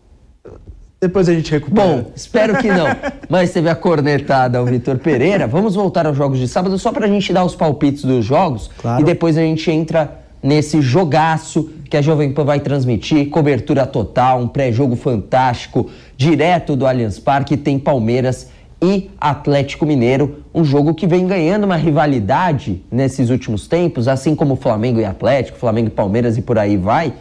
Depois 1.07 1.29
a 1.29 1.35
gente 1.35 1.53
recupera. 1.53 1.87
Bom, 1.87 2.11
espero 2.16 2.59
que 2.59 2.66
não. 2.66 2.87
Mas 3.29 3.53
teve 3.53 3.69
a 3.69 3.77
cornetada 3.77 4.59
ao 4.59 4.64
Vitor 4.64 4.99
Pereira. 4.99 5.47
Vamos 5.47 5.77
voltar 5.77 6.05
aos 6.05 6.16
jogos 6.16 6.38
de 6.38 6.49
sábado 6.49 6.77
só 6.79 6.90
pra 6.90 7.07
gente 7.07 7.33
dar 7.33 7.45
os 7.45 7.55
palpites 7.55 8.05
dos 8.05 8.25
jogos. 8.25 8.69
Claro. 8.79 9.01
E 9.01 9.05
depois 9.05 9.38
a 9.38 9.40
gente 9.40 9.71
entra 9.71 10.19
nesse 10.42 10.81
jogaço 10.83 11.71
que 11.88 11.97
a 11.97 12.03
Jovem 12.03 12.33
Pan 12.33 12.45
vai 12.45 12.59
transmitir. 12.59 13.31
Cobertura 13.31 13.87
total, 13.87 14.40
um 14.40 14.49
pré-jogo 14.49 14.97
fantástico, 14.97 15.88
direto 16.16 16.75
do 16.75 16.85
Allianz 16.85 17.21
Parque. 17.21 17.57
Tem 17.57 17.79
Palmeiras 17.79 18.49
e 18.83 19.09
Atlético 19.21 19.87
Mineiro. 19.87 20.42
Um 20.53 20.64
jogo 20.64 20.92
que 20.92 21.07
vem 21.07 21.25
ganhando 21.25 21.64
uma 21.64 21.77
rivalidade 21.77 22.83
nesses 22.90 23.31
últimos 23.31 23.69
tempos, 23.69 24.09
assim 24.09 24.35
como 24.35 24.57
Flamengo 24.57 24.99
e 24.99 25.05
Atlético, 25.05 25.57
Flamengo 25.57 25.87
e 25.87 25.90
Palmeiras 25.90 26.37
e 26.37 26.42
por 26.42 26.59
aí 26.59 26.77
vai 26.77 27.12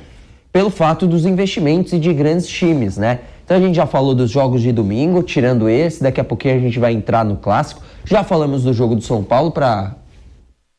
pelo 0.56 0.70
fato 0.70 1.06
dos 1.06 1.26
investimentos 1.26 1.92
e 1.92 2.00
de 2.00 2.14
grandes 2.14 2.48
times, 2.48 2.96
né? 2.96 3.20
Então 3.46 3.58
a 3.58 3.60
gente 3.60 3.76
já 3.76 3.86
falou 3.86 4.16
dos 4.16 4.32
jogos 4.32 4.62
de 4.62 4.72
domingo, 4.72 5.22
tirando 5.22 5.70
esse, 5.70 6.02
daqui 6.02 6.20
a 6.20 6.24
pouquinho 6.24 6.56
a 6.56 6.60
gente 6.60 6.80
vai 6.80 6.94
entrar 6.94 7.24
no 7.24 7.38
clássico. 7.38 7.82
Já 8.04 8.24
falamos 8.24 8.64
do 8.64 8.74
jogo 8.74 8.96
do 8.96 9.02
São 9.02 9.24
Paulo 9.24 9.52
para 9.52 9.96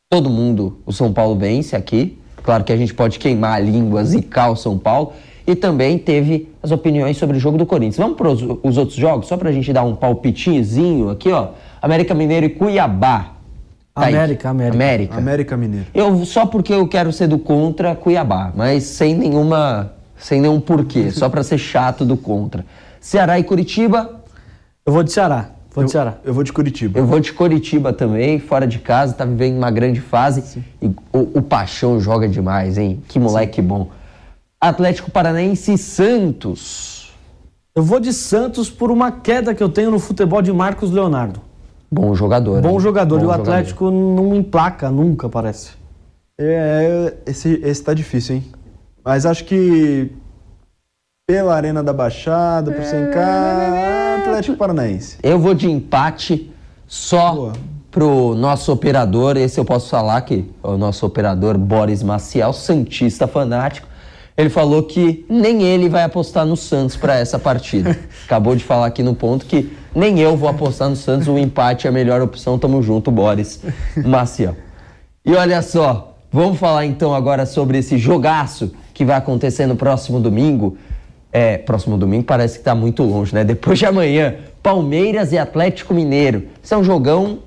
todo 0.09 0.29
mundo, 0.29 0.79
o 0.85 0.91
São 0.91 1.13
Paulo 1.13 1.37
vence 1.37 1.75
aqui. 1.75 2.19
Claro 2.43 2.63
que 2.63 2.71
a 2.71 2.77
gente 2.77 2.93
pode 2.93 3.19
queimar 3.19 3.53
a 3.53 3.59
língua, 3.59 4.03
zicar 4.03 4.51
o 4.51 4.55
São 4.55 4.77
Paulo. 4.77 5.13
E 5.45 5.55
também 5.55 5.97
teve 5.97 6.49
as 6.61 6.71
opiniões 6.71 7.15
sobre 7.15 7.37
o 7.37 7.39
jogo 7.39 7.57
do 7.57 7.65
Corinthians. 7.65 7.97
Vamos 7.97 8.17
para 8.17 8.29
os 8.29 8.77
outros 8.77 8.97
jogos, 8.97 9.27
só 9.27 9.37
para 9.37 9.49
a 9.49 9.51
gente 9.53 9.71
dar 9.71 9.83
um 9.83 9.95
palpitinhozinho 9.95 11.09
aqui, 11.09 11.31
ó. 11.31 11.49
América 11.81 12.13
Mineiro 12.13 12.47
e 12.47 12.49
Cuiabá. 12.49 13.33
Kaique. 13.95 14.15
América, 14.15 14.49
América. 14.49 14.75
América. 14.75 15.17
América 15.17 15.57
Mineiro. 15.57 15.85
Eu 15.93 16.25
só 16.25 16.45
porque 16.45 16.73
eu 16.73 16.87
quero 16.87 17.11
ser 17.11 17.27
do 17.27 17.39
contra 17.39 17.95
Cuiabá, 17.95 18.51
mas 18.55 18.83
sem 18.83 19.15
nenhuma, 19.15 19.93
sem 20.17 20.41
nenhum 20.41 20.59
porquê, 20.59 21.11
só 21.11 21.29
pra 21.29 21.43
ser 21.43 21.57
chato 21.57 22.03
do 22.05 22.17
contra. 22.17 22.65
Ceará 22.99 23.39
e 23.39 23.43
Curitiba, 23.43 24.21
Eu 24.85 24.93
vou 24.93 25.03
de 25.03 25.11
Ceará. 25.11 25.51
Vou 25.73 25.83
de 25.83 25.91
Ceará. 25.91 26.17
Eu 26.23 26.33
vou 26.33 26.43
de 26.43 26.51
Curitiba. 26.51 26.97
eu 26.97 27.05
vou 27.05 27.19
de 27.19 27.31
Curitiba 27.31 27.93
também, 27.93 28.39
fora 28.39 28.65
de 28.65 28.79
casa, 28.79 29.13
tá 29.13 29.25
vivendo 29.25 29.57
uma 29.57 29.69
grande 29.69 30.01
fase. 30.01 30.63
E 30.81 30.87
o, 31.13 31.37
o 31.37 31.41
Paixão 31.41 31.99
joga 31.99 32.27
demais, 32.27 32.77
hein? 32.77 33.03
Que 33.07 33.19
moleque 33.19 33.61
bom. 33.61 33.89
Atlético 34.59 35.11
Paranaense 35.11 35.73
e 35.73 35.77
Santos. 35.77 37.13
Eu 37.75 37.83
vou 37.83 37.99
de 37.99 38.11
Santos 38.11 38.71
por 38.71 38.89
uma 38.89 39.11
queda 39.11 39.53
que 39.53 39.61
eu 39.61 39.69
tenho 39.69 39.91
no 39.91 39.99
futebol 39.99 40.41
de 40.41 40.51
Marcos 40.51 40.89
Leonardo. 40.89 41.39
Bom 41.91 42.15
jogador. 42.15 42.59
Bom 42.59 42.71
hein? 42.71 42.79
jogador. 42.79 43.21
e 43.21 43.23
o 43.23 43.27
Bom 43.27 43.33
Atlético 43.33 43.91
não 43.91 44.35
emplaca 44.35 44.89
nunca, 44.89 45.29
parece. 45.29 45.71
É, 46.39 47.13
esse, 47.25 47.61
esse 47.63 47.83
tá 47.83 47.93
difícil, 47.93 48.37
hein? 48.37 48.45
Mas 49.07 49.25
acho 49.25 49.45
que 49.45 50.11
pela 51.25 51.55
Arena 51.55 51.81
da 51.81 51.93
Baixada, 51.93 52.73
por 52.73 52.83
ser 52.83 53.07
em 53.07 53.11
casa, 53.13 54.19
Atlético 54.19 54.57
Paranaense. 54.57 55.17
Eu 55.23 55.39
vou 55.39 55.53
de 55.53 55.71
empate 55.71 56.51
só 56.85 57.33
Boa. 57.33 57.53
pro 57.89 58.35
nosso 58.35 58.69
operador. 58.69 59.37
Esse 59.37 59.61
eu 59.61 59.63
posso 59.63 59.89
falar 59.89 60.19
que 60.23 60.51
é 60.61 60.67
o 60.67 60.77
nosso 60.77 61.05
operador 61.05 61.57
Boris 61.57 62.03
Maciel, 62.03 62.51
Santista 62.51 63.27
fanático. 63.27 63.87
Ele 64.35 64.49
falou 64.49 64.83
que 64.83 65.25
nem 65.29 65.63
ele 65.63 65.87
vai 65.87 66.03
apostar 66.03 66.45
no 66.45 66.57
Santos 66.57 66.97
para 66.97 67.15
essa 67.15 67.39
partida. 67.39 67.97
Acabou 68.25 68.57
de 68.57 68.63
falar 68.65 68.87
aqui 68.87 69.01
no 69.01 69.15
ponto 69.15 69.45
que 69.45 69.71
nem 69.95 70.19
eu 70.19 70.35
vou 70.35 70.49
apostar 70.49 70.89
no 70.89 70.97
Santos. 70.97 71.29
O 71.29 71.37
empate 71.37 71.87
é 71.87 71.89
a 71.89 71.93
melhor 71.93 72.21
opção. 72.21 72.59
Tamo 72.59 72.83
junto, 72.83 73.09
Boris 73.09 73.61
Maciel. 74.05 74.57
E 75.25 75.33
olha 75.33 75.61
só, 75.61 76.06
vamos 76.31 76.59
falar 76.59 76.85
então 76.85 77.13
agora 77.13 77.45
sobre 77.45 77.77
esse 77.77 77.97
jogaço 77.97 78.71
que 78.93 79.05
vai 79.05 79.15
acontecer 79.15 79.65
no 79.65 79.75
próximo 79.75 80.19
domingo. 80.19 80.77
É, 81.31 81.57
próximo 81.57 81.97
domingo 81.97 82.23
parece 82.23 82.57
que 82.57 82.63
tá 82.63 82.73
muito 82.73 83.03
longe, 83.03 83.33
né? 83.33 83.43
Depois 83.43 83.77
de 83.77 83.85
amanhã, 83.85 84.35
Palmeiras 84.63 85.31
e 85.31 85.37
Atlético 85.37 85.93
Mineiro. 85.93 86.43
Isso 86.63 86.73
é 86.73 86.77
um 86.77 86.83
jogão 86.83 87.39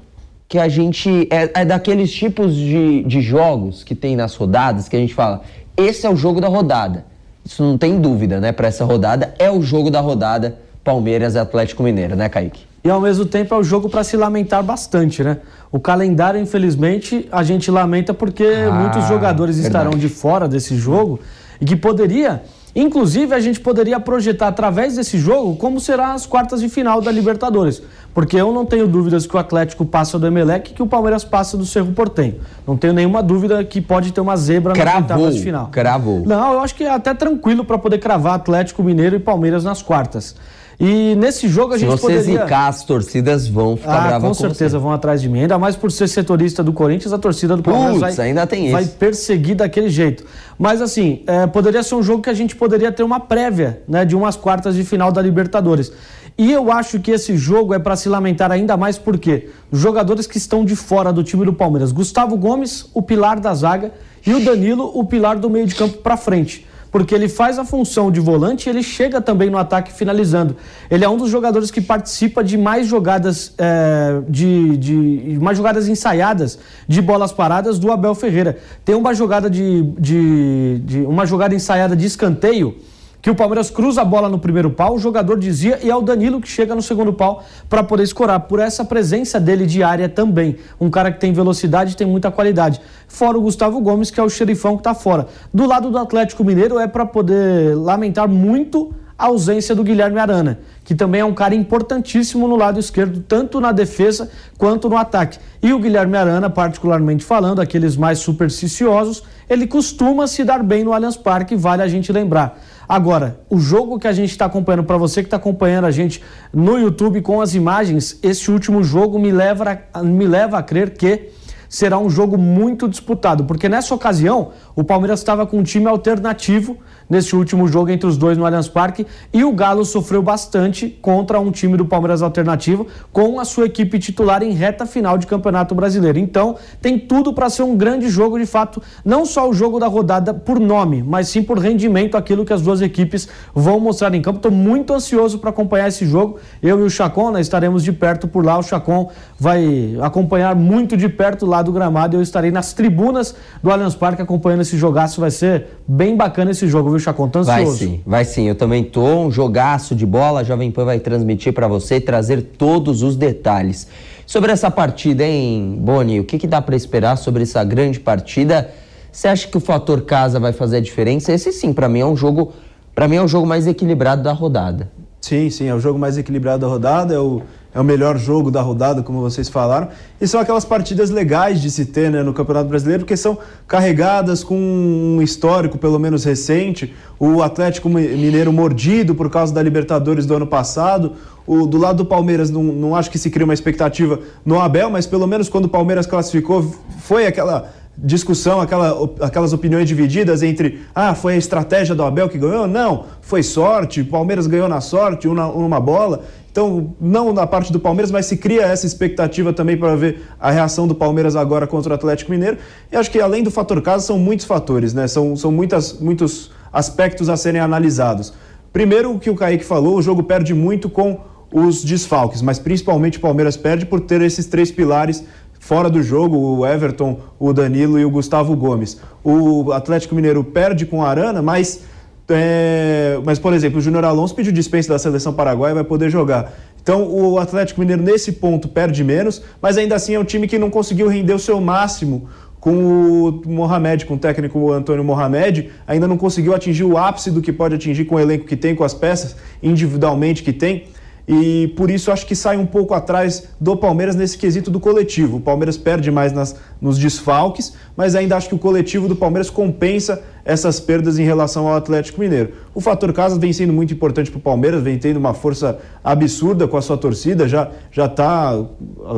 que 0.48 0.58
a 0.58 0.68
gente. 0.68 1.28
É, 1.30 1.60
é 1.62 1.64
daqueles 1.64 2.12
tipos 2.12 2.54
de, 2.54 3.02
de 3.04 3.20
jogos 3.20 3.82
que 3.82 3.94
tem 3.94 4.16
nas 4.16 4.34
rodadas 4.34 4.88
que 4.88 4.96
a 4.96 4.98
gente 4.98 5.14
fala. 5.14 5.42
Esse 5.76 6.06
é 6.06 6.10
o 6.10 6.16
jogo 6.16 6.40
da 6.40 6.48
rodada. 6.48 7.04
Isso 7.44 7.62
não 7.62 7.78
tem 7.78 8.00
dúvida, 8.00 8.40
né? 8.40 8.52
Para 8.52 8.68
essa 8.68 8.84
rodada, 8.84 9.34
é 9.38 9.50
o 9.50 9.62
jogo 9.62 9.90
da 9.90 10.00
rodada 10.00 10.58
Palmeiras 10.84 11.34
e 11.34 11.38
Atlético 11.38 11.82
Mineiro, 11.82 12.16
né, 12.16 12.28
Kaique? 12.28 12.69
E 12.82 12.88
ao 12.88 13.00
mesmo 13.00 13.26
tempo 13.26 13.54
é 13.54 13.58
o 13.58 13.62
jogo 13.62 13.88
para 13.90 14.02
se 14.02 14.16
lamentar 14.16 14.62
bastante, 14.62 15.22
né? 15.22 15.38
O 15.70 15.78
calendário, 15.78 16.40
infelizmente, 16.40 17.28
a 17.30 17.42
gente 17.42 17.70
lamenta 17.70 18.14
porque 18.14 18.44
Ah, 18.44 18.72
muitos 18.72 19.06
jogadores 19.06 19.56
estarão 19.58 19.90
verdade. 19.92 20.08
de 20.08 20.14
fora 20.14 20.48
desse 20.48 20.74
jogo 20.76 21.20
e 21.60 21.64
que 21.66 21.76
poderia, 21.76 22.42
inclusive, 22.74 23.34
a 23.34 23.38
gente 23.40 23.60
poderia 23.60 24.00
projetar 24.00 24.48
através 24.48 24.96
desse 24.96 25.18
jogo 25.18 25.56
como 25.56 25.78
será 25.78 26.14
as 26.14 26.24
quartas 26.24 26.60
de 26.62 26.70
final 26.70 27.02
da 27.02 27.12
Libertadores. 27.12 27.82
Porque 28.14 28.36
eu 28.36 28.50
não 28.50 28.64
tenho 28.64 28.88
dúvidas 28.88 29.26
que 29.26 29.36
o 29.36 29.38
Atlético 29.38 29.84
passa 29.84 30.18
do 30.18 30.26
Emelec 30.26 30.70
e 30.70 30.74
que 30.74 30.82
o 30.82 30.86
Palmeiras 30.86 31.22
passa 31.22 31.58
do 31.58 31.66
Cerro 31.66 31.92
Portenho. 31.92 32.36
Não 32.66 32.78
tenho 32.78 32.94
nenhuma 32.94 33.22
dúvida 33.22 33.62
que 33.62 33.80
pode 33.80 34.10
ter 34.10 34.22
uma 34.22 34.36
zebra 34.38 34.72
nas 34.72 34.78
Cravou, 34.82 35.02
oitavas 35.02 35.34
de 35.36 35.42
final. 35.42 35.68
cravou. 35.70 36.22
Não, 36.26 36.54
eu 36.54 36.60
acho 36.60 36.74
que 36.74 36.82
é 36.84 36.90
até 36.90 37.12
tranquilo 37.12 37.62
para 37.62 37.76
poder 37.78 37.98
cravar 37.98 38.34
Atlético 38.34 38.82
Mineiro 38.82 39.14
e 39.16 39.18
Palmeiras 39.20 39.62
nas 39.64 39.82
quartas. 39.82 40.34
E 40.80 41.14
nesse 41.14 41.46
jogo 41.46 41.74
a 41.74 41.78
Se 41.78 41.82
gente 41.82 41.90
você 41.90 42.00
poderia... 42.00 42.42
zicar, 42.42 42.68
as 42.68 42.82
torcidas 42.82 43.46
vão 43.46 43.76
ficar 43.76 43.98
Ah, 43.98 44.06
bravas 44.08 44.28
com 44.28 44.32
certeza 44.32 44.78
vão 44.78 44.90
atrás 44.90 45.20
de 45.20 45.28
mim. 45.28 45.42
Ainda 45.42 45.58
mais 45.58 45.76
por 45.76 45.92
ser 45.92 46.08
setorista 46.08 46.64
do 46.64 46.72
Corinthians, 46.72 47.12
a 47.12 47.18
torcida 47.18 47.54
do 47.54 47.62
Palmeiras 47.62 48.16
vai, 48.16 48.28
ainda 48.28 48.46
tem 48.46 48.72
vai 48.72 48.84
isso. 48.84 48.92
perseguir 48.92 49.56
daquele 49.56 49.90
jeito. 49.90 50.24
Mas 50.58 50.80
assim, 50.80 51.22
é, 51.26 51.46
poderia 51.46 51.82
ser 51.82 51.96
um 51.96 52.02
jogo 52.02 52.22
que 52.22 52.30
a 52.30 52.34
gente 52.34 52.56
poderia 52.56 52.90
ter 52.90 53.02
uma 53.02 53.20
prévia 53.20 53.82
né, 53.86 54.06
de 54.06 54.16
umas 54.16 54.36
quartas 54.36 54.74
de 54.74 54.82
final 54.82 55.12
da 55.12 55.20
Libertadores. 55.20 55.92
E 56.38 56.50
eu 56.50 56.72
acho 56.72 56.98
que 56.98 57.10
esse 57.10 57.36
jogo 57.36 57.74
é 57.74 57.78
para 57.78 57.94
se 57.94 58.08
lamentar 58.08 58.50
ainda 58.50 58.74
mais 58.74 58.96
porque 58.96 59.50
os 59.70 59.78
jogadores 59.78 60.26
que 60.26 60.38
estão 60.38 60.64
de 60.64 60.74
fora 60.74 61.12
do 61.12 61.22
time 61.22 61.44
do 61.44 61.52
Palmeiras, 61.52 61.92
Gustavo 61.92 62.38
Gomes, 62.38 62.86
o 62.94 63.02
pilar 63.02 63.38
da 63.38 63.52
zaga, 63.52 63.92
e 64.26 64.32
o 64.32 64.42
Danilo, 64.42 64.90
o 64.94 65.04
pilar 65.04 65.38
do 65.38 65.50
meio 65.50 65.66
de 65.66 65.74
campo 65.74 65.98
para 65.98 66.16
frente. 66.16 66.66
Porque 66.90 67.14
ele 67.14 67.28
faz 67.28 67.58
a 67.58 67.64
função 67.64 68.10
de 68.10 68.20
volante 68.20 68.66
e 68.66 68.70
ele 68.70 68.82
chega 68.82 69.20
também 69.20 69.48
no 69.48 69.58
ataque 69.58 69.92
finalizando. 69.92 70.56
Ele 70.90 71.04
é 71.04 71.08
um 71.08 71.16
dos 71.16 71.30
jogadores 71.30 71.70
que 71.70 71.80
participa 71.80 72.42
de 72.42 72.58
mais 72.58 72.86
jogadas 72.86 73.54
é, 73.58 74.20
de, 74.28 74.76
de 74.76 75.38
mais 75.40 75.56
jogadas 75.56 75.88
ensaiadas 75.88 76.58
de 76.88 77.00
bolas 77.00 77.32
paradas 77.32 77.78
do 77.78 77.92
Abel 77.92 78.14
Ferreira. 78.14 78.58
Tem 78.84 78.94
uma 78.94 79.14
jogada 79.14 79.48
de, 79.48 79.82
de, 79.98 80.78
de 80.84 80.98
uma 81.00 81.24
jogada 81.24 81.54
ensaiada 81.54 81.94
de 81.94 82.06
escanteio 82.06 82.76
que 83.22 83.30
o 83.30 83.34
Palmeiras 83.34 83.70
cruza 83.70 84.02
a 84.02 84.04
bola 84.04 84.28
no 84.28 84.38
primeiro 84.38 84.70
pau, 84.70 84.94
o 84.94 84.98
jogador 84.98 85.38
dizia, 85.38 85.78
e 85.82 85.90
é 85.90 85.94
o 85.94 86.00
Danilo 86.00 86.40
que 86.40 86.48
chega 86.48 86.74
no 86.74 86.82
segundo 86.82 87.12
pau 87.12 87.42
para 87.68 87.82
poder 87.82 88.04
escorar, 88.04 88.40
por 88.40 88.58
essa 88.58 88.84
presença 88.84 89.38
dele 89.38 89.66
de 89.66 89.82
área 89.82 90.08
também. 90.08 90.56
Um 90.80 90.90
cara 90.90 91.12
que 91.12 91.20
tem 91.20 91.32
velocidade 91.32 91.92
e 91.92 91.96
tem 91.96 92.06
muita 92.06 92.30
qualidade. 92.30 92.80
Fora 93.06 93.36
o 93.36 93.42
Gustavo 93.42 93.80
Gomes, 93.80 94.10
que 94.10 94.18
é 94.18 94.22
o 94.22 94.28
xerifão 94.28 94.74
que 94.74 94.80
está 94.80 94.94
fora. 94.94 95.26
Do 95.52 95.66
lado 95.66 95.90
do 95.90 95.98
Atlético 95.98 96.44
Mineiro 96.44 96.78
é 96.78 96.86
para 96.86 97.04
poder 97.04 97.76
lamentar 97.76 98.28
muito 98.28 98.94
a 99.20 99.26
ausência 99.26 99.74
do 99.74 99.84
Guilherme 99.84 100.18
Arana, 100.18 100.60
que 100.82 100.94
também 100.94 101.20
é 101.20 101.24
um 101.24 101.34
cara 101.34 101.54
importantíssimo 101.54 102.48
no 102.48 102.56
lado 102.56 102.80
esquerdo, 102.80 103.20
tanto 103.20 103.60
na 103.60 103.70
defesa 103.70 104.30
quanto 104.56 104.88
no 104.88 104.96
ataque. 104.96 105.38
E 105.62 105.74
o 105.74 105.78
Guilherme 105.78 106.16
Arana, 106.16 106.48
particularmente 106.48 107.22
falando, 107.22 107.60
aqueles 107.60 107.98
mais 107.98 108.20
supersticiosos, 108.20 109.22
ele 109.50 109.66
costuma 109.66 110.28
se 110.28 110.44
dar 110.44 110.62
bem 110.62 110.84
no 110.84 110.92
Allianz 110.92 111.16
Parque, 111.16 111.56
vale 111.56 111.82
a 111.82 111.88
gente 111.88 112.12
lembrar. 112.12 112.56
Agora, 112.88 113.40
o 113.50 113.58
jogo 113.58 113.98
que 113.98 114.06
a 114.06 114.12
gente 114.12 114.30
está 114.30 114.44
acompanhando, 114.44 114.84
para 114.84 114.96
você 114.96 115.22
que 115.22 115.26
está 115.26 115.38
acompanhando 115.38 115.86
a 115.86 115.90
gente 115.90 116.22
no 116.52 116.78
YouTube 116.78 117.20
com 117.20 117.40
as 117.40 117.56
imagens, 117.56 118.16
esse 118.22 118.48
último 118.48 118.84
jogo 118.84 119.18
me 119.18 119.32
leva 119.32 119.80
a, 119.92 120.02
me 120.04 120.24
leva 120.24 120.56
a 120.56 120.62
crer 120.62 120.90
que 120.90 121.30
será 121.68 121.98
um 121.98 122.08
jogo 122.08 122.38
muito 122.38 122.88
disputado, 122.88 123.44
porque 123.44 123.68
nessa 123.68 123.94
ocasião 123.94 124.52
o 124.74 124.84
Palmeiras 124.84 125.20
estava 125.20 125.44
com 125.46 125.58
um 125.58 125.62
time 125.62 125.86
alternativo 125.86 126.78
nesse 127.10 127.34
último 127.34 127.66
jogo 127.66 127.90
entre 127.90 128.08
os 128.08 128.16
dois 128.16 128.38
no 128.38 128.46
Allianz 128.46 128.68
Parque 128.68 129.04
e 129.32 129.42
o 129.42 129.52
Galo 129.52 129.84
sofreu 129.84 130.22
bastante 130.22 130.88
contra 130.88 131.40
um 131.40 131.50
time 131.50 131.76
do 131.76 131.84
Palmeiras 131.84 132.22
alternativo 132.22 132.86
com 133.12 133.40
a 133.40 133.44
sua 133.44 133.66
equipe 133.66 133.98
titular 133.98 134.42
em 134.44 134.52
reta 134.52 134.86
final 134.86 135.18
de 135.18 135.26
Campeonato 135.26 135.74
Brasileiro. 135.74 136.18
Então, 136.18 136.56
tem 136.80 136.96
tudo 136.98 137.34
para 137.34 137.50
ser 137.50 137.64
um 137.64 137.76
grande 137.76 138.08
jogo 138.08 138.38
de 138.38 138.46
fato, 138.46 138.80
não 139.04 139.26
só 139.26 139.48
o 139.48 139.52
jogo 139.52 139.80
da 139.80 139.88
rodada 139.88 140.32
por 140.32 140.60
nome, 140.60 141.02
mas 141.02 141.28
sim 141.28 141.42
por 141.42 141.58
rendimento, 141.58 142.16
aquilo 142.16 142.44
que 142.44 142.52
as 142.52 142.62
duas 142.62 142.80
equipes 142.80 143.28
vão 143.52 143.80
mostrar 143.80 144.14
em 144.14 144.22
campo. 144.22 144.36
Estou 144.36 144.52
muito 144.52 144.94
ansioso 144.94 145.38
para 145.38 145.50
acompanhar 145.50 145.88
esse 145.88 146.06
jogo. 146.06 146.38
Eu 146.62 146.78
e 146.78 146.82
o 146.82 146.90
Chacon 146.90 147.32
né, 147.32 147.40
estaremos 147.40 147.82
de 147.82 147.92
perto 147.92 148.28
por 148.28 148.44
lá. 148.44 148.56
O 148.58 148.62
Chacon 148.62 149.10
vai 149.38 149.96
acompanhar 150.00 150.54
muito 150.54 150.96
de 150.96 151.08
perto 151.08 151.44
lá 151.44 151.62
do 151.62 151.72
gramado. 151.72 152.16
Eu 152.16 152.22
estarei 152.22 152.50
nas 152.50 152.72
tribunas 152.72 153.34
do 153.62 153.70
Allianz 153.70 153.94
Parque 153.94 154.22
acompanhando 154.22 154.60
esse 154.60 154.76
jogaço. 154.76 155.20
Vai 155.20 155.30
ser 155.30 155.66
bem 155.88 156.16
bacana 156.16 156.52
esse 156.52 156.68
jogo, 156.68 156.90
viu? 156.90 156.99
Chacon? 157.00 157.28
Tá 157.28 157.42
Vai 157.42 157.66
sim, 157.66 158.00
vai 158.06 158.24
sim. 158.24 158.48
Eu 158.48 158.54
também 158.54 158.84
tô. 158.84 159.04
Um 159.20 159.30
jogaço 159.30 159.94
de 159.94 160.06
bola. 160.06 160.40
A 160.40 160.44
Jovem 160.44 160.70
Pan 160.70 160.84
vai 160.84 161.00
transmitir 161.00 161.52
para 161.52 161.66
você 161.66 161.96
e 161.96 162.00
trazer 162.00 162.42
todos 162.42 163.02
os 163.02 163.16
detalhes. 163.16 163.88
Sobre 164.26 164.52
essa 164.52 164.70
partida, 164.70 165.24
hein, 165.24 165.76
Boni? 165.80 166.20
O 166.20 166.24
que, 166.24 166.38
que 166.38 166.46
dá 166.46 166.62
para 166.62 166.76
esperar 166.76 167.16
sobre 167.16 167.42
essa 167.42 167.64
grande 167.64 167.98
partida? 167.98 168.70
Você 169.10 169.26
acha 169.26 169.48
que 169.48 169.56
o 169.56 169.60
fator 169.60 170.02
casa 170.02 170.38
vai 170.38 170.52
fazer 170.52 170.76
a 170.76 170.80
diferença? 170.80 171.32
Esse 171.32 171.52
sim, 171.52 171.72
para 171.72 171.88
mim 171.88 172.00
é 172.00 172.06
um 172.06 172.16
jogo, 172.16 172.52
para 172.94 173.08
mim 173.08 173.16
é 173.16 173.22
o 173.22 173.26
jogo 173.26 173.46
mais 173.46 173.66
equilibrado 173.66 174.22
da 174.22 174.32
rodada. 174.32 174.88
Sim, 175.20 175.50
sim, 175.50 175.66
é 175.66 175.74
o 175.74 175.80
jogo 175.80 175.98
mais 175.98 176.16
equilibrado 176.16 176.60
da 176.60 176.66
rodada, 176.66 177.12
é 177.12 177.18
o 177.18 177.42
é 177.72 177.80
o 177.80 177.84
melhor 177.84 178.18
jogo 178.18 178.50
da 178.50 178.60
rodada, 178.60 179.02
como 179.02 179.20
vocês 179.20 179.48
falaram. 179.48 179.88
E 180.20 180.26
são 180.26 180.40
aquelas 180.40 180.64
partidas 180.64 181.10
legais 181.10 181.60
de 181.60 181.70
se 181.70 181.84
ter 181.84 182.10
né, 182.10 182.22
no 182.22 182.32
Campeonato 182.32 182.68
Brasileiro, 182.68 183.04
porque 183.04 183.16
são 183.16 183.38
carregadas 183.66 184.42
com 184.42 184.56
um 184.56 185.22
histórico, 185.22 185.78
pelo 185.78 185.98
menos 185.98 186.24
recente. 186.24 186.92
O 187.18 187.42
Atlético 187.42 187.88
Mineiro 187.88 188.52
mordido 188.52 189.14
por 189.14 189.30
causa 189.30 189.54
da 189.54 189.62
Libertadores 189.62 190.26
do 190.26 190.34
ano 190.34 190.46
passado. 190.46 191.12
O, 191.46 191.66
do 191.66 191.78
lado 191.78 191.98
do 191.98 192.04
Palmeiras, 192.04 192.50
não, 192.50 192.62
não 192.62 192.96
acho 192.96 193.10
que 193.10 193.18
se 193.18 193.30
cria 193.30 193.44
uma 193.44 193.54
expectativa 193.54 194.18
no 194.44 194.60
Abel, 194.60 194.90
mas 194.90 195.06
pelo 195.06 195.26
menos 195.26 195.48
quando 195.48 195.66
o 195.66 195.68
Palmeiras 195.68 196.06
classificou, 196.06 196.74
foi 196.98 197.26
aquela 197.26 197.70
discussão, 198.02 198.60
aquela, 198.60 199.10
aquelas 199.20 199.52
opiniões 199.52 199.86
divididas 199.86 200.42
entre 200.42 200.80
ah, 200.94 201.14
foi 201.14 201.34
a 201.34 201.36
estratégia 201.36 201.94
do 201.94 202.02
Abel 202.02 202.28
que 202.28 202.38
ganhou? 202.38 202.66
Não, 202.66 203.04
foi 203.20 203.42
sorte, 203.42 204.00
o 204.00 204.06
Palmeiras 204.06 204.46
ganhou 204.46 204.68
na 204.68 204.80
sorte, 204.80 205.28
uma, 205.28 205.46
uma 205.46 205.80
bola. 205.80 206.22
Então, 206.50 206.94
não 207.00 207.32
na 207.32 207.46
parte 207.46 207.72
do 207.72 207.78
Palmeiras, 207.78 208.10
mas 208.10 208.26
se 208.26 208.36
cria 208.36 208.62
essa 208.62 208.84
expectativa 208.84 209.52
também 209.52 209.76
para 209.76 209.94
ver 209.94 210.22
a 210.38 210.50
reação 210.50 210.88
do 210.88 210.94
Palmeiras 210.94 211.36
agora 211.36 211.66
contra 211.66 211.92
o 211.92 211.94
Atlético 211.94 212.30
Mineiro. 212.32 212.58
E 212.90 212.96
acho 212.96 213.10
que 213.10 213.20
além 213.20 213.42
do 213.42 213.50
fator 213.50 213.80
casa, 213.80 214.06
são 214.06 214.18
muitos 214.18 214.46
fatores, 214.46 214.92
né? 214.92 215.06
São, 215.06 215.36
são 215.36 215.52
muitas, 215.52 215.98
muitos 216.00 216.50
aspectos 216.72 217.28
a 217.28 217.36
serem 217.36 217.60
analisados. 217.60 218.32
Primeiro, 218.72 219.12
o 219.12 219.18
que 219.18 219.30
o 219.30 219.36
Kaique 219.36 219.64
falou, 219.64 219.96
o 219.96 220.02
jogo 220.02 220.22
perde 220.24 220.52
muito 220.52 220.88
com 220.90 221.20
os 221.52 221.82
desfalques, 221.82 222.42
mas 222.42 222.58
principalmente 222.58 223.18
o 223.18 223.20
Palmeiras 223.20 223.56
perde 223.56 223.86
por 223.86 224.00
ter 224.00 224.20
esses 224.20 224.46
três 224.46 224.70
pilares 224.70 225.24
fora 225.58 225.90
do 225.90 226.02
jogo, 226.02 226.36
o 226.36 226.66
Everton, 226.66 227.20
o 227.38 227.52
Danilo 227.52 227.98
e 227.98 228.04
o 228.04 228.10
Gustavo 228.10 228.56
Gomes. 228.56 228.98
O 229.22 229.72
Atlético 229.72 230.14
Mineiro 230.14 230.42
perde 230.42 230.86
com 230.86 230.98
o 230.98 231.04
Arana, 231.04 231.42
mas 231.42 231.82
é, 232.30 233.20
mas, 233.24 233.38
por 233.38 233.52
exemplo, 233.52 233.78
o 233.78 233.82
Júnior 233.82 234.04
Alonso 234.04 234.34
pediu 234.34 234.52
dispensa 234.52 234.88
da 234.88 234.98
seleção 234.98 235.32
paraguaia 235.32 235.72
e 235.72 235.74
vai 235.74 235.84
poder 235.84 236.10
jogar. 236.10 236.52
Então, 236.82 237.06
o 237.06 237.38
Atlético 237.38 237.80
Mineiro, 237.80 238.02
nesse 238.02 238.32
ponto, 238.32 238.68
perde 238.68 239.04
menos, 239.04 239.42
mas 239.60 239.76
ainda 239.76 239.94
assim 239.94 240.14
é 240.14 240.18
um 240.20 240.24
time 240.24 240.46
que 240.46 240.58
não 240.58 240.70
conseguiu 240.70 241.08
render 241.08 241.34
o 241.34 241.38
seu 241.38 241.60
máximo 241.60 242.28
com 242.58 242.72
o 242.74 243.42
Mohamed, 243.46 244.06
com 244.06 244.14
o 244.14 244.18
técnico 244.18 244.70
Antônio 244.70 245.02
Mohamed, 245.02 245.70
ainda 245.86 246.06
não 246.06 246.16
conseguiu 246.16 246.54
atingir 246.54 246.84
o 246.84 246.96
ápice 246.96 247.30
do 247.30 247.40
que 247.40 247.52
pode 247.52 247.74
atingir 247.74 248.04
com 248.04 248.16
o 248.16 248.20
elenco 248.20 248.44
que 248.44 248.56
tem, 248.56 248.74
com 248.74 248.84
as 248.84 248.92
peças 248.92 249.34
individualmente 249.62 250.42
que 250.42 250.52
tem 250.52 250.84
e 251.32 251.68
por 251.76 251.88
isso 251.90 252.10
acho 252.10 252.26
que 252.26 252.34
sai 252.34 252.56
um 252.56 252.66
pouco 252.66 252.92
atrás 252.92 253.44
do 253.60 253.76
Palmeiras 253.76 254.16
nesse 254.16 254.36
quesito 254.36 254.68
do 254.68 254.80
coletivo. 254.80 255.36
O 255.36 255.40
Palmeiras 255.40 255.76
perde 255.76 256.10
mais 256.10 256.32
nas, 256.32 256.56
nos 256.80 256.98
desfalques, 256.98 257.74
mas 257.96 258.16
ainda 258.16 258.36
acho 258.36 258.48
que 258.48 258.54
o 258.56 258.58
coletivo 258.58 259.06
do 259.06 259.14
Palmeiras 259.14 259.48
compensa 259.48 260.20
essas 260.50 260.80
perdas 260.80 261.16
em 261.16 261.22
relação 261.22 261.68
ao 261.68 261.76
Atlético 261.76 262.20
Mineiro. 262.20 262.50
O 262.74 262.80
fator 262.80 263.12
casa 263.12 263.38
vem 263.38 263.52
sendo 263.52 263.72
muito 263.72 263.94
importante 263.94 264.32
para 264.32 264.38
o 264.38 264.40
Palmeiras, 264.40 264.82
vem 264.82 264.98
tendo 264.98 265.16
uma 265.16 265.32
força 265.32 265.78
absurda 266.02 266.66
com 266.66 266.76
a 266.76 266.82
sua 266.82 266.96
torcida, 266.96 267.48
já 267.48 267.70
já 267.92 268.06
está 268.06 268.60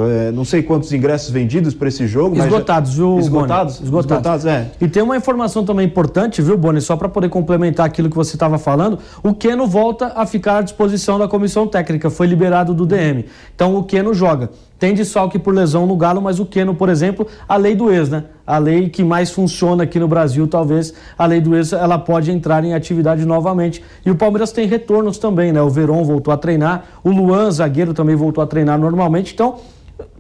é, 0.09 0.31
não 0.31 0.45
sei 0.45 0.63
quantos 0.63 0.93
ingressos 0.93 1.31
vendidos 1.31 1.73
para 1.73 1.89
esse 1.89 2.07
jogo. 2.07 2.37
Esgotados, 2.37 2.91
já... 2.91 2.97
viu? 2.97 3.19
Esgotados? 3.19 3.81
Esgotados. 3.81 4.43
Esgotados, 4.43 4.47
é. 4.47 4.71
E 4.79 4.87
tem 4.87 5.03
uma 5.03 5.17
informação 5.17 5.65
também 5.65 5.87
importante, 5.87 6.43
viu, 6.43 6.59
Boni, 6.59 6.83
só 6.83 6.97
para 6.97 7.09
poder 7.09 7.31
complementar 7.31 7.87
aquilo 7.87 8.11
que 8.11 8.17
você 8.17 8.37
estava 8.37 8.59
falando, 8.59 8.99
o 9.23 9.35
Keno 9.35 9.67
volta 9.67 10.13
a 10.15 10.27
ficar 10.27 10.59
à 10.59 10.63
disposição 10.63 11.19
da 11.19 11.27
comissão 11.27 11.67
técnica, 11.67 12.11
foi 12.11 12.27
liberado 12.27 12.75
do 12.75 12.85
DM. 12.85 13.25
Então 13.55 13.75
o 13.75 13.85
Keno 13.85 14.13
joga. 14.13 14.51
Tem 14.83 14.93
desfalque 14.93 15.39
por 15.39 15.55
lesão 15.55 15.87
no 15.87 15.95
Galo, 15.95 16.21
mas 16.21 16.41
o 16.41 16.45
Keno, 16.45 16.75
por 16.75 16.89
exemplo, 16.89 17.25
a 17.49 17.57
lei 17.57 17.73
do 17.73 17.89
ex, 17.89 18.09
né? 18.09 18.25
A 18.45 18.59
lei 18.59 18.89
que 18.89 19.05
mais 19.05 19.31
funciona 19.31 19.85
aqui 19.85 19.97
no 19.97 20.09
Brasil, 20.09 20.45
talvez, 20.49 20.93
a 21.17 21.25
lei 21.25 21.41
do 21.41 21.55
ex, 21.55 21.73
ela 21.73 22.01
pode 22.01 22.33
entrar 22.33 22.65
em 22.65 22.75
atividade 22.75 23.25
novamente. 23.25 23.81
E 24.05 24.11
o 24.11 24.17
Palmeiras 24.17 24.51
tem 24.51 24.67
retornos 24.67 25.19
também, 25.19 25.53
né? 25.53 25.63
O 25.63 25.71
Veron 25.71 26.03
voltou 26.03 26.35
a 26.35 26.37
treinar, 26.37 26.85
o 27.05 27.11
Luan, 27.11 27.49
zagueiro, 27.53 27.95
também 27.95 28.17
voltou 28.17 28.43
a 28.43 28.47
treinar 28.49 28.77
normalmente. 28.77 29.33
Então, 29.33 29.59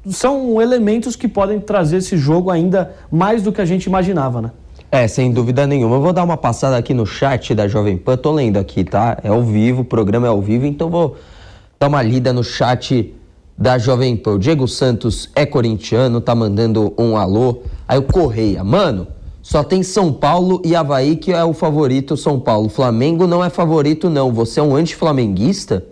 são 0.07 0.63
elementos 0.63 1.17
que 1.17 1.27
podem 1.27 1.59
trazer 1.59 1.97
esse 1.97 2.17
jogo 2.17 2.49
ainda 2.49 2.95
mais 3.11 3.43
do 3.43 3.51
que 3.51 3.61
a 3.61 3.65
gente 3.65 3.87
imaginava, 3.87 4.41
né? 4.41 4.53
É, 4.93 5.09
sem 5.09 5.33
dúvida 5.33 5.67
nenhuma. 5.67 5.97
Eu 5.97 6.03
vou 6.03 6.13
dar 6.13 6.23
uma 6.23 6.37
passada 6.37 6.77
aqui 6.77 6.95
no 6.95 7.05
chat 7.05 7.53
da 7.53 7.67
Jovem 7.67 7.97
Pan. 7.97 8.17
Tô 8.17 8.31
lendo 8.31 8.59
aqui, 8.59 8.85
tá? 8.85 9.19
É 9.25 9.29
ao 9.29 9.43
vivo, 9.43 9.83
o 9.83 9.85
programa 9.85 10.29
é 10.29 10.31
ao 10.31 10.41
vivo, 10.41 10.67
então 10.67 10.89
vou 10.89 11.17
dar 11.81 11.89
uma 11.89 12.01
lida 12.01 12.33
no 12.33 12.45
chat 12.45 13.13
da 13.57 13.79
Jovem 13.79 14.17
Pan. 14.17 14.33
O 14.35 14.39
Diego 14.39 14.67
Santos 14.67 15.31
é 15.35 15.47
corintiano, 15.47 16.21
tá 16.21 16.35
mandando 16.35 16.93
um 16.99 17.17
alô. 17.17 17.63
Aí 17.87 17.99
o 17.99 18.03
Correia, 18.03 18.65
mano, 18.65 19.07
só 19.43 19.63
tem 19.65 19.83
São 19.83 20.13
Paulo 20.13 20.63
e 20.65 20.75
Havaí 20.75 21.17
que 21.17 21.33
é 21.33 21.45
o 21.45 21.53
favorito 21.53 22.17
São 22.17 22.39
Paulo. 22.39 22.69
Flamengo 22.69 23.27
não 23.27 23.45
é 23.45 23.51
favorito, 23.51 24.09
não. 24.09 24.33
Você 24.33 24.61
é 24.61 24.63
um 24.63 24.77
anti-flamenguista? 24.77 25.85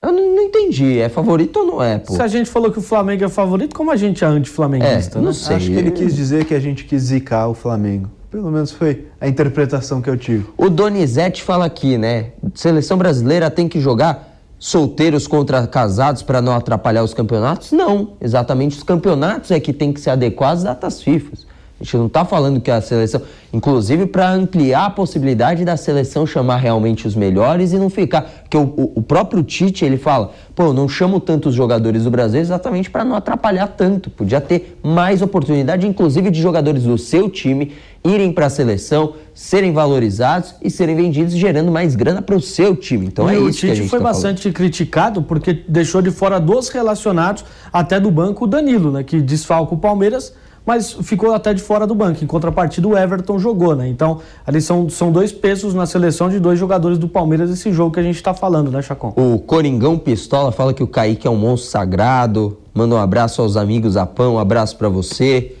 Eu 0.00 0.12
não, 0.12 0.36
não, 0.36 0.42
entendi. 0.44 0.98
É 0.98 1.08
favorito 1.08 1.58
ou 1.58 1.66
não 1.66 1.82
é, 1.82 1.98
pô? 1.98 2.14
Se 2.14 2.22
a 2.22 2.28
gente 2.28 2.48
falou 2.48 2.70
que 2.70 2.78
o 2.78 2.82
Flamengo 2.82 3.24
é 3.24 3.28
favorito, 3.28 3.74
como 3.74 3.90
a 3.90 3.96
gente 3.96 4.22
é 4.22 4.26
anti-flamenguista? 4.26 5.18
É, 5.18 5.20
não 5.20 5.28
né? 5.28 5.32
sei. 5.32 5.56
Acho 5.56 5.66
que 5.66 5.76
ele 5.76 5.90
quis 5.90 6.14
dizer 6.14 6.44
que 6.44 6.54
a 6.54 6.60
gente 6.60 6.84
quis 6.84 7.02
zicar 7.02 7.48
o 7.48 7.54
Flamengo. 7.54 8.08
Pelo 8.30 8.50
menos 8.50 8.70
foi 8.70 9.06
a 9.20 9.26
interpretação 9.26 10.02
que 10.02 10.10
eu 10.10 10.16
tive. 10.16 10.44
O 10.56 10.68
Donizete 10.68 11.42
fala 11.42 11.64
aqui, 11.64 11.96
né? 11.96 12.32
Seleção 12.54 12.98
brasileira 12.98 13.50
tem 13.50 13.66
que 13.66 13.80
jogar 13.80 14.27
solteiros 14.58 15.26
contra 15.26 15.66
casados 15.66 16.22
para 16.22 16.42
não 16.42 16.54
atrapalhar 16.54 17.02
os 17.02 17.14
campeonatos? 17.14 17.72
Não, 17.72 18.12
exatamente 18.20 18.76
os 18.76 18.82
campeonatos 18.82 19.50
é 19.50 19.60
que 19.60 19.72
tem 19.72 19.92
que 19.92 20.00
ser 20.00 20.10
adequados 20.10 20.64
às 20.64 20.64
datas 20.64 21.02
FIFA. 21.02 21.47
A 21.80 21.84
gente 21.84 21.96
não 21.96 22.06
está 22.06 22.24
falando 22.24 22.60
que 22.60 22.72
a 22.72 22.80
seleção, 22.80 23.22
inclusive 23.52 24.06
para 24.06 24.30
ampliar 24.32 24.86
a 24.86 24.90
possibilidade 24.90 25.64
da 25.64 25.76
seleção 25.76 26.26
chamar 26.26 26.56
realmente 26.56 27.06
os 27.06 27.14
melhores 27.14 27.72
e 27.72 27.78
não 27.78 27.88
ficar, 27.88 28.22
porque 28.42 28.56
o, 28.56 28.62
o, 28.62 28.92
o 28.96 29.02
próprio 29.02 29.44
Tite 29.44 29.84
ele 29.84 29.96
fala, 29.96 30.32
pô, 30.56 30.64
eu 30.64 30.72
não 30.72 30.88
chamo 30.88 31.20
tantos 31.20 31.54
jogadores 31.54 32.02
do 32.02 32.10
Brasil 32.10 32.40
exatamente 32.40 32.90
para 32.90 33.04
não 33.04 33.14
atrapalhar 33.14 33.68
tanto, 33.68 34.10
podia 34.10 34.40
ter 34.40 34.76
mais 34.82 35.22
oportunidade, 35.22 35.86
inclusive 35.86 36.32
de 36.32 36.42
jogadores 36.42 36.82
do 36.82 36.98
seu 36.98 37.30
time 37.30 37.72
irem 38.04 38.32
para 38.32 38.46
a 38.46 38.50
seleção, 38.50 39.14
serem 39.34 39.72
valorizados 39.72 40.56
e 40.62 40.70
serem 40.70 40.96
vendidos, 40.96 41.34
gerando 41.34 41.70
mais 41.70 41.94
grana 41.94 42.22
para 42.22 42.34
o 42.34 42.40
seu 42.40 42.74
time. 42.74 43.06
Então 43.06 43.30
e 43.30 43.36
é 43.36 43.38
o 43.38 43.48
isso 43.48 43.60
que 43.60 43.66
a 43.66 43.68
Tite 43.70 43.82
gente 43.82 43.90
foi 43.90 43.98
tá 43.98 44.04
bastante 44.04 44.42
falando. 44.42 44.54
criticado 44.56 45.22
porque 45.22 45.62
deixou 45.68 46.02
de 46.02 46.10
fora 46.10 46.40
dos 46.40 46.68
relacionados, 46.70 47.44
até 47.72 48.00
do 48.00 48.10
banco, 48.10 48.44
o 48.44 48.48
Danilo, 48.48 48.90
né? 48.90 49.02
Que 49.04 49.20
desfalca 49.20 49.74
o 49.74 49.78
Palmeiras, 49.78 50.32
mas 50.68 50.92
ficou 50.92 51.32
até 51.32 51.54
de 51.54 51.62
fora 51.62 51.86
do 51.86 51.94
banco. 51.94 52.22
Em 52.22 52.26
contrapartida, 52.26 52.86
o 52.86 52.94
Everton 52.94 53.38
jogou, 53.38 53.74
né? 53.74 53.88
Então, 53.88 54.20
ali 54.46 54.60
são, 54.60 54.86
são 54.90 55.10
dois 55.10 55.32
pesos 55.32 55.72
na 55.72 55.86
seleção 55.86 56.28
de 56.28 56.38
dois 56.38 56.58
jogadores 56.58 56.98
do 56.98 57.08
Palmeiras 57.08 57.48
esse 57.48 57.72
jogo 57.72 57.94
que 57.94 58.00
a 58.00 58.02
gente 58.02 58.16
está 58.16 58.34
falando, 58.34 58.70
né, 58.70 58.82
Chacon? 58.82 59.14
O 59.16 59.38
Coringão 59.38 59.98
Pistola 59.98 60.52
fala 60.52 60.74
que 60.74 60.82
o 60.82 60.86
Kaique 60.86 61.26
é 61.26 61.30
um 61.30 61.38
monstro 61.38 61.70
sagrado. 61.70 62.58
Manda 62.74 62.96
um 62.96 62.98
abraço 62.98 63.40
aos 63.40 63.56
amigos 63.56 63.96
Apão, 63.96 64.34
um 64.34 64.38
abraço 64.38 64.76
pra 64.76 64.90
você. 64.90 65.56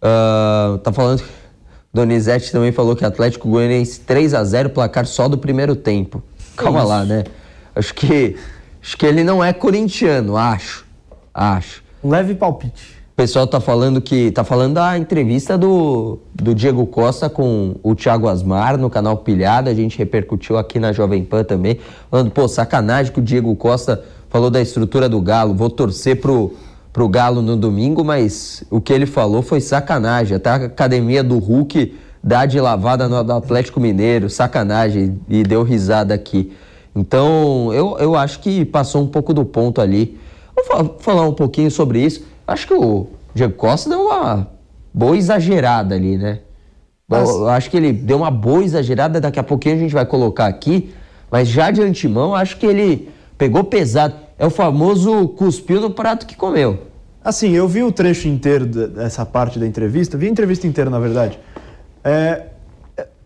Ah, 0.00 0.78
tá 0.82 0.90
falando. 0.90 1.22
Donizete 1.92 2.50
também 2.50 2.72
falou 2.72 2.96
que 2.96 3.04
Atlético 3.04 3.50
Goianiense 3.50 4.00
3 4.00 4.32
a 4.32 4.42
0 4.42 4.70
placar 4.70 5.04
só 5.04 5.28
do 5.28 5.36
primeiro 5.36 5.76
tempo. 5.76 6.22
Calma 6.56 6.82
lá, 6.82 7.04
né? 7.04 7.24
Acho 7.74 7.92
que 7.92 8.36
acho 8.82 8.96
que 8.96 9.04
ele 9.04 9.22
não 9.22 9.44
é 9.44 9.52
corintiano, 9.52 10.34
acho. 10.34 10.86
Acho. 11.34 11.84
Um 12.02 12.08
leve 12.08 12.34
palpite. 12.34 12.95
O 13.16 13.22
pessoal 13.26 13.46
tá 13.46 13.60
falando 13.60 13.98
que. 13.98 14.30
tá 14.30 14.44
falando 14.44 14.74
da 14.74 14.98
entrevista 14.98 15.56
do, 15.56 16.18
do 16.34 16.54
Diego 16.54 16.84
Costa 16.86 17.30
com 17.30 17.74
o 17.82 17.94
Thiago 17.94 18.28
Asmar 18.28 18.76
no 18.76 18.90
canal 18.90 19.16
Pilhada. 19.16 19.70
A 19.70 19.74
gente 19.74 19.96
repercutiu 19.96 20.58
aqui 20.58 20.78
na 20.78 20.92
Jovem 20.92 21.24
Pan 21.24 21.42
também. 21.42 21.78
Falando, 22.10 22.30
pô, 22.30 22.46
sacanagem 22.46 23.10
que 23.10 23.18
o 23.18 23.22
Diego 23.22 23.56
Costa 23.56 24.04
falou 24.28 24.50
da 24.50 24.60
estrutura 24.60 25.08
do 25.08 25.18
Galo. 25.22 25.54
Vou 25.54 25.70
torcer 25.70 26.20
pro, 26.20 26.52
pro 26.92 27.08
Galo 27.08 27.40
no 27.40 27.56
domingo, 27.56 28.04
mas 28.04 28.62
o 28.70 28.82
que 28.82 28.92
ele 28.92 29.06
falou 29.06 29.40
foi 29.40 29.62
sacanagem. 29.62 30.36
Até 30.36 30.50
a 30.50 30.54
academia 30.56 31.24
do 31.24 31.38
Hulk 31.38 31.96
dá 32.22 32.44
de 32.44 32.60
lavada 32.60 33.08
no 33.08 33.32
Atlético 33.32 33.80
Mineiro, 33.80 34.28
sacanagem. 34.28 35.18
E 35.26 35.42
deu 35.42 35.62
risada 35.62 36.12
aqui. 36.12 36.52
Então, 36.94 37.72
eu, 37.72 37.96
eu 37.98 38.14
acho 38.14 38.40
que 38.40 38.62
passou 38.62 39.00
um 39.02 39.06
pouco 39.06 39.32
do 39.32 39.42
ponto 39.42 39.80
ali. 39.80 40.18
Vou 40.54 40.64
fa- 40.66 40.90
falar 40.98 41.26
um 41.26 41.32
pouquinho 41.32 41.70
sobre 41.70 42.00
isso. 42.00 42.35
Acho 42.46 42.66
que 42.66 42.74
o 42.74 43.08
Diego 43.34 43.54
Costa 43.54 43.90
deu 43.90 44.00
uma 44.06 44.48
boa 44.92 45.16
exagerada 45.16 45.94
ali, 45.94 46.16
né? 46.16 46.40
Mas- 47.08 47.28
Eu 47.28 47.48
acho 47.48 47.70
que 47.70 47.76
ele 47.76 47.92
deu 47.92 48.16
uma 48.18 48.30
boa 48.30 48.64
exagerada, 48.64 49.20
daqui 49.20 49.38
a 49.38 49.42
pouquinho 49.42 49.76
a 49.76 49.78
gente 49.78 49.94
vai 49.94 50.04
colocar 50.06 50.46
aqui, 50.46 50.92
mas 51.30 51.48
já 51.48 51.70
de 51.70 51.82
antemão, 51.82 52.34
acho 52.34 52.56
que 52.56 52.66
ele 52.66 53.08
pegou 53.38 53.62
pesado. 53.64 54.14
É 54.38 54.46
o 54.46 54.50
famoso 54.50 55.28
cuspiu 55.28 55.80
no 55.80 55.90
prato 55.90 56.26
que 56.26 56.36
comeu. 56.36 56.78
Assim, 57.24 57.50
eu 57.52 57.66
vi 57.66 57.82
o 57.82 57.90
trecho 57.90 58.28
inteiro 58.28 58.66
dessa 58.66 59.24
parte 59.26 59.58
da 59.58 59.66
entrevista, 59.66 60.16
vi 60.16 60.26
a 60.26 60.30
entrevista 60.30 60.66
inteira, 60.66 60.88
na 60.90 60.98
verdade. 60.98 61.38
É, 62.04 62.42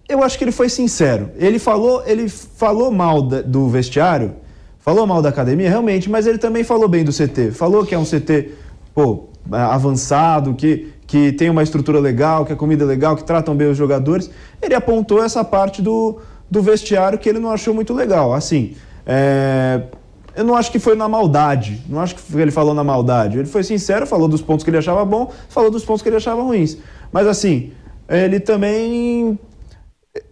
eu 0.08 0.22
acho 0.22 0.38
que 0.38 0.44
ele 0.44 0.52
foi 0.52 0.68
sincero. 0.68 1.30
Ele 1.36 1.58
falou, 1.58 2.02
ele 2.06 2.28
falou 2.28 2.90
mal 2.90 3.20
do 3.22 3.68
vestiário, 3.68 4.32
falou 4.78 5.06
mal 5.06 5.20
da 5.20 5.28
academia, 5.28 5.68
realmente, 5.68 6.08
mas 6.08 6.26
ele 6.26 6.38
também 6.38 6.64
falou 6.64 6.88
bem 6.88 7.04
do 7.04 7.12
CT. 7.12 7.50
Falou 7.52 7.84
que 7.84 7.94
é 7.94 7.98
um 7.98 8.04
CT, 8.04 8.52
pô, 8.94 9.28
é, 9.52 9.56
avançado, 9.56 10.54
que, 10.54 10.92
que 11.06 11.32
tem 11.32 11.50
uma 11.50 11.62
estrutura 11.62 11.98
legal, 11.98 12.44
que 12.44 12.52
a 12.52 12.56
comida 12.56 12.84
é 12.84 12.86
legal, 12.86 13.16
que 13.16 13.24
tratam 13.24 13.54
bem 13.54 13.70
os 13.70 13.76
jogadores. 13.76 14.30
Ele 14.60 14.74
apontou 14.74 15.22
essa 15.22 15.44
parte 15.44 15.80
do, 15.80 16.18
do 16.50 16.62
vestiário 16.62 17.18
que 17.18 17.28
ele 17.28 17.38
não 17.38 17.50
achou 17.50 17.74
muito 17.74 17.92
legal. 17.92 18.32
Assim, 18.32 18.74
é, 19.06 19.82
eu 20.36 20.44
não 20.44 20.54
acho 20.54 20.70
que 20.70 20.78
foi 20.78 20.94
na 20.94 21.08
maldade. 21.08 21.82
Não 21.88 22.00
acho 22.00 22.14
que 22.14 22.36
ele 22.38 22.50
falou 22.50 22.74
na 22.74 22.84
maldade. 22.84 23.38
Ele 23.38 23.48
foi 23.48 23.62
sincero, 23.62 24.06
falou 24.06 24.28
dos 24.28 24.42
pontos 24.42 24.64
que 24.64 24.70
ele 24.70 24.78
achava 24.78 25.04
bom, 25.04 25.32
falou 25.48 25.70
dos 25.70 25.84
pontos 25.84 26.02
que 26.02 26.08
ele 26.08 26.16
achava 26.16 26.42
ruins. 26.42 26.76
Mas 27.12 27.26
assim, 27.26 27.72
ele 28.08 28.38
também 28.38 29.38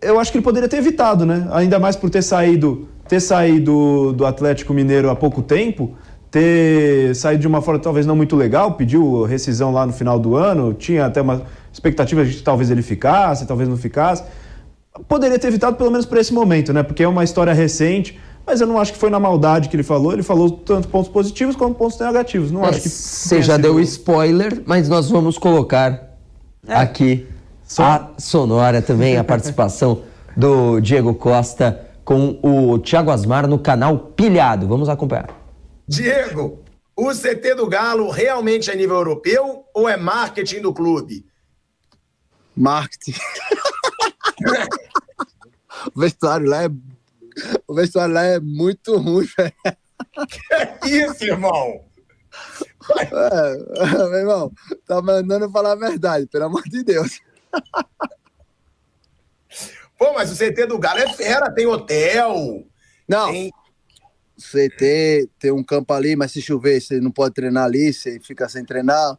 eu 0.02 0.18
acho 0.18 0.32
que 0.32 0.38
ele 0.38 0.44
poderia 0.44 0.68
ter 0.68 0.78
evitado, 0.78 1.24
né? 1.24 1.48
Ainda 1.52 1.78
mais 1.78 1.94
por 1.94 2.10
ter 2.10 2.22
saído, 2.22 2.88
ter 3.08 3.20
saído 3.20 4.12
do 4.12 4.26
Atlético 4.26 4.74
Mineiro 4.74 5.08
há 5.08 5.14
pouco 5.14 5.42
tempo, 5.42 5.96
ter 6.30 7.14
saído 7.14 7.40
de 7.40 7.46
uma 7.46 7.62
forma 7.62 7.80
talvez 7.80 8.06
não 8.06 8.14
muito 8.14 8.36
legal, 8.36 8.72
pediu 8.72 9.24
rescisão 9.24 9.72
lá 9.72 9.86
no 9.86 9.92
final 9.92 10.18
do 10.18 10.36
ano, 10.36 10.74
tinha 10.74 11.06
até 11.06 11.22
uma 11.22 11.42
expectativa 11.72 12.24
de 12.24 12.34
que 12.34 12.42
talvez 12.42 12.70
ele 12.70 12.82
ficasse, 12.82 13.46
talvez 13.46 13.68
não 13.68 13.76
ficasse. 13.76 14.22
Poderia 15.06 15.38
ter 15.38 15.48
evitado 15.48 15.76
pelo 15.76 15.90
menos 15.90 16.06
para 16.06 16.20
esse 16.20 16.32
momento, 16.32 16.72
né? 16.72 16.82
Porque 16.82 17.02
é 17.02 17.08
uma 17.08 17.24
história 17.24 17.52
recente, 17.52 18.18
mas 18.44 18.60
eu 18.60 18.66
não 18.66 18.78
acho 18.78 18.92
que 18.92 18.98
foi 18.98 19.10
na 19.10 19.20
maldade 19.20 19.68
que 19.68 19.76
ele 19.76 19.82
falou. 19.82 20.12
Ele 20.12 20.22
falou 20.22 20.50
tanto 20.50 20.88
pontos 20.88 21.10
positivos 21.10 21.54
como 21.54 21.74
pontos 21.74 21.98
negativos. 21.98 22.50
Não 22.50 22.64
acho 22.64 22.80
que 22.80 22.88
Você 22.88 23.42
já 23.42 23.56
deu 23.56 23.78
spoiler, 23.80 24.62
mas 24.66 24.88
nós 24.88 25.08
vamos 25.08 25.38
colocar 25.38 26.16
aqui 26.66 27.26
a 27.78 28.08
sonora 28.18 28.82
também, 28.82 29.16
a 29.16 29.24
participação 29.24 30.00
do 30.36 30.80
Diego 30.80 31.14
Costa 31.14 31.80
com 32.04 32.38
o 32.42 32.78
Thiago 32.78 33.10
Asmar 33.10 33.46
no 33.46 33.58
canal 33.58 33.98
Pilhado. 33.98 34.66
Vamos 34.66 34.88
acompanhar. 34.88 35.37
Diego, 35.88 36.62
o 36.94 37.14
CT 37.14 37.54
do 37.54 37.66
Galo 37.66 38.10
realmente 38.10 38.70
é 38.70 38.76
nível 38.76 38.96
europeu 38.96 39.64
ou 39.72 39.88
é 39.88 39.96
marketing 39.96 40.60
do 40.60 40.74
clube? 40.74 41.24
Marketing. 42.54 43.14
o 45.94 46.00
vestuário 46.00 46.46
lá 46.46 46.64
é. 46.64 46.68
O 47.66 47.74
vestuário 47.74 48.12
lá 48.12 48.24
é 48.24 48.38
muito 48.38 48.98
ruim, 48.98 49.26
velho. 49.34 49.54
Isso, 50.84 51.24
irmão! 51.24 51.88
É, 52.90 54.08
meu 54.08 54.18
irmão, 54.18 54.52
tá 54.86 55.00
mandando 55.00 55.50
falar 55.50 55.72
a 55.72 55.76
verdade, 55.76 56.26
pelo 56.26 56.44
amor 56.44 56.62
de 56.64 56.82
Deus. 56.82 57.18
Pô, 59.98 60.12
mas 60.12 60.30
o 60.30 60.36
CT 60.36 60.66
do 60.66 60.78
Galo 60.78 61.00
é 61.00 61.12
fera, 61.12 61.50
tem 61.50 61.66
hotel, 61.66 62.64
Não, 63.08 63.30
tem... 63.30 63.50
CT 64.38 65.28
tem 65.38 65.50
um 65.50 65.62
campo 65.62 65.92
ali, 65.92 66.14
mas 66.14 66.32
se 66.32 66.40
chover, 66.40 66.80
você 66.80 67.00
não 67.00 67.10
pode 67.10 67.34
treinar 67.34 67.64
ali, 67.64 67.92
você 67.92 68.20
fica 68.20 68.48
sem 68.48 68.64
treinar. 68.64 69.18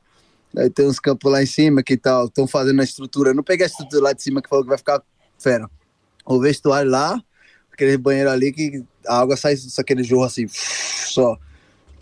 Aí 0.58 0.70
tem 0.70 0.88
uns 0.88 1.00
campos 1.00 1.32
lá 1.32 1.44
em 1.44 1.46
cima 1.46 1.84
que 1.84 1.96
tal, 1.98 2.26
estão 2.26 2.48
fazendo 2.48 2.80
a 2.80 2.84
estrutura. 2.84 3.32
Eu 3.32 3.36
não 3.36 3.44
peguei 3.44 3.66
a 3.66 3.70
estrutura 3.70 4.04
lá 4.04 4.14
de 4.14 4.24
cima 4.24 4.42
que 4.42 4.50
falou 4.50 4.64
que 4.64 4.70
vai 4.70 4.78
ficar 4.78 5.04
fera. 5.38 5.70
O 6.26 6.40
vestuário 6.40 6.90
lá, 6.90 7.22
aquele 7.72 7.98
banheiro 7.98 8.30
ali 8.30 8.52
que 8.52 8.84
a 9.06 9.20
água 9.20 9.38
sai 9.38 9.56
aquele 9.78 10.04
jorro 10.04 10.24
assim, 10.24 10.48
só. 10.50 11.38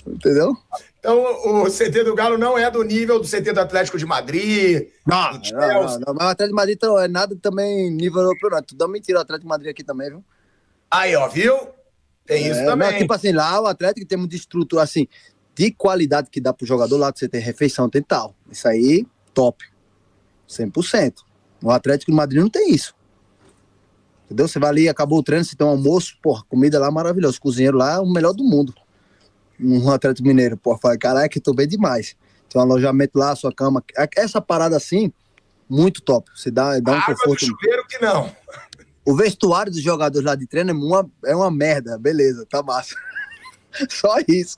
Entendeu? 0.06 0.56
Então 1.00 1.64
o 1.64 1.70
CT 1.70 2.04
do 2.04 2.16
Galo 2.16 2.38
não 2.38 2.58
é 2.58 2.72
do 2.72 2.82
nível 2.84 3.20
do 3.20 3.28
CT 3.28 3.52
do 3.52 3.60
Atlético 3.60 3.98
de 3.98 4.06
Madrid, 4.06 4.88
Não, 5.06 5.34
não, 5.34 5.40
não, 5.42 6.00
não. 6.00 6.14
Mas 6.14 6.28
o 6.28 6.30
Atlético 6.30 6.48
de 6.48 6.54
Madrid 6.54 6.76
então, 6.76 7.00
é 7.00 7.08
nada 7.08 7.36
também 7.42 7.92
nível 7.92 8.22
europeu, 8.22 8.50
não. 8.50 8.62
Tudo 8.62 8.86
é 8.86 8.88
mentira 8.88 9.20
o 9.20 9.22
Atlético 9.22 9.46
de 9.46 9.50
Madrid 9.50 9.72
aqui 9.72 9.84
também, 9.84 10.10
viu? 10.10 10.24
Aí, 10.90 11.16
ó, 11.16 11.28
viu? 11.28 11.77
Tem 12.28 12.46
isso 12.52 12.60
É, 12.60 12.66
também. 12.66 12.92
não, 12.92 12.98
tipo 13.00 13.14
assim, 13.14 13.32
lá 13.32 13.60
o 13.62 13.66
Atlético 13.66 14.06
tem 14.06 14.28
de 14.28 14.36
estrutura, 14.36 14.84
assim, 14.84 15.08
de 15.56 15.72
qualidade 15.72 16.30
que 16.30 16.40
dá 16.40 16.54
pro 16.54 16.68
jogador, 16.68 16.98
lá 16.98 17.12
você 17.14 17.28
tem 17.28 17.42
refeição, 17.42 17.90
tem 17.90 18.02
tal. 18.04 18.36
Isso 18.52 18.68
aí, 18.68 19.08
top. 19.34 19.64
100%. 20.48 21.14
O 21.64 21.72
Atlético 21.72 22.12
de 22.12 22.16
Madrid 22.18 22.42
não 22.42 22.50
tem 22.50 22.72
isso. 22.72 22.94
Entendeu? 24.26 24.48
Você 24.48 24.60
vai 24.60 24.70
ali, 24.70 24.90
acabou 24.90 25.20
o 25.20 25.24
treino, 25.24 25.44
você 25.46 25.56
tem 25.56 25.66
um 25.66 25.70
almoço, 25.72 26.18
porra, 26.22 26.44
comida 26.50 26.78
lá 26.80 26.92
maravilhosa. 26.92 27.38
O 27.38 27.42
cozinheiro 27.42 27.78
lá 27.78 27.94
é 27.96 28.00
o 28.00 28.06
melhor 28.06 28.34
do 28.34 28.44
mundo. 28.44 28.74
Um 29.60 29.90
Atlético 29.90 30.28
Mineiro, 30.28 30.58
porra, 30.58 30.78
fala, 30.80 30.98
caraca, 30.98 31.42
tô 31.42 31.54
bem 31.54 31.68
demais. 31.68 32.16
Tem 32.50 32.62
um 32.62 32.64
alojamento 32.66 33.18
lá, 33.18 33.36
sua 33.36 33.52
cama. 33.54 33.84
Essa 34.16 34.42
parada 34.42 34.76
assim, 34.78 35.12
muito 35.70 36.02
top. 36.02 36.30
Você 36.36 36.52
dá, 36.52 36.80
dá 36.80 36.92
um 36.92 36.96
água 36.96 37.14
do 37.14 37.18
conforto. 37.20 37.46
chuveiro 37.46 37.86
que 37.88 38.00
não. 38.00 38.32
O 39.08 39.16
vestuário 39.16 39.72
dos 39.72 39.82
jogadores 39.82 40.26
lá 40.26 40.36
de 40.36 40.46
treino 40.46 40.72
é 40.72 40.74
uma, 40.74 41.10
é 41.28 41.34
uma 41.34 41.50
merda, 41.50 41.98
beleza, 41.98 42.46
tá 42.46 42.62
massa. 42.62 42.94
Só 43.90 44.18
isso. 44.28 44.58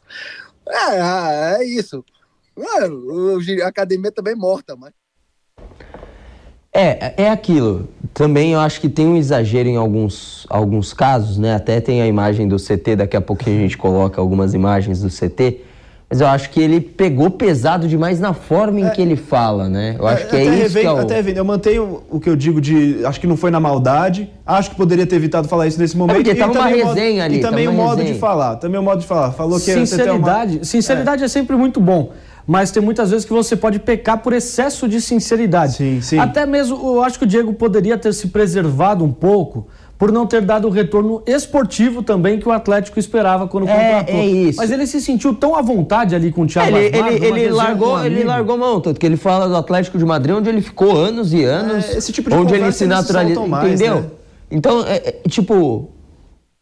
É, 0.67 1.01
ah, 1.01 1.57
é 1.59 1.65
isso. 1.65 2.03
É, 2.57 3.63
a 3.63 3.67
academia 3.67 4.11
também 4.11 4.33
é 4.33 4.35
morta, 4.35 4.75
mas. 4.75 4.91
É, 6.73 7.25
é 7.25 7.29
aquilo. 7.29 7.89
Também 8.11 8.53
eu 8.53 8.59
acho 8.59 8.81
que 8.81 8.89
tem 8.89 9.05
um 9.05 9.15
exagero 9.15 9.69
em 9.69 9.77
alguns, 9.77 10.47
alguns 10.49 10.93
casos, 10.93 11.37
né? 11.37 11.53
Até 11.53 11.79
tem 11.79 12.01
a 12.01 12.07
imagem 12.07 12.47
do 12.47 12.57
CT, 12.57 12.95
daqui 12.95 13.15
a 13.15 13.21
pouquinho 13.21 13.59
a 13.59 13.61
gente 13.61 13.77
coloca 13.77 14.19
algumas 14.19 14.55
imagens 14.55 14.99
do 14.99 15.09
CT. 15.09 15.61
Mas 16.11 16.21
eu 16.21 16.27
acho 16.27 16.49
que 16.49 16.59
ele 16.59 16.81
pegou 16.81 17.29
pesado 17.29 17.87
demais 17.87 18.19
na 18.19 18.33
forma 18.33 18.79
em 18.79 18.89
que 18.89 18.99
ele 18.99 19.15
fala, 19.15 19.69
né? 19.69 19.95
Eu 19.99 20.07
acho 20.07 20.27
que 20.27 20.35
é 20.35 20.43
isso 20.43 20.51
revendo, 20.53 20.79
que 20.79 20.85
é 20.87 20.91
o... 20.91 20.97
Até 21.19 21.39
eu 21.39 21.45
mantenho 21.45 22.01
o 22.09 22.19
que 22.19 22.27
eu 22.27 22.35
digo 22.35 22.59
de. 22.59 23.05
Acho 23.05 23.19
que 23.21 23.27
não 23.27 23.37
foi 23.37 23.51
na 23.51 23.59
maldade. 23.59 24.27
Acho 24.43 24.71
que 24.71 24.75
poderia 24.75 25.05
ter 25.05 25.17
evitado 25.17 25.47
falar 25.47 25.67
isso 25.67 25.79
nesse 25.79 25.95
momento. 25.95 26.15
porque 26.15 26.31
E 26.31 26.35
tava 26.35 26.51
uma 26.51 26.61
também 26.63 26.81
o 26.81 26.85
modo- 26.87 26.95
resenha 26.95 27.23
ali, 27.25 27.35
E 27.37 27.41
também 27.41 27.67
o 27.67 27.71
uma 27.71 27.83
modo 27.83 27.97
de 27.97 28.01
resenha. 28.05 28.19
falar. 28.19 28.55
Também 28.55 28.79
o 28.79 28.83
modo 28.83 29.01
de 29.01 29.05
falar. 29.05 29.31
Falou 29.33 29.59
que 29.59 29.65
tem 29.65 29.75
uma- 29.75 29.85
Sinceridade, 29.85 30.65
sinceridade 30.65 31.23
é. 31.23 31.27
sempre 31.27 31.55
muito 31.55 31.79
bom. 31.79 32.11
mas 32.47 32.71
tem 32.71 32.81
muitas 32.81 33.11
vezes 33.11 33.23
que 33.25 33.31
você 33.31 33.55
pode 33.55 33.77
pecar 33.77 34.17
por 34.17 34.33
excesso 34.33 34.87
de 34.87 34.99
sinceridade. 34.99 35.73
Sim, 35.73 36.01
sim. 36.01 36.17
Até 36.17 36.47
mesmo, 36.47 36.75
eu 36.95 37.03
acho 37.03 37.19
que 37.19 37.25
o 37.25 37.27
Diego 37.27 37.53
poderia 37.53 37.95
ter 37.95 38.11
se 38.11 38.29
preservado 38.29 39.05
um 39.05 39.11
pouco 39.11 39.67
por 39.99 40.13
não 40.13 40.25
ter 40.25 40.41
dado 40.41 40.65
o 40.69 40.71
retorno 40.71 41.21
esportivo 41.27 42.01
também 42.01 42.39
que 42.39 42.47
o 42.47 42.51
Atlético 42.53 42.97
esperava 42.97 43.49
quando 43.49 43.67
É, 43.67 43.73
contratou. 43.97 44.15
é 44.15 44.25
isso. 44.25 44.57
Mas 44.57 44.71
ele 44.71 44.87
se 44.87 45.01
sentiu 45.01 45.33
tão 45.35 45.53
à 45.55 45.61
vontade 45.61 46.15
ali 46.15 46.31
com 46.31 46.43
o 46.43 46.47
Thiago 46.47 46.75
ele, 46.77 46.95
Asmar, 46.95 47.13
ele, 47.13 47.25
ele 47.25 47.49
largou, 47.49 48.05
ele 48.05 48.23
largou 48.23 48.57
mão, 48.57 48.79
tanto 48.79 48.97
que 48.97 49.05
ele 49.05 49.17
fala 49.17 49.45
do 49.49 49.57
Atlético 49.57 49.97
de 49.97 50.05
Madrid, 50.05 50.33
onde 50.37 50.47
ele 50.47 50.61
ficou 50.61 50.95
anos 50.95 51.33
e 51.33 51.43
anos, 51.43 51.89
É, 51.89 51.97
esse 51.97 52.13
tipo 52.13 52.29
de 52.29 52.35
onde 52.37 52.55
ele 52.55 52.71
se 52.71 52.85
naturalizou, 52.87 53.45
entendeu? 53.45 53.95
né? 53.95 54.05
Então, 54.49 54.85
é, 54.87 54.95
é, 54.95 55.11
tipo, 55.27 55.89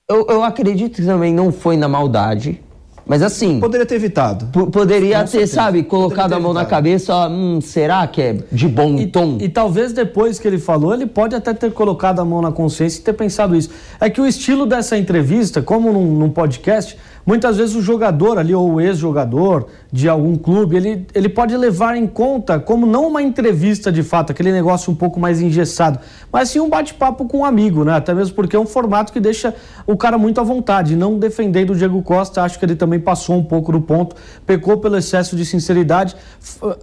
eu, 0.10 0.26
eu 0.28 0.44
acredito 0.44 0.96
que 0.96 1.06
também 1.06 1.32
não 1.32 1.52
foi 1.52 1.78
na 1.78 1.88
maldade, 1.88 2.60
mas 3.08 3.24
assim, 3.24 3.60
Poderia 3.60 3.86
ter 3.86 3.95
evitado. 3.95 4.47
po- 4.51 4.68
poderia 4.68 5.20
ter, 5.22 5.28
certeza. 5.28 5.53
sabe, 5.53 5.84
colocado 5.84 6.16
Poderia 6.24 6.36
a 6.36 6.39
ter 6.39 6.43
mão 6.43 6.53
na 6.53 6.62
evitado. 6.62 6.70
cabeça, 6.84 7.16
ó, 7.16 7.30
hum, 7.30 7.60
será 7.62 8.05
que 8.08 8.22
é 8.22 8.38
de 8.51 8.68
bom 8.68 8.95
E, 8.97 9.08
tom? 9.08 9.38
e 9.39 9.47
talvez 9.49 9.93
depois 9.93 10.38
que 10.39 10.47
ele 10.47 10.58
falou, 10.60 10.93
ele 10.93 11.05
pode 11.05 11.36
até 11.36 11.53
ter 11.53 11.72
colocado 11.72 12.20
a 12.20 12.26
mão 12.26 12.41
na 12.41 12.51
consciência 12.51 12.99
e 12.99 13.03
ter 13.03 13.14
pensado 13.14 13.55
isso. 13.55 13.70
É 13.99 14.10
que 14.10 14.20
o 14.22 14.26
estilo 14.28 14.66
dessa 14.66 14.97
entrevista, 14.97 15.62
como 15.62 15.91
num, 15.93 16.05
num 16.20 16.30
podcast, 16.30 16.97
muitas 17.28 17.57
vezes 17.57 17.75
o 17.75 17.82
jogador 17.82 18.39
ali, 18.39 18.55
ou 18.55 18.75
o 18.75 18.82
ex-jogador 18.82 19.67
de 19.91 20.07
algum 20.07 20.38
clube, 20.38 20.78
ele, 20.78 21.05
ele 21.13 21.28
pode 21.28 21.55
levar 21.57 21.97
em 21.97 22.07
conta 22.07 22.57
como 22.59 22.86
não 22.86 23.07
uma 23.07 23.21
entrevista 23.21 23.91
de 23.91 24.01
fato, 24.01 24.32
aquele 24.32 24.51
negócio 24.51 24.91
um 24.91 24.95
pouco 24.95 25.19
mais 25.19 25.41
engessado, 25.41 25.99
mas 26.32 26.49
sim 26.49 26.61
um 26.61 26.69
bate-papo 26.69 27.25
com 27.25 27.39
um 27.39 27.45
amigo, 27.45 27.84
né? 27.84 27.93
Até 27.93 28.13
mesmo 28.13 28.34
porque 28.34 28.55
é 28.55 28.59
um 28.59 28.65
formato 28.65 29.11
que 29.11 29.19
deixa 29.19 29.53
o 29.86 29.97
cara 29.97 30.17
muito 30.17 30.39
à 30.39 30.43
vontade. 30.43 30.95
Não 30.95 31.19
defendendo 31.19 31.71
o 31.71 31.75
Diego 31.75 32.01
Costa, 32.01 32.41
acho 32.41 32.57
que 32.57 32.63
ele 32.63 32.75
também 32.75 32.99
passou 32.99 33.36
um 33.38 33.43
pouco 33.43 33.71
do 33.71 33.82
ponto, 33.82 34.15
pecou 34.45 34.78
pelo 34.78 34.97
excesso 34.97 35.36
de 35.36 35.45
sinceridade. 35.45 36.15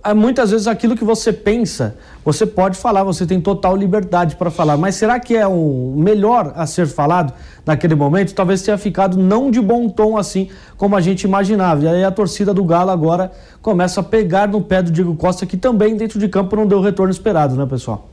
Ah, 0.03 0.15
Muitas 0.15 0.51
vezes 0.51 0.67
aquilo 0.67 0.95
que 0.95 1.05
você 1.05 1.33
pensa, 1.33 1.97
você 2.25 2.47
pode 2.47 2.79
falar, 2.79 3.05
você 3.05 3.27
tem 3.27 3.41
total 3.41 3.77
liberdade 3.77 4.37
para 4.37 4.51
falar, 4.51 4.77
mas 4.77 4.95
será 4.95 5.21
que 5.21 5.37
é 5.37 5.47
o 5.47 5.95
melhor 5.97 6.53
a 6.57 6.67
ser 6.67 6.87
falado 6.87 7.33
naquele 7.67 7.95
momento? 7.95 8.35
Talvez 8.35 8.63
tenha 8.63 8.79
ficado 8.79 9.19
não 9.19 9.51
de 9.51 9.61
bom 9.61 9.89
tom 9.89 10.17
assim 10.17 10.49
como 10.77 10.97
a 10.97 11.01
gente 11.01 11.25
imaginava. 11.25 11.85
E 11.85 11.89
aí 11.89 12.05
a 12.05 12.11
torcida 12.11 12.55
do 12.55 12.65
Galo 12.65 12.91
agora 12.91 13.31
começa 13.61 14.01
a 14.01 14.03
pegar 14.03 14.49
no 14.49 14.63
pé 14.63 14.83
do 14.83 14.91
Diego 14.91 15.15
Costa, 15.15 15.45
que 15.45 15.57
também 15.57 15.97
dentro 15.97 16.19
de 16.19 16.29
campo 16.29 16.57
não 16.57 16.67
deu 16.67 16.79
o 16.79 16.83
retorno 16.83 17.13
esperado, 17.13 17.55
né, 17.57 17.67
pessoal? 17.67 18.09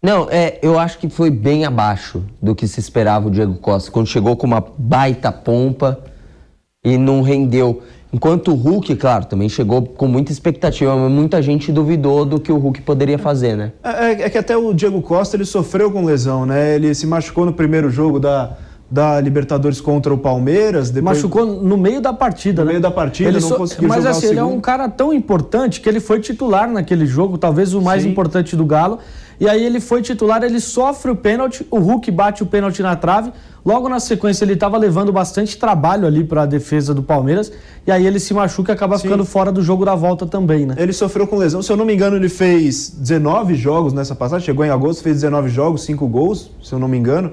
Não, 0.00 0.28
é, 0.30 0.60
eu 0.62 0.78
acho 0.78 0.98
que 0.98 1.08
foi 1.08 1.28
bem 1.28 1.64
abaixo 1.64 2.22
do 2.40 2.54
que 2.54 2.68
se 2.68 2.78
esperava 2.78 3.26
o 3.26 3.30
Diego 3.30 3.54
Costa, 3.54 3.90
quando 3.90 4.06
chegou 4.06 4.36
com 4.36 4.46
uma 4.46 4.64
baita 4.78 5.32
pompa 5.32 5.98
e 6.84 6.96
não 6.96 7.22
rendeu. 7.22 7.82
Enquanto 8.12 8.52
o 8.52 8.54
Hulk, 8.54 8.96
claro, 8.96 9.26
também 9.26 9.48
chegou 9.48 9.82
com 9.82 10.08
muita 10.08 10.32
expectativa, 10.32 10.96
mas 10.96 11.10
muita 11.12 11.42
gente 11.42 11.70
duvidou 11.70 12.24
do 12.24 12.40
que 12.40 12.50
o 12.50 12.56
Hulk 12.56 12.80
poderia 12.82 13.18
fazer, 13.18 13.54
né? 13.54 13.72
É, 13.84 13.88
é- 13.90 14.22
é 14.22 14.30
que 14.30 14.38
até 14.38 14.56
o 14.56 14.72
Diego 14.72 15.02
Costa 15.02 15.36
ele 15.36 15.44
sofreu 15.44 15.90
com 15.90 16.04
lesão, 16.04 16.46
né? 16.46 16.74
Ele 16.74 16.94
se 16.94 17.06
machucou 17.06 17.44
no 17.44 17.52
primeiro 17.52 17.90
jogo 17.90 18.18
da, 18.18 18.56
da 18.90 19.20
Libertadores 19.20 19.80
contra 19.80 20.12
o 20.12 20.18
Palmeiras. 20.18 20.90
Depois... 20.90 21.18
Machucou 21.18 21.44
no 21.44 21.76
meio 21.76 22.00
da 22.00 22.12
partida, 22.12 22.62
No 22.62 22.66
né? 22.66 22.72
meio 22.72 22.82
da 22.82 22.90
partida, 22.90 23.28
Ele 23.28 23.40
não 23.40 23.50
conseguiu 23.50 23.88
Mas 23.88 23.98
jogar 23.98 24.14
o 24.14 24.16
assim, 24.16 24.26
ele 24.28 24.38
é 24.38 24.44
um 24.44 24.60
cara 24.60 24.88
tão 24.88 25.12
importante 25.12 25.80
que 25.80 25.88
ele 25.88 26.00
foi 26.00 26.20
titular 26.20 26.70
naquele 26.70 27.06
jogo, 27.06 27.36
talvez 27.36 27.74
o 27.74 27.82
mais 27.82 28.02
Sim. 28.02 28.10
importante 28.10 28.56
do 28.56 28.64
Galo. 28.64 28.98
E 29.40 29.48
aí 29.48 29.64
ele 29.64 29.78
foi 29.78 30.02
titular, 30.02 30.42
ele 30.42 30.58
sofre 30.58 31.12
o 31.12 31.16
pênalti, 31.16 31.64
o 31.70 31.78
Hulk 31.78 32.10
bate 32.10 32.42
o 32.42 32.46
pênalti 32.46 32.82
na 32.82 32.96
trave. 32.96 33.30
Logo 33.64 33.88
na 33.88 34.00
sequência 34.00 34.44
ele 34.44 34.54
estava 34.54 34.76
levando 34.78 35.12
bastante 35.12 35.56
trabalho 35.58 36.06
ali 36.06 36.24
para 36.24 36.42
a 36.42 36.46
defesa 36.46 36.92
do 36.92 37.02
Palmeiras. 37.02 37.52
E 37.86 37.92
aí 37.92 38.06
ele 38.06 38.18
se 38.18 38.32
machuca 38.32 38.72
e 38.72 38.74
acaba 38.74 38.98
ficando 38.98 39.24
fora 39.24 39.52
do 39.52 39.62
jogo 39.62 39.84
da 39.84 39.94
volta 39.94 40.26
também, 40.26 40.66
né? 40.66 40.74
Ele 40.78 40.92
sofreu 40.92 41.26
com 41.26 41.36
lesão. 41.36 41.62
Se 41.62 41.70
eu 41.70 41.76
não 41.76 41.84
me 41.84 41.94
engano, 41.94 42.16
ele 42.16 42.28
fez 42.28 42.90
19 42.90 43.54
jogos 43.54 43.92
nessa 43.92 44.14
passagem. 44.14 44.44
Chegou 44.44 44.64
em 44.64 44.70
agosto, 44.70 45.02
fez 45.02 45.16
19 45.16 45.50
jogos, 45.50 45.82
5 45.84 46.08
gols, 46.08 46.50
se 46.62 46.72
eu 46.72 46.78
não 46.78 46.88
me 46.88 46.96
engano. 46.96 47.32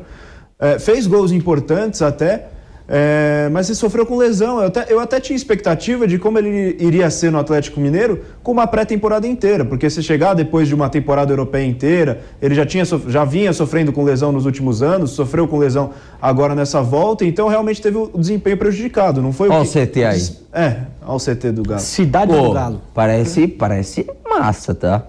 É, 0.59 0.79
fez 0.79 1.05
gols 1.05 1.31
importantes 1.31 2.01
até, 2.01 2.47
é, 2.87 3.49
mas 3.51 3.67
ele 3.67 3.75
sofreu 3.75 4.05
com 4.05 4.15
lesão. 4.15 4.59
Eu 4.61 4.67
até, 4.67 4.85
eu 4.89 4.99
até 4.99 5.19
tinha 5.19 5.35
expectativa 5.35 6.07
de 6.07 6.17
como 6.19 6.37
ele 6.37 6.77
iria 6.79 7.09
ser 7.09 7.31
no 7.31 7.37
Atlético 7.39 7.79
Mineiro 7.79 8.21
com 8.43 8.51
uma 8.51 8.65
pré-temporada 8.67 9.25
inteira. 9.27 9.65
Porque 9.65 9.89
se 9.89 10.01
chegar 10.03 10.33
depois 10.33 10.67
de 10.67 10.75
uma 10.75 10.87
temporada 10.87 11.33
europeia 11.33 11.65
inteira, 11.65 12.21
ele 12.41 12.53
já, 12.55 12.65
tinha, 12.65 12.85
já 12.85 13.25
vinha 13.25 13.51
sofrendo 13.53 13.91
com 13.91 14.03
lesão 14.03 14.31
nos 14.31 14.45
últimos 14.45 14.81
anos, 14.83 15.11
sofreu 15.11 15.47
com 15.47 15.57
lesão 15.57 15.89
agora 16.21 16.53
nessa 16.55 16.81
volta, 16.81 17.25
então 17.25 17.47
realmente 17.49 17.81
teve 17.81 17.97
o 17.97 18.11
desempenho 18.17 18.55
prejudicado. 18.57 19.21
Não 19.21 19.33
foi 19.33 19.49
Ó 19.49 19.57
o 19.57 19.61
o 19.61 19.63
que- 19.63 19.69
CT 19.87 20.03
aí. 20.05 20.21
É, 20.53 20.77
olha 21.05 21.15
o 21.15 21.19
CT 21.19 21.51
do 21.51 21.63
Galo. 21.63 21.81
Cidade 21.81 22.31
Pô, 22.31 22.41
do 22.43 22.51
Galo. 22.53 22.81
parece, 22.93 23.47
parece 23.47 24.05
massa, 24.29 24.73
tá? 24.75 25.03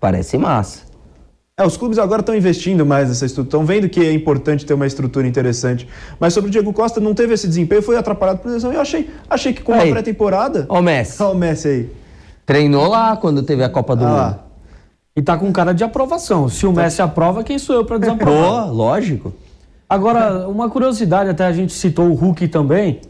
Parece 0.00 0.36
massa. 0.38 0.87
É, 1.58 1.66
os 1.66 1.76
clubes 1.76 1.98
agora 1.98 2.20
estão 2.20 2.36
investindo 2.36 2.86
mais 2.86 3.08
nessa 3.08 3.26
estrutura, 3.26 3.48
estão 3.48 3.66
vendo 3.66 3.88
que 3.88 3.98
é 3.98 4.12
importante 4.12 4.64
ter 4.64 4.74
uma 4.74 4.86
estrutura 4.86 5.26
interessante. 5.26 5.88
Mas 6.20 6.32
sobre 6.32 6.48
o 6.48 6.52
Diego 6.52 6.72
Costa, 6.72 7.00
não 7.00 7.14
teve 7.14 7.34
esse 7.34 7.48
desempenho, 7.48 7.82
foi 7.82 7.96
atrapalhado 7.96 8.38
por 8.38 8.48
lesão. 8.48 8.72
Eu 8.72 8.80
achei, 8.80 9.10
achei 9.28 9.52
que 9.52 9.60
com 9.60 9.72
uma 9.72 9.82
Aí. 9.82 9.90
pré-temporada. 9.90 10.66
Ó 10.68 10.78
o 10.78 10.82
Messi. 10.82 11.20
Olha 11.20 11.32
o 11.32 11.36
Messi 11.36 11.66
aí. 11.66 11.90
Treinou 12.46 12.86
lá 12.86 13.16
quando 13.16 13.42
teve 13.42 13.64
a 13.64 13.68
Copa 13.68 13.96
do 13.96 14.06
Ah 14.06 14.08
Mundo. 14.08 14.38
E 15.16 15.20
tá 15.20 15.36
com 15.36 15.50
cara 15.50 15.72
de 15.72 15.82
aprovação. 15.82 16.48
Se 16.48 16.64
o 16.64 16.72
Messi 16.72 17.02
aprova, 17.02 17.42
quem 17.42 17.58
sou 17.58 17.74
eu 17.74 17.84
para 17.84 17.98
desaprovar? 17.98 18.68
Pô, 18.68 18.72
lógico. 18.72 19.34
Agora, 19.88 20.48
uma 20.48 20.70
curiosidade, 20.70 21.28
até 21.28 21.44
a 21.44 21.50
gente 21.50 21.72
citou 21.72 22.08
o 22.08 22.14
Hulk 22.14 22.46
também. 22.46 23.00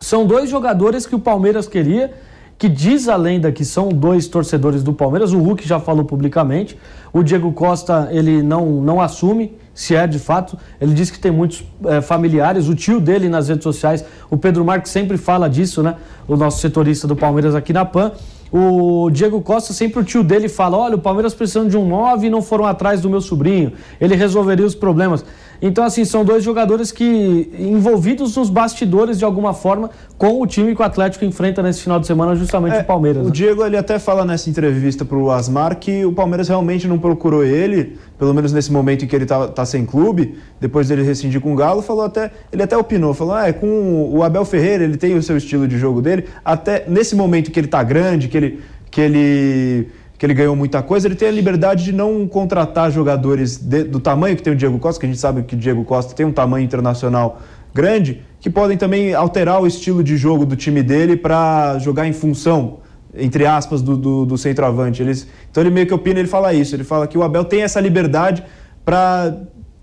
São 0.00 0.26
dois 0.26 0.50
jogadores 0.50 1.06
que 1.06 1.14
o 1.14 1.20
Palmeiras 1.20 1.68
queria, 1.68 2.12
que 2.58 2.68
diz 2.68 3.08
a 3.08 3.16
lenda 3.16 3.52
que 3.52 3.64
são 3.64 3.90
dois 3.90 4.26
torcedores 4.26 4.82
do 4.82 4.92
Palmeiras. 4.92 5.32
O 5.32 5.38
Hulk 5.38 5.66
já 5.66 5.78
falou 5.78 6.04
publicamente. 6.04 6.78
O 7.12 7.22
Diego 7.22 7.52
Costa, 7.52 8.08
ele 8.10 8.42
não, 8.42 8.66
não 8.80 9.00
assume 9.00 9.52
se 9.74 9.94
é 9.94 10.06
de 10.06 10.18
fato. 10.18 10.56
Ele 10.80 10.94
diz 10.94 11.10
que 11.10 11.18
tem 11.18 11.30
muitos 11.30 11.64
eh, 11.84 12.00
familiares. 12.00 12.68
O 12.68 12.74
tio 12.74 12.98
dele 12.98 13.28
nas 13.28 13.48
redes 13.48 13.62
sociais, 13.62 14.04
o 14.30 14.38
Pedro 14.38 14.64
Marques, 14.64 14.90
sempre 14.90 15.18
fala 15.18 15.48
disso, 15.48 15.82
né? 15.82 15.96
O 16.26 16.36
nosso 16.36 16.60
setorista 16.60 17.06
do 17.06 17.14
Palmeiras 17.14 17.54
aqui 17.54 17.72
na 17.72 17.84
PAN. 17.84 18.12
O 18.50 19.10
Diego 19.10 19.40
Costa, 19.42 19.72
sempre 19.72 20.00
o 20.00 20.04
tio 20.04 20.22
dele 20.22 20.48
fala: 20.48 20.78
olha, 20.78 20.94
o 20.94 20.98
Palmeiras 20.98 21.34
precisando 21.34 21.68
de 21.68 21.76
um 21.76 21.86
9 21.86 22.26
e 22.26 22.30
não 22.30 22.40
foram 22.40 22.64
atrás 22.64 23.00
do 23.00 23.10
meu 23.10 23.20
sobrinho. 23.20 23.72
Ele 24.00 24.14
resolveria 24.14 24.64
os 24.64 24.74
problemas. 24.74 25.24
Então, 25.60 25.84
assim, 25.84 26.04
são 26.04 26.24
dois 26.24 26.42
jogadores 26.42 26.92
que 26.92 27.50
envolvidos 27.58 28.36
nos 28.36 28.50
bastidores 28.50 29.18
de 29.18 29.24
alguma 29.24 29.54
forma 29.54 29.90
com 30.18 30.40
o 30.40 30.46
time 30.46 30.74
que 30.74 30.80
o 30.80 30.84
Atlético 30.84 31.24
enfrenta 31.24 31.62
nesse 31.62 31.82
final 31.82 31.98
de 31.98 32.06
semana, 32.06 32.34
justamente 32.34 32.76
É, 32.76 32.80
o 32.80 32.84
Palmeiras. 32.84 33.22
O 33.22 33.26
né? 33.26 33.32
Diego 33.32 33.64
ele 33.64 33.76
até 33.76 33.98
fala 33.98 34.24
nessa 34.24 34.48
entrevista 34.48 35.04
pro 35.04 35.30
Asmar 35.30 35.76
que 35.76 36.04
o 36.04 36.12
Palmeiras 36.12 36.48
realmente 36.48 36.86
não 36.86 36.98
procurou 36.98 37.44
ele, 37.44 37.96
pelo 38.18 38.32
menos 38.34 38.52
nesse 38.52 38.72
momento 38.72 39.04
em 39.04 39.08
que 39.08 39.16
ele 39.16 39.26
tá, 39.26 39.48
tá 39.48 39.64
sem 39.64 39.84
clube, 39.84 40.36
depois 40.60 40.88
dele 40.88 41.02
rescindir 41.02 41.40
com 41.40 41.52
o 41.52 41.56
Galo, 41.56 41.82
falou 41.82 42.04
até, 42.04 42.30
ele 42.52 42.62
até 42.62 42.76
opinou, 42.76 43.12
falou: 43.14 43.34
"Ah, 43.34 43.48
é 43.48 43.52
com 43.52 44.10
o 44.12 44.22
Abel 44.22 44.44
Ferreira, 44.44 44.84
ele 44.84 44.96
tem 44.96 45.14
o 45.14 45.22
seu 45.22 45.36
estilo 45.36 45.66
de 45.68 45.78
jogo 45.78 46.00
dele, 46.00 46.24
até 46.44 46.84
nesse 46.88 47.14
momento 47.14 47.50
que 47.50 47.60
ele 47.60 47.68
tá 47.68 47.82
grande, 47.82 48.28
que 48.28 48.36
ele 48.36 48.60
que 48.90 49.00
ele 49.00 49.88
que 50.18 50.24
ele 50.24 50.34
ganhou 50.34 50.56
muita 50.56 50.82
coisa, 50.82 51.06
ele 51.06 51.14
tem 51.14 51.28
a 51.28 51.30
liberdade 51.32 51.84
de 51.84 51.92
não 51.92 52.26
contratar 52.26 52.90
jogadores 52.90 53.58
de- 53.58 53.84
do 53.84 54.00
tamanho 54.00 54.34
que 54.36 54.42
tem 54.42 54.52
o 54.52 54.56
Diego 54.56 54.78
Costa, 54.78 54.98
que 55.00 55.06
a 55.06 55.08
gente 55.08 55.18
sabe 55.20 55.42
que 55.42 55.54
o 55.54 55.58
Diego 55.58 55.84
Costa 55.84 56.14
tem 56.14 56.24
um 56.24 56.32
tamanho 56.32 56.64
internacional 56.64 57.40
grande, 57.74 58.22
que 58.40 58.48
podem 58.48 58.78
também 58.78 59.12
alterar 59.12 59.60
o 59.60 59.66
estilo 59.66 60.02
de 60.02 60.16
jogo 60.16 60.46
do 60.46 60.56
time 60.56 60.82
dele 60.82 61.16
para 61.16 61.78
jogar 61.78 62.06
em 62.06 62.12
função, 62.12 62.78
entre 63.14 63.44
aspas, 63.44 63.82
do, 63.82 63.96
do, 63.96 64.24
do 64.24 64.38
centroavante. 64.38 65.02
Eles, 65.02 65.26
então 65.50 65.62
ele 65.62 65.70
meio 65.70 65.86
que 65.86 65.92
opina, 65.92 66.18
ele 66.18 66.28
fala 66.28 66.54
isso, 66.54 66.74
ele 66.74 66.84
fala 66.84 67.06
que 67.06 67.18
o 67.18 67.22
Abel 67.22 67.44
tem 67.44 67.62
essa 67.62 67.78
liberdade 67.80 68.42
para 68.84 69.36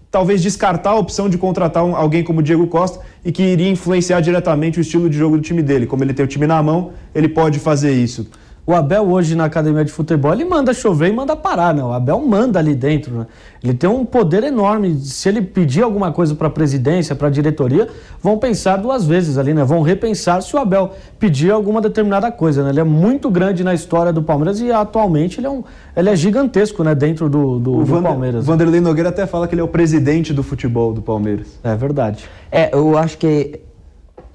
talvez 0.09 0.41
descartar 0.41 0.91
a 0.91 0.95
opção 0.95 1.27
de 1.27 1.38
contratar 1.38 1.84
um- 1.84 1.95
alguém 1.95 2.23
como 2.23 2.39
o 2.39 2.43
Diego 2.43 2.65
Costa 2.67 2.99
e 3.25 3.31
que 3.31 3.41
iria 3.43 3.69
influenciar 3.69 4.21
diretamente 4.21 4.79
o 4.79 4.81
estilo 4.81 5.09
de 5.09 5.17
jogo 5.17 5.38
do 5.38 5.41
time 5.43 5.61
dele. 5.61 5.86
Como 5.86 6.03
ele 6.03 6.13
tem 6.13 6.23
o 6.23 6.27
time 6.27 6.45
na 6.47 6.61
mão, 6.63 6.91
ele 7.13 7.27
pode 7.27 7.59
fazer 7.59 7.91
isso. 7.93 8.27
O 8.66 8.74
Abel 8.74 9.03
hoje 9.03 9.36
na 9.36 9.43
academia 9.43 9.84
de 9.84 9.91
futebol, 9.91 10.32
ele 10.32 10.45
manda 10.45 10.74
chover 10.74 11.09
e 11.09 11.11
manda 11.14 11.36
parar, 11.36 11.74
né? 11.74 11.84
O 11.84 11.91
Abel 11.91 12.18
manda 12.26 12.59
ali 12.59 12.74
dentro, 12.74 13.14
né? 13.14 13.28
Ele 13.61 13.74
tem 13.74 13.89
um 13.89 14.05
poder 14.05 14.41
enorme. 14.41 14.99
Se 14.99 15.28
ele 15.28 15.41
pedir 15.41 15.82
alguma 15.84 16.14
coisa 16.14 16.34
para 16.34 16.47
a 16.47 16.49
presidência, 16.49 17.14
para 17.14 17.28
a 17.28 17.30
diretoria, 17.30 17.89
vão 18.22 18.38
pensar 18.38 18.78
duas 18.78 19.05
vezes 19.05 19.38
ali, 19.38 19.53
né? 19.53 19.66
Vão 19.66 19.82
repensar 19.82 20.41
se 20.41 20.55
o 20.55 20.59
Abel 20.59 20.91
pedir 21.20 21.51
alguma 21.51 21.82
determinada 21.82 22.32
coisa, 22.32 22.64
né? 22.64 22.70
Ele 22.70 22.80
é 22.80 22.86
muito 22.86 23.30
grande 23.30 23.66
na 23.66 23.74
história 23.74 24.14
do 24.14 24.24
Palmeiras 24.24 24.61
e 24.61 24.72
atualmente 24.72 25.41
ele 25.41 25.47
é, 25.47 25.49
um, 25.49 25.61
ele 25.93 26.09
é 26.09 26.16
gigantesco, 26.16 26.86
né? 26.86 26.95
Dentro 26.95 27.28
do, 27.28 27.59
do, 27.59 27.74
O 27.74 27.80
do 27.80 27.86
Vander- 27.86 28.11
Palmeiras. 28.11 28.45
Vanderlei 28.45 28.80
Nogueira 28.80 29.09
até 29.09 29.26
fala 29.28 29.45
que 29.45 29.55
ele 29.55 29.61
é 29.61 29.66
o 29.66 29.68
presidente 29.68 30.32
do 30.34 30.41
futebol 30.41 30.93
do 30.93 31.01
Palmeiras. 31.01 31.59
É 31.66 31.76
verdade. 31.76 32.24
É, 32.49 32.74
eu 32.74 32.97
acho 32.97 33.18
que 33.18 33.59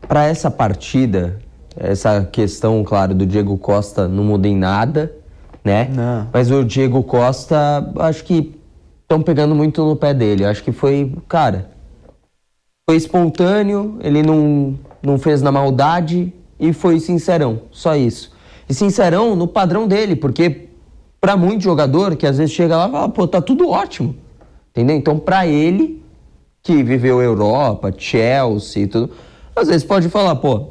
para 0.07 0.27
essa 0.27 0.51
partida, 0.51 1.39
essa 1.79 2.29
questão, 2.31 2.83
claro, 2.85 3.15
do 3.15 3.25
Diego 3.25 3.57
Costa 3.57 4.09
não 4.09 4.25
muda 4.25 4.49
em 4.49 4.57
nada, 4.57 5.15
né? 5.65 5.89
Não. 5.95 6.29
Mas 6.33 6.51
o 6.51 6.65
Diego 6.65 7.03
Costa, 7.03 7.91
acho 8.01 8.25
que 8.25 8.55
estão 9.03 9.23
pegando 9.23 9.55
muito 9.55 9.85
no 9.85 9.97
pé 9.97 10.13
dele. 10.13 10.45
Acho 10.45 10.63
que 10.63 10.73
foi, 10.73 11.13
cara, 11.29 11.71
foi 12.89 12.97
espontâneo, 12.97 13.99
ele 14.01 14.23
não, 14.23 14.79
não 15.03 15.19
fez 15.19 15.41
na 15.41 15.53
maldade 15.53 16.33
e 16.59 16.73
foi 16.73 16.99
sincerão, 17.01 17.63
só 17.71 17.95
isso. 17.97 18.33
e 18.69 18.75
sincerão 18.75 19.37
no 19.37 19.47
padrão 19.47 19.87
dele, 19.87 20.17
porque 20.17 20.69
para 21.21 21.37
muito 21.37 21.63
jogador 21.63 22.17
que 22.17 22.27
às 22.27 22.39
vezes 22.39 22.55
chega 22.55 22.77
lá 22.77 22.89
e 22.89 22.93
fala, 22.93 23.09
pô, 23.09 23.27
tá 23.27 23.41
tudo 23.41 23.69
ótimo. 23.69 24.15
Entendeu? 24.71 24.97
Então, 24.97 25.19
para 25.19 25.47
ele, 25.47 26.03
que 26.63 26.83
viveu 26.83 27.21
Europa, 27.21 27.93
Chelsea 27.97 28.83
e 28.83 28.87
tudo, 28.87 29.11
às 29.57 29.69
vezes 29.69 29.85
pode 29.85 30.09
falar, 30.09 30.37
pô, 30.37 30.69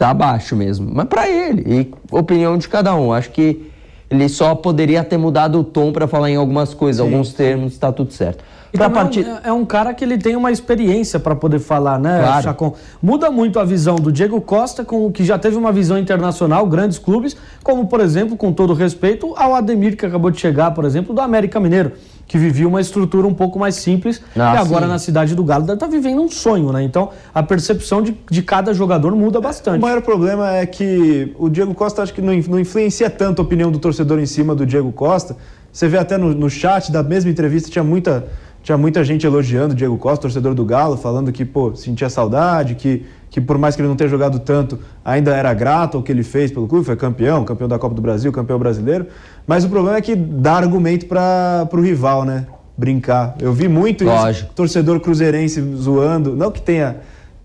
tá 0.00 0.08
abaixo 0.08 0.56
mesmo. 0.56 0.90
Mas 0.90 1.06
para 1.08 1.28
ele, 1.28 1.62
e 1.66 1.94
opinião 2.10 2.56
de 2.56 2.66
cada 2.66 2.94
um. 2.94 3.12
Acho 3.12 3.30
que 3.30 3.70
ele 4.08 4.30
só 4.30 4.54
poderia 4.54 5.04
ter 5.04 5.18
mudado 5.18 5.60
o 5.60 5.62
tom 5.62 5.92
para 5.92 6.08
falar 6.08 6.30
em 6.30 6.36
algumas 6.36 6.72
coisas, 6.72 7.04
Sim. 7.04 7.12
alguns 7.12 7.34
termos, 7.34 7.76
tá 7.76 7.92
tudo 7.92 8.10
certo. 8.10 8.42
Partir... 8.90 9.26
é, 9.26 9.32
um, 9.32 9.38
é 9.44 9.52
um 9.52 9.64
cara 9.64 9.92
que 9.92 10.04
ele 10.04 10.16
tem 10.16 10.36
uma 10.36 10.50
experiência 10.52 11.18
para 11.18 11.34
poder 11.34 11.58
falar, 11.58 11.98
né, 11.98 12.20
Claro. 12.22 12.42
Chacon? 12.42 12.74
Muda 13.02 13.30
muito 13.30 13.58
a 13.58 13.64
visão 13.64 13.96
do 13.96 14.12
Diego 14.12 14.40
Costa, 14.40 14.84
com 14.84 15.06
o 15.06 15.10
que 15.10 15.24
já 15.24 15.38
teve 15.38 15.56
uma 15.56 15.72
visão 15.72 15.98
internacional, 15.98 16.66
grandes 16.66 16.98
clubes, 16.98 17.36
como, 17.62 17.86
por 17.86 18.00
exemplo, 18.00 18.36
com 18.36 18.52
todo 18.52 18.72
respeito, 18.74 19.34
ao 19.36 19.54
Ademir, 19.54 19.96
que 19.96 20.06
acabou 20.06 20.30
de 20.30 20.38
chegar, 20.40 20.70
por 20.72 20.84
exemplo, 20.84 21.14
do 21.14 21.20
América 21.20 21.58
Mineiro, 21.58 21.92
que 22.26 22.38
vivia 22.38 22.68
uma 22.68 22.80
estrutura 22.80 23.26
um 23.26 23.34
pouco 23.34 23.58
mais 23.58 23.74
simples 23.74 24.22
Ah, 24.36 24.54
e 24.54 24.58
agora 24.58 24.86
sim. 24.86 24.92
na 24.92 24.98
cidade 25.00 25.34
do 25.34 25.42
Galo 25.42 25.70
estar 25.72 25.88
vivendo 25.88 26.22
um 26.22 26.28
sonho, 26.30 26.70
né? 26.72 26.80
Então 26.82 27.10
a 27.34 27.42
percepção 27.42 28.00
de, 28.02 28.16
de 28.30 28.40
cada 28.42 28.72
jogador 28.72 29.16
muda 29.16 29.40
O 29.40 29.42
bastante. 29.42 29.80
maior 29.80 30.00
problema 30.00 30.54
é 30.54 30.64
que 30.64 31.34
o 31.38 31.48
Diego 31.48 31.74
Costa 31.74 32.02
acho 32.04 32.14
que 32.14 32.22
não, 32.22 32.32
não 32.48 32.60
influencia 32.60 33.10
tanto 33.10 33.42
a 33.42 33.44
opinião 33.44 33.70
do 33.72 33.80
torcedor 33.80 34.20
em 34.20 34.26
cima 34.26 34.54
do 34.54 34.64
Diego 34.64 34.92
Costa. 34.92 35.36
Você 35.72 35.88
vê 35.88 35.98
até 35.98 36.16
no, 36.16 36.32
no 36.32 36.48
chat 36.48 36.92
da 36.92 37.02
mesma 37.02 37.30
entrevista, 37.32 37.68
tinha 37.68 37.82
muita, 37.84 38.26
tinha 38.62 38.76
muita 38.76 39.02
gente 39.02 39.26
elogiando 39.26 39.72
o 39.72 39.76
Diego 39.76 39.96
Costa, 39.96 40.22
torcedor 40.22 40.54
do 40.54 40.64
Galo, 40.64 40.96
falando 40.96 41.32
que, 41.32 41.44
pô, 41.44 41.74
sentia 41.74 42.10
saudade, 42.10 42.74
que, 42.74 43.04
que 43.30 43.40
por 43.40 43.56
mais 43.56 43.74
que 43.74 43.80
ele 43.80 43.88
não 43.88 43.96
tenha 43.96 44.08
jogado 44.10 44.38
tanto, 44.38 44.78
ainda 45.04 45.34
era 45.34 45.52
grato 45.54 45.96
ao 45.96 46.02
que 46.02 46.12
ele 46.12 46.22
fez 46.22 46.50
pelo 46.52 46.68
clube, 46.68 46.84
foi 46.84 46.96
campeão, 46.96 47.44
campeão 47.44 47.68
da 47.68 47.78
Copa 47.78 47.94
do 47.94 48.02
Brasil, 48.02 48.30
campeão 48.32 48.58
brasileiro. 48.58 49.06
Mas 49.46 49.64
o 49.64 49.68
problema 49.68 49.96
é 49.96 50.00
que 50.00 50.14
dá 50.14 50.54
argumento 50.54 51.06
para 51.06 51.68
o 51.72 51.80
rival, 51.80 52.24
né? 52.24 52.46
Brincar. 52.76 53.34
Eu 53.40 53.52
vi 53.52 53.68
muito 53.68 54.04
Lógico. 54.04 54.46
isso, 54.46 54.54
torcedor 54.54 55.00
cruzeirense 55.00 55.60
zoando. 55.76 56.34
Não 56.36 56.50
que 56.50 56.60
tenha 56.62 56.96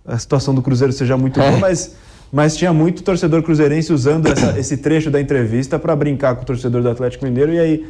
a 0.08 0.18
situação 0.18 0.54
do 0.54 0.62
Cruzeiro 0.62 0.94
seja 0.94 1.18
muito 1.18 1.40
boa, 1.40 1.58
mas, 1.58 1.96
mas 2.32 2.56
tinha 2.56 2.72
muito 2.72 3.04
torcedor 3.04 3.42
cruzeirense 3.42 3.92
usando 3.92 4.28
essa- 4.28 4.54
esse 4.60 4.78
trecho 4.78 5.10
da 5.10 5.20
entrevista 5.20 5.80
para 5.80 5.96
brincar 5.96 6.36
com 6.36 6.44
o 6.44 6.46
torcedor 6.46 6.82
do 6.82 6.90
Atlético 6.90 7.26
Mineiro 7.26 7.52
e 7.54 7.60
aí 7.60 7.86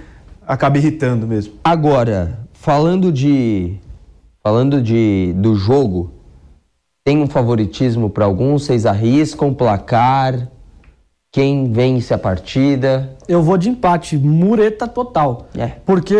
acaba 0.47 0.77
irritando 0.77 1.27
mesmo. 1.27 1.53
Agora, 1.63 2.39
falando 2.65 3.11
de 3.11 3.77
falando 4.43 4.81
de 4.81 5.35
do 5.37 5.53
jogo, 5.53 6.09
tem 7.03 7.21
um 7.21 7.27
favoritismo 7.27 8.09
para 8.09 8.25
alguns? 8.25 8.65
Vocês 8.65 8.87
arriscam 8.87 9.53
placar? 9.53 10.47
Quem 11.31 11.71
vence 11.71 12.11
a 12.11 12.17
partida? 12.17 13.15
Eu 13.27 13.43
vou 13.43 13.55
de 13.55 13.69
empate, 13.69 14.17
mureta 14.17 14.87
total. 14.87 15.47
É. 15.55 15.67
Porque 15.85 16.15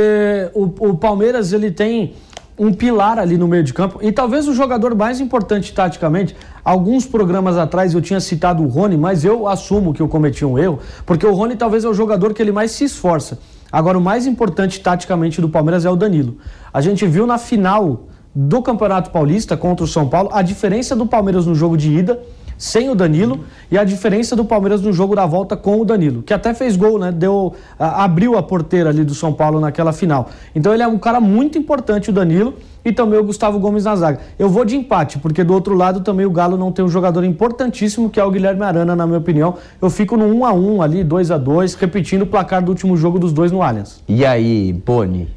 o, 0.53 0.65
o 0.89 0.95
Palmeiras 0.95 1.51
ele 1.51 1.71
tem 1.71 2.13
um 2.59 2.71
pilar 2.71 3.17
ali 3.17 3.37
no 3.37 3.47
meio 3.47 3.63
de 3.63 3.73
campo 3.73 3.97
e 4.03 4.11
talvez 4.11 4.47
o 4.47 4.53
jogador 4.53 4.93
mais 4.93 5.19
importante 5.19 5.73
taticamente. 5.73 6.35
Alguns 6.63 7.07
programas 7.07 7.57
atrás 7.57 7.95
eu 7.95 8.01
tinha 8.01 8.19
citado 8.19 8.61
o 8.61 8.67
Rony, 8.67 8.97
mas 8.97 9.25
eu 9.25 9.47
assumo 9.47 9.95
que 9.95 10.01
eu 10.01 10.07
cometi 10.07 10.45
um 10.45 10.59
erro, 10.59 10.79
porque 11.07 11.25
o 11.25 11.33
Rony 11.33 11.55
talvez 11.55 11.83
é 11.83 11.89
o 11.89 11.93
jogador 11.93 12.35
que 12.35 12.41
ele 12.41 12.51
mais 12.51 12.69
se 12.69 12.83
esforça. 12.83 13.39
Agora, 13.76 13.97
o 13.97 14.01
mais 14.01 14.26
importante 14.26 14.80
taticamente 14.80 15.41
do 15.41 15.49
Palmeiras 15.49 15.84
é 15.84 15.89
o 15.89 15.97
Danilo. 15.97 16.38
A 16.73 16.80
gente 16.80 17.05
viu 17.05 17.28
na 17.28 17.38
final 17.38 18.07
do 18.34 18.61
Campeonato 18.61 19.11
Paulista 19.11 19.57
contra 19.57 19.84
o 19.84 19.88
São 19.88 20.07
Paulo 20.07 20.30
a 20.32 20.41
diferença 20.41 20.95
do 20.95 21.05
Palmeiras 21.05 21.45
no 21.45 21.53
jogo 21.53 21.76
de 21.76 21.91
ida 21.91 22.17
sem 22.58 22.89
o 22.89 22.95
Danilo 22.95 23.41
e 23.70 23.78
a 23.78 23.84
diferença 23.84 24.36
do 24.36 24.45
Palmeiras 24.45 24.82
no 24.82 24.93
jogo 24.93 25.16
da 25.16 25.26
volta 25.26 25.56
com 25.58 25.82
o 25.82 25.86
Danilo, 25.86 26.22
que 26.24 26.34
até 26.34 26.53
fez 26.53 26.76
gol, 26.76 26.99
né? 26.99 27.12
Deu, 27.12 27.53
abriu 27.78 28.38
a 28.38 28.43
porteira 28.43 28.89
ali 28.89 29.03
do 29.03 29.14
São 29.14 29.34
Paulo 29.34 29.60
naquela 29.60 29.91
final. 29.91 30.30
Então 30.56 30.74
ele 30.74 30.84
é 30.84 30.88
um 30.88 30.97
cara 30.97 31.20
muito 31.20 31.58
importante, 31.58 32.10
o 32.10 32.14
Danilo, 32.14 32.53
e 32.86 32.91
também 32.91 33.20
o 33.20 33.24
Gustavo 33.24 33.58
Gomes 33.60 33.86
na 33.86 33.95
zaga. 33.95 34.20
Eu 34.38 34.47
vou 34.47 34.64
de 34.64 34.76
empate, 34.76 35.18
porque 35.18 35.43
do 35.43 35.53
outro 35.53 35.74
lado 35.74 36.01
também 36.01 36.26
o 36.26 36.30
Galo 36.30 36.56
não 36.56 36.72
tem 36.72 36.86
um 36.86 36.89
jogador 36.89 37.24
importantíssimo, 37.24 38.10
que 38.10 38.20
é 38.20 38.24
o 38.24 38.30
Guilherme 38.30 38.64
Arana, 38.64 38.95
na 38.95 39.08
minha 39.08 39.18
opinião. 39.18 39.56
Eu 39.82 39.89
fico 39.89 40.16
no 40.16 40.26
1 40.26 40.45
a 40.45 40.53
1 40.53 40.82
ali, 40.82 41.03
2 41.03 41.32
a 41.32 41.38
2 41.38 41.74
repetindo 41.74 42.22
o 42.22 42.28
placar 42.28 42.64
do 42.64 42.70
último 42.70 42.95
jogo 42.95 43.18
dos 43.18 43.34
dois 43.34 43.51
no 43.51 43.62
Allianz. 43.62 44.03
E 44.08 44.24
aí, 44.24 44.72
Boni? 44.72 45.28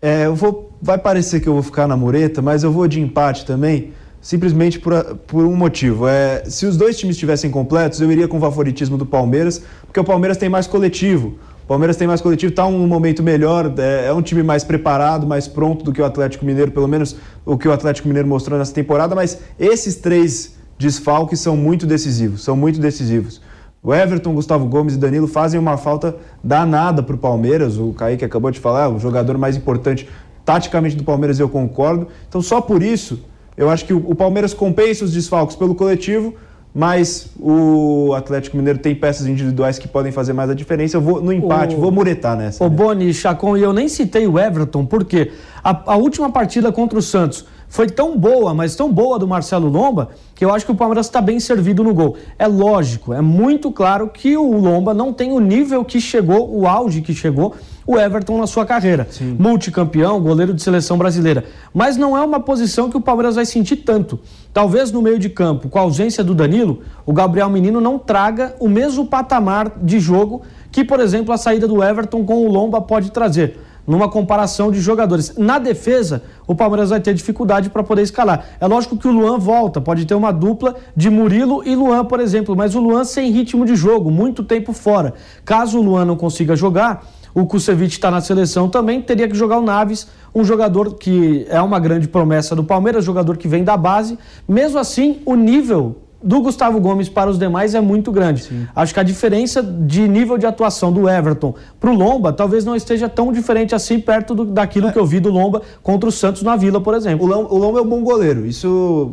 É, 0.00 0.26
eu 0.26 0.34
vou, 0.34 0.70
vai 0.80 0.98
parecer 0.98 1.40
que 1.40 1.48
eu 1.48 1.54
vou 1.54 1.62
ficar 1.62 1.86
na 1.86 1.96
mureta, 1.96 2.42
mas 2.42 2.62
eu 2.62 2.72
vou 2.72 2.86
de 2.88 3.00
empate 3.00 3.44
também, 3.46 3.92
simplesmente 4.24 4.80
por, 4.80 4.94
por 5.26 5.44
um 5.44 5.54
motivo. 5.54 6.08
É, 6.08 6.44
se 6.46 6.64
os 6.64 6.78
dois 6.78 6.98
times 6.98 7.14
estivessem 7.14 7.50
completos, 7.50 8.00
eu 8.00 8.10
iria 8.10 8.26
com 8.26 8.38
o 8.38 8.40
favoritismo 8.40 8.96
do 8.96 9.04
Palmeiras, 9.04 9.62
porque 9.82 10.00
o 10.00 10.04
Palmeiras 10.04 10.38
tem 10.38 10.48
mais 10.48 10.66
coletivo. 10.66 11.34
O 11.62 11.66
Palmeiras 11.66 11.94
tem 11.96 12.08
mais 12.08 12.22
coletivo, 12.22 12.50
está 12.50 12.64
um 12.64 12.86
momento 12.86 13.22
melhor, 13.22 13.72
é, 13.76 14.06
é 14.06 14.12
um 14.14 14.22
time 14.22 14.42
mais 14.42 14.64
preparado, 14.64 15.26
mais 15.26 15.46
pronto 15.46 15.84
do 15.84 15.92
que 15.92 16.00
o 16.00 16.04
Atlético 16.06 16.44
Mineiro, 16.46 16.70
pelo 16.70 16.88
menos 16.88 17.16
o 17.44 17.58
que 17.58 17.68
o 17.68 17.72
Atlético 17.72 18.08
Mineiro 18.08 18.26
mostrou 18.26 18.58
nessa 18.58 18.72
temporada, 18.72 19.14
mas 19.14 19.40
esses 19.58 19.96
três 19.96 20.56
desfalques 20.78 21.40
são 21.40 21.54
muito 21.54 21.86
decisivos, 21.86 22.42
são 22.42 22.56
muito 22.56 22.80
decisivos. 22.80 23.42
O 23.82 23.94
Everton, 23.94 24.32
Gustavo 24.32 24.64
Gomes 24.64 24.94
e 24.94 24.96
Danilo 24.96 25.28
fazem 25.28 25.60
uma 25.60 25.76
falta 25.76 26.16
danada 26.42 27.02
para 27.02 27.14
o 27.14 27.18
Palmeiras. 27.18 27.76
O 27.76 27.92
Kaique 27.92 28.24
acabou 28.24 28.50
de 28.50 28.58
falar, 28.58 28.88
o 28.88 28.98
jogador 28.98 29.36
mais 29.36 29.54
importante 29.54 30.08
taticamente 30.46 30.96
do 30.96 31.04
Palmeiras, 31.04 31.38
eu 31.38 31.48
concordo. 31.50 32.08
Então, 32.26 32.40
só 32.40 32.62
por 32.62 32.82
isso, 32.82 33.20
eu 33.56 33.70
acho 33.70 33.84
que 33.84 33.92
o, 33.92 33.98
o 34.10 34.14
Palmeiras 34.14 34.52
compensa 34.54 35.04
os 35.04 35.12
desfalques 35.12 35.56
pelo 35.56 35.74
coletivo, 35.74 36.34
mas 36.76 37.28
o 37.38 38.12
Atlético 38.16 38.56
Mineiro 38.56 38.80
tem 38.80 38.94
peças 38.96 39.26
individuais 39.28 39.78
que 39.78 39.86
podem 39.86 40.10
fazer 40.10 40.32
mais 40.32 40.50
a 40.50 40.54
diferença. 40.54 40.96
Eu 40.96 41.00
vou 41.00 41.20
no 41.22 41.32
empate, 41.32 41.76
O- 41.76 41.78
vou 41.80 41.92
muretar 41.92 42.36
nessa. 42.36 42.64
Ô 42.64 42.68
né? 42.68 42.74
Boni, 42.74 43.14
Chacon, 43.14 43.56
e 43.56 43.62
eu 43.62 43.72
nem 43.72 43.88
citei 43.88 44.26
o 44.26 44.38
Everton, 44.40 44.84
porque 44.84 45.30
a, 45.62 45.92
a 45.92 45.96
última 45.96 46.30
partida 46.32 46.72
contra 46.72 46.98
o 46.98 47.02
Santos 47.02 47.44
foi 47.68 47.86
tão 47.88 48.16
boa, 48.18 48.52
mas 48.54 48.74
tão 48.74 48.92
boa 48.92 49.18
do 49.20 49.26
Marcelo 49.26 49.68
Lomba, 49.68 50.10
que 50.34 50.44
eu 50.44 50.52
acho 50.52 50.66
que 50.66 50.72
o 50.72 50.74
Palmeiras 50.76 51.06
está 51.06 51.20
bem 51.20 51.38
servido 51.38 51.82
no 51.84 51.94
gol. 51.94 52.16
É 52.38 52.46
lógico, 52.48 53.12
é 53.14 53.20
muito 53.20 53.70
claro 53.70 54.08
que 54.08 54.36
o 54.36 54.56
Lomba 54.58 54.92
não 54.92 55.12
tem 55.12 55.30
o 55.32 55.38
nível 55.40 55.84
que 55.84 56.00
chegou, 56.00 56.52
o 56.56 56.66
auge 56.66 57.00
que 57.00 57.14
chegou 57.14 57.54
o 57.86 57.98
Everton 57.98 58.38
na 58.38 58.46
sua 58.46 58.64
carreira. 58.64 59.06
Multicampeão, 59.38 60.20
goleiro 60.20 60.54
de 60.54 60.62
seleção 60.62 60.96
brasileira. 60.96 61.44
Mas 61.72 61.96
não 61.96 62.16
é 62.16 62.20
uma 62.20 62.40
posição 62.40 62.88
que 62.88 62.96
o 62.96 63.00
Palmeiras 63.00 63.36
vai 63.36 63.44
sentir 63.44 63.76
tanto. 63.76 64.18
Talvez 64.52 64.90
no 64.90 65.02
meio 65.02 65.18
de 65.18 65.28
campo, 65.28 65.68
com 65.68 65.78
a 65.78 65.82
ausência 65.82 66.24
do 66.24 66.34
Danilo, 66.34 66.82
o 67.04 67.12
Gabriel 67.12 67.48
Menino 67.50 67.80
não 67.80 67.98
traga 67.98 68.54
o 68.58 68.68
mesmo 68.68 69.06
patamar 69.06 69.72
de 69.82 69.98
jogo 69.98 70.42
que, 70.70 70.84
por 70.84 71.00
exemplo, 71.00 71.32
a 71.32 71.36
saída 71.36 71.68
do 71.68 71.82
Everton 71.82 72.24
com 72.24 72.46
o 72.46 72.50
Lomba 72.50 72.80
pode 72.80 73.10
trazer. 73.10 73.58
Numa 73.86 74.08
comparação 74.08 74.72
de 74.72 74.80
jogadores. 74.80 75.36
Na 75.36 75.58
defesa, 75.58 76.22
o 76.46 76.54
Palmeiras 76.54 76.88
vai 76.88 77.00
ter 77.00 77.12
dificuldade 77.12 77.68
para 77.68 77.82
poder 77.82 78.00
escalar. 78.00 78.46
É 78.58 78.66
lógico 78.66 78.96
que 78.96 79.06
o 79.06 79.10
Luan 79.12 79.38
volta, 79.38 79.78
pode 79.78 80.06
ter 80.06 80.14
uma 80.14 80.32
dupla 80.32 80.74
de 80.96 81.10
Murilo 81.10 81.62
e 81.66 81.76
Luan, 81.76 82.02
por 82.06 82.18
exemplo, 82.18 82.56
mas 82.56 82.74
o 82.74 82.80
Luan 82.80 83.04
sem 83.04 83.30
ritmo 83.30 83.66
de 83.66 83.76
jogo, 83.76 84.10
muito 84.10 84.42
tempo 84.42 84.72
fora. 84.72 85.12
Caso 85.44 85.78
o 85.78 85.82
Luan 85.82 86.06
não 86.06 86.16
consiga 86.16 86.56
jogar, 86.56 87.06
o 87.34 87.44
Kusevich 87.46 87.92
está 87.94 88.10
na 88.10 88.20
seleção 88.20 88.68
também, 88.68 89.02
teria 89.02 89.28
que 89.28 89.34
jogar 89.34 89.58
o 89.58 89.62
Naves, 89.62 90.06
um 90.34 90.44
jogador 90.44 90.94
que 90.94 91.44
é 91.48 91.60
uma 91.60 91.80
grande 91.80 92.06
promessa 92.08 92.54
do 92.54 92.62
Palmeiras, 92.62 93.04
jogador 93.04 93.36
que 93.36 93.48
vem 93.48 93.64
da 93.64 93.76
base. 93.76 94.16
Mesmo 94.48 94.78
assim, 94.78 95.18
o 95.26 95.34
nível 95.34 95.96
do 96.22 96.40
Gustavo 96.40 96.80
Gomes 96.80 97.08
para 97.08 97.28
os 97.28 97.38
demais 97.38 97.74
é 97.74 97.80
muito 97.82 98.10
grande. 98.10 98.48
Acho 98.74 98.94
que 98.94 99.00
a 99.00 99.02
diferença 99.02 99.62
de 99.62 100.08
nível 100.08 100.38
de 100.38 100.46
atuação 100.46 100.90
do 100.90 101.06
Everton 101.06 101.54
para 101.78 101.90
o 101.90 101.94
Lomba 101.94 102.32
talvez 102.32 102.64
não 102.64 102.74
esteja 102.74 103.10
tão 103.10 103.30
diferente 103.30 103.74
assim 103.74 104.00
perto 104.00 104.34
do- 104.34 104.46
daquilo 104.46 104.90
que 104.90 104.98
eu 104.98 105.04
vi 105.04 105.20
do 105.20 105.28
Lomba 105.28 105.60
contra 105.82 106.08
o 106.08 106.12
Santos 106.12 106.42
na 106.42 106.56
Vila, 106.56 106.80
por 106.80 106.94
O 106.94 106.96
exemplo. 106.96 107.26
O 107.26 107.58
Lomba 107.58 107.78
é 107.80 107.82
um 107.82 107.86
bom 107.86 108.02
goleiro, 108.02 108.46
isso 108.46 109.12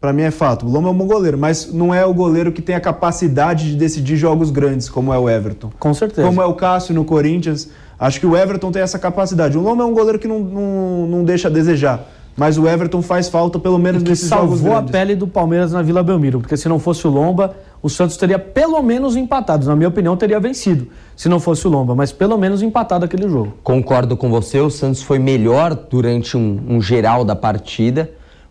pra 0.00 0.12
mim 0.12 0.22
é 0.22 0.30
fato. 0.30 0.66
O 0.66 0.70
Lomba 0.70 0.88
é 0.88 0.90
um 0.92 0.96
bom 0.96 1.06
goleiro, 1.06 1.38
mas 1.38 1.72
não 1.72 1.94
é 1.94 2.04
o 2.04 2.14
goleiro 2.14 2.52
que 2.52 2.62
tem 2.62 2.74
a 2.74 2.80
capacidade 2.80 3.70
de 3.70 3.76
decidir 3.76 4.16
jogos 4.16 4.50
grandes, 4.50 4.88
como 4.88 5.12
é 5.12 5.18
o 5.18 5.28
Everton. 5.28 5.70
Com 5.78 5.92
certeza. 5.94 6.26
Como 6.26 6.40
é 6.40 6.44
o 6.44 6.54
Cássio 6.54 6.94
no 6.94 7.04
Corinthians. 7.04 7.68
Acho 7.98 8.20
que 8.20 8.26
o 8.26 8.36
Everton 8.36 8.70
tem 8.70 8.82
essa 8.82 8.98
capacidade. 8.98 9.58
O 9.58 9.60
Lomba 9.60 9.82
é 9.82 9.86
um 9.86 9.94
goleiro 9.94 10.18
que 10.18 10.28
não, 10.28 10.38
não, 10.40 11.06
não 11.06 11.24
deixa 11.24 11.48
a 11.48 11.50
desejar. 11.50 12.08
Mas 12.36 12.56
o 12.56 12.68
Everton 12.68 13.02
faz 13.02 13.28
falta, 13.28 13.58
pelo 13.58 13.78
menos 13.78 14.00
que 14.00 14.10
nesses 14.10 14.28
jogos 14.28 14.60
salvou 14.60 14.70
a 14.70 14.76
grandes. 14.76 14.92
pele 14.92 15.16
do 15.16 15.26
Palmeiras 15.26 15.72
na 15.72 15.82
Vila 15.82 16.04
Belmiro, 16.04 16.38
porque 16.38 16.56
se 16.56 16.68
não 16.68 16.78
fosse 16.78 17.04
o 17.04 17.10
Lomba, 17.10 17.56
o 17.82 17.90
Santos 17.90 18.16
teria 18.16 18.38
pelo 18.38 18.80
menos 18.80 19.16
empatado. 19.16 19.66
Na 19.66 19.74
minha 19.74 19.88
opinião, 19.88 20.16
teria 20.16 20.38
vencido, 20.38 20.86
se 21.16 21.28
não 21.28 21.40
fosse 21.40 21.66
o 21.66 21.70
Lomba, 21.70 21.96
mas 21.96 22.12
pelo 22.12 22.38
menos 22.38 22.62
empatado 22.62 23.04
aquele 23.04 23.28
jogo. 23.28 23.54
Concordo 23.64 24.16
com 24.16 24.30
você, 24.30 24.60
o 24.60 24.70
Santos 24.70 25.02
foi 25.02 25.18
melhor 25.18 25.74
durante 25.74 26.36
um, 26.36 26.60
um 26.68 26.80
geral 26.80 27.24
da 27.24 27.34
partida. 27.34 28.08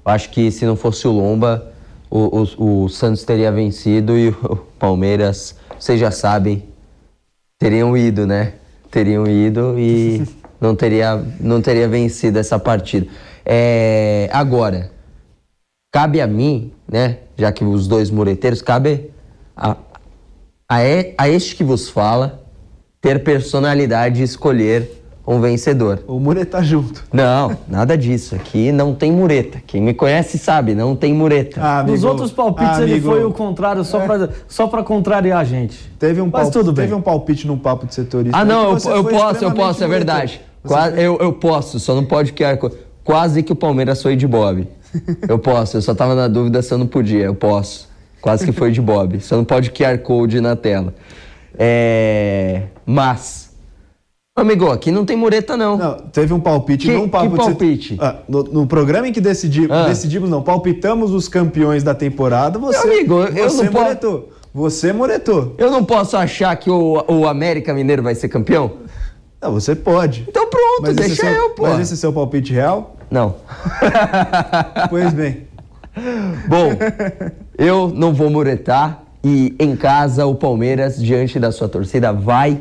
Eu 0.08 0.14
acho 0.14 0.30
que 0.30 0.50
se 0.52 0.66
não 0.66 0.78
fosse 0.78 1.06
o 1.06 1.12
Lomba, 1.12 1.70
o, 2.10 2.46
o- 2.60 2.84
o 2.86 2.90
Santos 2.90 3.24
teria 3.26 3.52
vencido 3.52 4.18
e 4.18 4.30
o 4.42 4.56
Palmeiras, 4.80 5.54
vocês 5.78 6.00
já 6.00 6.12
sabem, 6.12 6.64
teriam 7.60 7.96
ido, 7.98 8.26
né? 8.26 8.54
Teriam 8.90 9.28
ido 9.28 9.78
e 9.78 10.24
não 10.62 10.74
teria, 10.78 11.22
não 11.42 11.62
teria 11.62 11.90
vencido 11.90 12.40
essa 12.40 12.58
partida. 12.58 13.06
É, 13.46 14.30
agora, 14.32 14.92
cabe 15.92 16.22
a 16.22 16.28
mim, 16.28 16.72
né? 16.90 17.18
Já 17.36 17.52
que 17.52 17.66
os 17.66 17.86
dois 17.86 18.10
mureteiros, 18.10 18.62
cabe 18.62 19.12
a, 19.58 19.72
a, 20.70 20.78
a 21.18 21.28
este 21.30 21.54
que 21.54 21.66
vos 21.66 21.90
fala 21.90 22.46
ter 23.02 23.26
personalidade 23.26 24.22
e 24.22 24.24
escolher 24.24 24.97
um 25.28 25.42
vencedor. 25.42 26.00
O 26.08 26.20
Mureta 26.20 26.64
junto. 26.64 27.04
Não, 27.12 27.58
nada 27.68 27.98
disso. 27.98 28.34
Aqui 28.34 28.72
não 28.72 28.96
tem 28.96 29.12
mureta. 29.12 29.62
Quem 29.68 29.82
me 29.82 29.94
conhece 29.94 30.38
sabe, 30.38 30.74
não 30.74 30.96
tem 30.96 31.14
mureta. 31.14 31.60
Ah, 31.62 31.82
Nos 31.84 31.92
amigo. 31.96 32.08
outros 32.08 32.32
palpites 32.32 32.78
Ah, 32.80 32.84
ele 32.84 33.02
foi 33.02 33.24
o 33.26 33.32
contrário, 33.32 33.84
só, 33.84 34.00
pra, 34.00 34.30
só 34.48 34.68
pra 34.68 34.84
contrariar 34.84 35.40
a 35.40 35.44
gente. 35.44 35.78
Teve 36.00 36.22
um, 36.22 36.30
Mas 36.32 36.44
pal- 36.44 36.52
tudo 36.52 36.72
bem. 36.72 36.86
teve 36.86 36.96
um 36.96 37.02
palpite 37.02 37.46
num 37.46 37.58
papo 37.58 37.86
de 37.86 37.94
setorista. 37.94 38.38
Ah, 38.38 38.46
não, 38.46 38.72
eu, 38.78 38.96
eu 38.96 39.04
posso, 39.04 39.44
eu 39.44 39.52
posso, 39.52 39.84
é 39.84 39.88
verdade. 39.88 40.40
Você 40.64 40.74
Qua- 40.74 40.90
foi- 40.92 41.00
eu, 41.02 41.18
eu 41.20 41.34
posso, 41.34 41.80
só 41.80 41.94
não 41.94 42.06
pode 42.06 42.32
Code. 42.58 42.76
Quase 43.04 43.44
que 43.44 43.52
o 43.52 43.56
Palmeiras 43.56 44.02
foi 44.02 44.16
de 44.16 44.26
Bob. 44.28 44.68
Eu 45.28 45.38
posso, 45.38 45.76
eu 45.78 45.82
só 45.82 45.94
tava 45.94 46.16
na 46.16 46.30
dúvida 46.30 46.62
se 46.62 46.74
eu 46.74 46.78
não 46.78 46.88
podia. 46.88 47.26
Eu 47.26 47.36
posso. 47.36 47.90
Quase 48.22 48.46
que 48.46 48.52
foi 48.54 48.72
de 48.72 48.82
Bob. 48.82 49.20
Só 49.20 49.36
não 49.36 49.44
pode 49.44 49.70
QR 49.72 49.98
Code 50.00 50.40
na 50.40 50.56
tela. 50.56 50.94
É. 51.58 52.64
Mas. 52.86 53.47
Amigo, 54.38 54.70
aqui 54.72 54.92
não 54.92 55.04
tem 55.04 55.18
mureta, 55.18 55.58
não. 55.58 55.76
Não, 55.78 55.96
teve 55.98 56.32
um 56.32 56.40
palpite 56.40 56.86
Que- 56.88 56.94
num 56.94 57.10
papo 57.10 57.26
que 57.26 57.32
de 57.32 57.38
palpite? 57.38 57.98
Ah, 58.00 58.18
no, 58.30 58.44
no 58.44 58.68
programa 58.68 59.08
em 59.08 59.12
que 59.12 59.20
decidi, 59.20 59.68
Ah. 59.68 59.88
decidimos, 59.88 60.30
não, 60.30 60.44
palpitamos 60.44 61.12
os 61.12 61.28
campeões 61.28 61.82
da 61.82 61.96
temporada, 61.96 62.60
você, 62.60 62.86
Meu 62.86 62.94
amigo, 62.96 63.20
eu 63.36 63.50
você 63.50 63.64
não 63.64 63.72
muretou. 63.72 64.30
Você 64.54 64.94
muretou. 64.94 65.56
Eu 65.58 65.72
não 65.72 65.84
posso 65.84 66.16
achar 66.16 66.56
que 66.56 66.70
o, 66.70 67.04
o 67.08 67.28
América 67.28 67.74
Mineiro 67.74 68.04
vai 68.04 68.14
ser 68.14 68.28
campeão? 68.30 68.74
Não, 69.42 69.52
você 69.52 69.76
pode. 69.76 70.26
Então 70.30 70.48
pronto, 70.48 70.82
Mas 70.84 70.96
deixa 70.96 71.16
seu, 71.16 71.30
eu, 71.32 71.50
pô. 71.52 71.64
mas 71.64 71.80
esse 71.80 71.94
é 71.94 71.98
seu 71.98 72.14
palpite 72.14 72.54
real? 72.54 72.96
Não. 73.10 73.36
Pois 74.90 75.14
bem. 75.14 75.48
Bom, 76.48 76.72
eu 77.58 77.90
não 77.90 78.14
vou 78.14 78.30
muretar 78.30 79.02
e 79.24 79.56
em 79.60 79.76
casa 79.76 80.26
o 80.28 80.36
Palmeiras, 80.36 81.02
diante 81.02 81.40
da 81.40 81.52
sua 81.52 81.68
torcida, 81.68 82.14
vai 82.14 82.60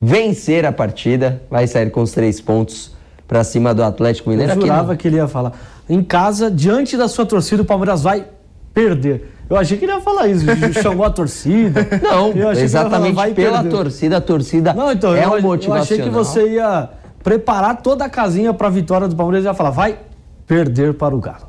vencer 0.00 0.64
a 0.64 0.72
partida, 0.72 1.42
vai 1.50 1.66
sair 1.66 1.90
com 1.90 2.00
os 2.02 2.12
três 2.12 2.40
pontos 2.40 2.92
pra 3.28 3.44
cima 3.44 3.74
do 3.74 3.82
Atlético 3.84 4.30
Mineiro. 4.30 4.52
Eu 4.52 4.60
jurava 4.60 4.96
que 4.96 5.06
ele 5.06 5.16
ia 5.16 5.28
falar. 5.28 5.52
Em 5.88 6.02
casa, 6.02 6.50
diante 6.50 6.96
da 6.96 7.06
sua 7.08 7.26
torcida, 7.26 7.62
o 7.62 7.64
Palmeiras 7.64 8.02
vai 8.02 8.26
perder. 8.72 9.34
Eu 9.48 9.56
achei 9.56 9.76
que 9.76 9.84
ele 9.84 9.92
ia 9.92 10.00
falar 10.00 10.28
isso, 10.28 10.46
chamou 10.80 11.04
a 11.04 11.10
torcida. 11.10 11.86
Não, 12.02 12.28
Eu 12.28 12.34
falar, 12.48 12.56
exatamente 12.60 13.14
vai 13.14 13.34
pela 13.34 13.62
perder. 13.62 13.70
torcida, 13.70 14.16
a 14.16 14.20
torcida 14.20 14.72
Não, 14.72 14.92
então, 14.92 15.14
é 15.14 15.24
eu, 15.24 15.30
um 15.32 15.36
eu 15.36 15.42
motivacional. 15.42 15.82
achei 15.82 16.00
que 16.00 16.08
você 16.08 16.54
ia 16.54 16.88
preparar 17.22 17.82
toda 17.82 18.04
a 18.04 18.08
casinha 18.08 18.54
pra 18.54 18.68
vitória 18.68 19.06
do 19.08 19.16
Palmeiras 19.16 19.44
e 19.44 19.48
ia 19.48 19.54
falar, 19.54 19.70
vai 19.70 19.98
perder 20.46 20.94
para 20.94 21.14
o 21.14 21.18
Galo. 21.18 21.48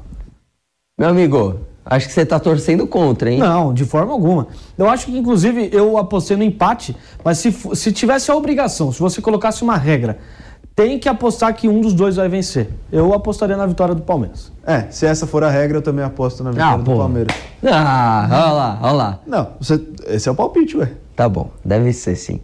Meu 0.99 1.09
amigo, 1.09 1.61
acho 1.85 2.07
que 2.07 2.13
você 2.13 2.25
tá 2.25 2.39
torcendo 2.39 2.85
contra, 2.87 3.31
hein? 3.31 3.39
Não, 3.39 3.73
de 3.73 3.85
forma 3.85 4.11
alguma. 4.11 4.47
Eu 4.77 4.89
acho 4.89 5.05
que, 5.07 5.17
inclusive, 5.17 5.69
eu 5.71 5.97
apostei 5.97 6.37
no 6.37 6.43
empate, 6.43 6.95
mas 7.23 7.37
se, 7.39 7.51
se 7.51 7.91
tivesse 7.91 8.29
a 8.31 8.35
obrigação, 8.35 8.91
se 8.91 8.99
você 8.99 9.21
colocasse 9.21 9.63
uma 9.63 9.77
regra, 9.77 10.19
tem 10.75 10.97
que 10.97 11.09
apostar 11.09 11.53
que 11.55 11.67
um 11.67 11.81
dos 11.81 11.93
dois 11.93 12.15
vai 12.15 12.29
vencer. 12.29 12.69
Eu 12.91 13.13
apostaria 13.13 13.57
na 13.57 13.65
vitória 13.65 13.93
do 13.93 14.01
Palmeiras. 14.03 14.51
É, 14.65 14.85
se 14.89 15.05
essa 15.05 15.27
for 15.27 15.43
a 15.43 15.49
regra, 15.49 15.77
eu 15.79 15.81
também 15.81 16.03
aposto 16.05 16.43
na 16.43 16.51
vitória 16.51 16.73
Ah, 16.73 16.77
do 16.77 16.83
pô. 16.83 16.97
Palmeiras. 16.97 17.35
Ah, 17.63 18.27
olha 18.31 18.51
lá, 18.51 18.79
olha 18.81 18.91
lá. 18.93 19.19
Não, 19.27 19.47
você- 19.59 19.81
esse 20.07 20.29
é 20.29 20.31
o 20.31 20.35
palpite, 20.35 20.77
ué. 20.77 20.91
Tá 21.15 21.27
bom, 21.27 21.49
deve 21.63 21.91
ser 21.93 22.15
sim. 22.15 22.39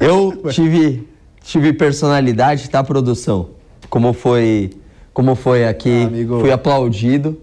Eu 0.00 0.32
tive, 0.50 1.06
tive 1.42 1.72
personalidade, 1.72 2.68
tá, 2.70 2.82
produção? 2.82 3.50
Como 3.90 4.12
foi, 4.12 4.70
como 5.12 5.34
foi 5.34 5.66
aqui, 5.66 6.02
Ah, 6.04 6.06
amigo. 6.06 6.40
fui 6.40 6.50
aplaudido 6.50 7.38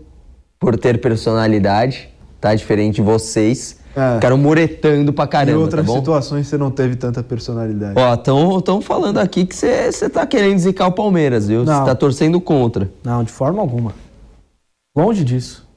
por 0.63 0.77
ter 0.77 1.01
personalidade, 1.01 2.07
tá? 2.39 2.55
Diferente 2.55 2.95
de 2.95 3.01
vocês. 3.01 3.77
É. 3.95 4.15
Ficaram 4.15 4.37
muretando 4.37 5.11
pra 5.13 5.25
Em 5.25 5.27
caramba, 5.27 5.59
outras 5.59 5.85
tá 5.85 5.91
situações 5.93 6.47
você 6.47 6.57
não 6.57 6.71
teve 6.71 6.95
tanta 6.95 7.21
personalidade. 7.21 7.93
Ó, 7.99 8.61
tão, 8.61 8.81
falando 8.81 9.19
aqui 9.19 9.45
que 9.45 9.53
você 9.55 10.09
tá 10.09 10.25
querendo 10.25 10.57
zicar 10.57 10.87
o 10.87 10.91
Palmeiras, 10.93 11.47
viu? 11.47 11.59
Você 11.65 11.85
tá 11.85 11.93
torcendo 11.93 12.39
contra. 12.41 12.89
Não, 13.03 13.23
de 13.23 13.31
forma 13.31 13.61
alguma. 13.61 13.93
Longe 14.97 15.23
disso. 15.23 15.67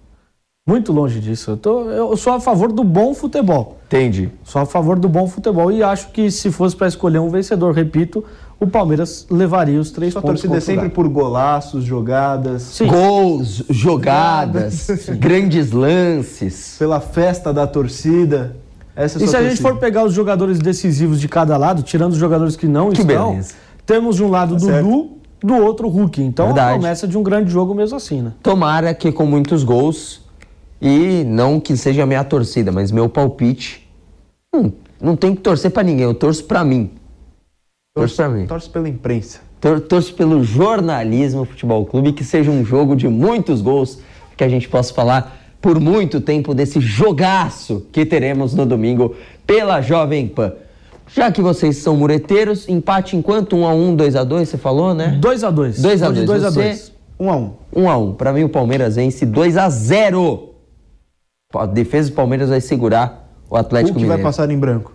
Muito 0.69 0.93
longe 0.93 1.21
disso. 1.21 1.51
Eu, 1.53 1.57
tô- 1.57 1.91
eu 1.91 2.17
sou 2.17 2.33
a 2.33 2.41
favor 2.41 2.73
do 2.73 2.83
bom 2.83 3.13
futebol. 3.15 3.79
Entendi. 3.87 4.31
Sou 4.45 4.63
a 4.63 4.67
favor 4.67 4.99
do 4.99 5.09
bom 5.09 5.27
futebol 5.29 5.71
e 5.71 5.83
acho 5.83 6.11
que 6.11 6.31
se 6.31 6.51
fosse 6.51 6.75
para 6.75 6.87
escolher 6.89 7.19
um 7.19 7.29
vencedor, 7.29 7.73
repito, 7.75 8.25
o 8.59 8.67
Palmeiras 8.67 9.27
levaria 9.31 9.79
os 9.81 9.91
três 9.91 10.13
Sua 10.13 10.23
pontos. 10.23 10.41
torcida 10.41 10.57
é 10.57 10.61
sempre 10.61 10.89
por 10.89 11.07
golaços, 11.09 11.85
jogadas, 11.85 12.63
Sim. 12.63 12.87
Gols, 12.87 13.63
jogadas, 13.69 14.87
grandes 15.19 15.73
lances. 15.73 16.77
pela 16.79 17.01
festa 17.01 17.53
da 17.53 17.67
torcida. 17.67 18.57
Essa 18.95 19.19
é 19.19 19.25
E 19.25 19.29
se 19.29 19.37
a 19.37 19.41
gente 19.41 19.49
torcida. 19.59 19.69
for 19.69 19.79
pegar 19.79 20.05
os 20.05 20.15
jogadores 20.15 20.59
decisivos 20.59 21.21
de 21.21 21.29
cada 21.29 21.57
lado, 21.59 21.83
tirando 21.83 22.13
os 22.13 22.19
jogadores 22.19 22.57
que 22.57 22.67
não 22.67 22.91
Que 22.91 23.03
estão, 23.03 23.31
beleza. 23.33 23.55
temos 23.85 24.17
de 24.17 24.25
um 24.25 24.29
lado 24.31 24.57
Tá 24.59 24.81
Dudu, 24.81 25.11
do 25.43 25.55
outro 25.55 25.87
Hulk. 25.89 26.23
Então 26.23 26.47
Verdade. 26.47 26.71
a 26.71 26.73
promessa 26.79 27.07
de 27.07 27.19
um 27.19 27.23
grande 27.23 27.51
jogo 27.51 27.75
mesmo 27.75 27.97
assim, 27.97 28.23
né? 28.23 28.33
Tomara 28.43 28.95
que 28.95 29.13
com 29.13 29.27
muitos 29.27 29.63
gols 29.65 30.23
e 30.81 31.25
não 31.27 31.61
que 31.61 31.77
seja 31.77 32.05
a 32.05 32.07
minha 32.07 32.25
torcida, 32.25 32.73
mas 32.73 32.91
meu 32.91 33.07
palpite. 33.07 33.87
Hum, 34.55 34.73
não 34.99 35.15
tem 35.15 35.35
que 35.35 35.43
torcer 35.43 35.71
pra 35.71 35.83
ninguém, 35.83 36.05
eu 36.05 36.15
torço 36.15 36.45
pra 36.45 36.65
mim. 36.65 36.91
Torço 37.97 38.17
pra 38.17 38.29
mim. 38.29 38.47
Torce 38.47 38.69
pela 38.69 38.89
imprensa. 38.89 39.41
Tor- 39.59 39.81
Torço 39.81 40.13
pelo 40.15 40.45
jornalismo 40.45 41.47
Futebol 41.47 41.87
Clube, 41.87 42.13
que 42.13 42.23
seja 42.23 42.51
um 42.51 42.63
jogo 42.65 42.95
de 42.95 43.09
muitos 43.09 43.63
gols, 43.63 43.99
que 44.37 44.45
a 44.45 44.49
gente 44.49 44.69
possa 44.69 44.93
falar 44.93 45.35
por 45.63 45.81
muito 45.81 46.21
tempo 46.21 46.55
desse 46.55 46.79
jogaço 46.79 47.87
que 47.91 48.05
teremos 48.05 48.53
no 48.55 48.67
domingo 48.67 49.17
pela 49.47 49.81
Jovem 49.81 50.29
Pan. 50.29 50.53
Já 51.09 51.33
que 51.33 51.41
vocês 51.41 51.79
são 51.79 51.97
mureteiros, 51.97 52.69
empate 52.69 53.17
enquanto 53.17 53.57
1 53.57 53.67
a 53.67 53.73
1 53.73 53.97
2 53.97 54.15
a 54.17 54.25
2 54.25 54.49
você 54.49 54.59
falou, 54.59 54.93
né? 54.93 55.17
2 55.21 55.43
a 55.43 55.51
2 55.51 55.81
2 55.81 56.03
a 56.03 56.07
Vou 56.07 56.15
de 56.15 56.25
2 56.27 56.43
2 56.43 56.45
a 56.45 56.51
Você- 56.51 56.63
2 56.69 56.93
Um 57.19 57.31
a 57.31 57.37
um. 57.37 57.53
1 57.75 57.89
a 57.89 57.97
1 57.97 58.13
Pra 58.15 58.33
mim, 58.33 58.45
o 58.45 58.49
Palmeiras 58.49 58.97
vence 58.97 59.25
2 59.25 59.57
a 59.57 59.71
0 59.71 60.51
A 61.55 61.65
defesa 61.65 62.11
do 62.11 62.15
Palmeiras 62.15 62.51
vai 62.51 62.61
segurar 62.61 63.27
o 63.49 63.57
Atlético 63.57 63.93
Hulk 63.95 64.07
vai 64.07 64.17
Mineiro. 64.19 64.23
passar 64.29 64.51
em 64.51 64.59
branco. 64.59 64.93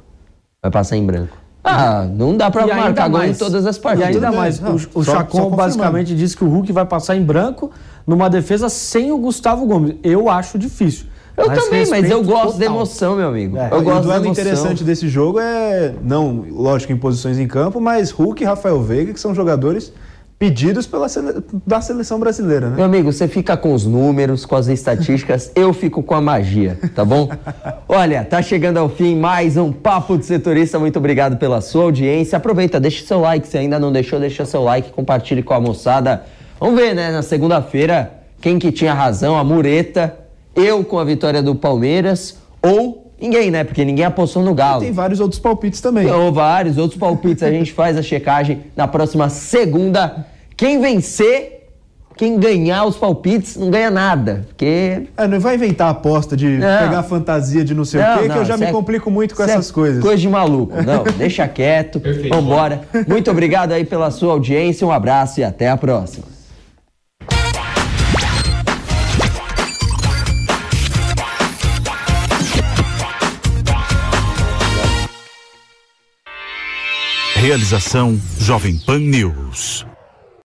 Vai 0.61 0.69
passar 0.71 0.97
em 0.97 1.03
branco. 1.05 1.35
Ah, 1.63 2.07
não 2.11 2.35
dá 2.35 2.49
pra 2.49 2.61
E 2.65 2.71
ainda 2.71 2.83
marcar 2.83 3.07
gol 3.09 3.19
em 3.21 3.27
mais- 3.27 3.37
todas 3.37 3.65
as 3.67 3.77
E 3.77 3.79
partidas. 3.79 4.07
ainda 4.07 4.19
Tudo 4.19 4.29
bem, 4.31 4.39
mais, 4.39 4.59
não, 4.59 4.71
o, 4.71 4.75
o 4.75 4.79
só- 4.79 5.03
só 5.03 5.11
Chacon 5.11 5.25
confirmando. 5.29 5.55
basicamente 5.57 6.15
disse 6.15 6.35
que 6.35 6.43
o 6.43 6.49
Hulk 6.49 6.71
vai 6.71 6.85
passar 6.85 7.15
em 7.15 7.23
branco 7.23 7.69
numa 8.05 8.29
defesa 8.29 8.67
sem 8.67 9.11
o 9.11 9.17
Gustavo 9.19 9.65
Gomes. 9.67 9.95
Eu 10.03 10.27
acho 10.29 10.57
difícil. 10.57 11.05
Eu 11.37 11.45
também, 11.53 11.87
mas 11.89 12.09
eu 12.09 12.23
gosto 12.23 12.57
da 12.57 12.65
total. 12.65 12.75
emoção, 12.75 13.15
meu 13.15 13.27
amigo. 13.29 13.57
É. 13.57 13.69
Eu 13.71 13.77
E 13.77 13.81
o 13.81 13.83
gosto 13.83 13.95
da 14.07 14.17
duelo 14.17 14.25
interessante 14.27 14.83
desse 14.83 15.07
jogo 15.07 15.39
é, 15.39 15.93
não, 16.03 16.45
lógico, 16.49 16.91
em 16.91 16.97
posições 16.97 17.39
em 17.39 17.47
campo, 17.47 17.79
mas 17.79 18.11
Hulk 18.11 18.43
e 18.43 18.45
Rafael 18.45 18.81
Veiga, 18.81 19.13
que 19.13 19.19
são 19.19 19.33
jogadores 19.33 19.93
pedidos 20.45 20.87
pela 20.87 21.07
sele- 21.07 21.35
da 21.67 21.79
seleção 21.81 22.19
brasileira, 22.19 22.67
né? 22.67 22.75
Meu 22.77 22.85
amigo, 22.85 23.13
você 23.13 23.27
fica 23.27 23.55
com 23.55 23.75
os 23.75 23.85
números, 23.85 24.43
com 24.43 24.55
as 24.55 24.67
estatísticas, 24.67 25.51
eu 25.53 25.71
fico 25.71 26.01
com 26.01 26.15
a 26.15 26.19
magia, 26.19 26.79
tá 26.95 27.05
bom? 27.05 27.29
Olha, 27.87 28.25
tá 28.25 28.41
chegando 28.41 28.77
ao 28.77 28.89
fim 28.89 29.15
mais 29.15 29.55
um 29.55 29.71
Papo 29.71 30.17
de 30.17 30.25
Setorista. 30.25 30.79
Muito 30.79 30.97
obrigado 30.97 31.37
pela 31.37 31.61
sua 31.61 31.83
audiência. 31.83 32.37
Aproveita, 32.37 32.79
deixa 32.79 33.05
seu 33.05 33.19
like. 33.19 33.47
Se 33.47 33.55
ainda 33.55 33.77
não 33.77 33.91
deixou, 33.91 34.19
deixa 34.19 34.43
seu 34.43 34.63
like, 34.63 34.89
compartilhe 34.91 35.43
com 35.43 35.53
a 35.53 35.61
moçada. 35.61 36.23
Vamos 36.59 36.73
ver, 36.81 36.95
né? 36.95 37.11
Na 37.11 37.21
segunda-feira, 37.21 38.11
quem 38.41 38.57
que 38.57 38.71
tinha 38.71 38.95
razão, 38.95 39.37
a 39.37 39.43
mureta, 39.43 40.15
eu 40.55 40.83
com 40.83 40.97
a 40.97 41.03
vitória 41.03 41.43
do 41.43 41.53
Palmeiras 41.53 42.35
ou 42.63 43.11
ninguém, 43.21 43.51
né? 43.51 43.63
Porque 43.63 43.85
ninguém 43.85 44.05
apostou 44.05 44.41
no 44.43 44.55
Galo. 44.55 44.81
Tem 44.81 44.91
vários 44.91 45.19
outros 45.19 45.39
palpites 45.39 45.79
também. 45.81 46.09
Ou 46.09 46.33
vários 46.33 46.79
outros 46.79 46.99
palpites. 46.99 47.43
A 47.43 47.51
gente 47.51 47.71
faz 47.71 47.95
a 47.95 48.01
checagem 48.01 48.61
na 48.75 48.87
próxima 48.87 49.29
segunda. 49.29 50.30
Quem 50.61 50.79
vencer, 50.79 51.69
quem 52.15 52.37
ganhar 52.39 52.85
os 52.85 52.95
palpites, 52.95 53.55
não 53.57 53.71
ganha 53.71 53.89
nada. 53.89 54.45
Porque. 54.47 55.07
É, 55.17 55.27
não 55.27 55.39
vai 55.39 55.55
inventar 55.55 55.89
aposta 55.89 56.37
de 56.37 56.45
Não. 56.49 56.77
pegar 56.87 57.01
fantasia 57.01 57.63
de 57.63 57.73
não 57.73 57.83
sei 57.83 57.99
Não, 57.99 58.09
o 58.09 58.17
quê, 58.17 58.21
que 58.21 58.27
não, 58.29 58.35
eu 58.35 58.45
já 58.45 58.57
me 58.57 58.65
é- 58.67 58.71
complico 58.71 59.09
muito 59.09 59.33
com 59.33 59.41
é 59.41 59.45
essas 59.45 59.71
coisas. 59.71 59.99
Coisa 60.03 60.21
de 60.21 60.29
maluco. 60.29 60.71
Não, 60.83 61.03
deixa 61.17 61.47
quieto. 61.47 61.99
Vambora. 62.29 62.81
Muito 63.07 63.31
obrigado 63.31 63.71
aí 63.71 63.83
pela 63.83 64.11
sua 64.11 64.33
audiência. 64.33 64.85
Um 64.85 64.91
abraço 64.91 65.39
e 65.39 65.43
até 65.43 65.67
a 65.67 65.75
próxima. 65.75 66.25
Realização 77.35 78.21
Jovem 78.37 78.77
Pan 78.77 78.99
News. 78.99 79.90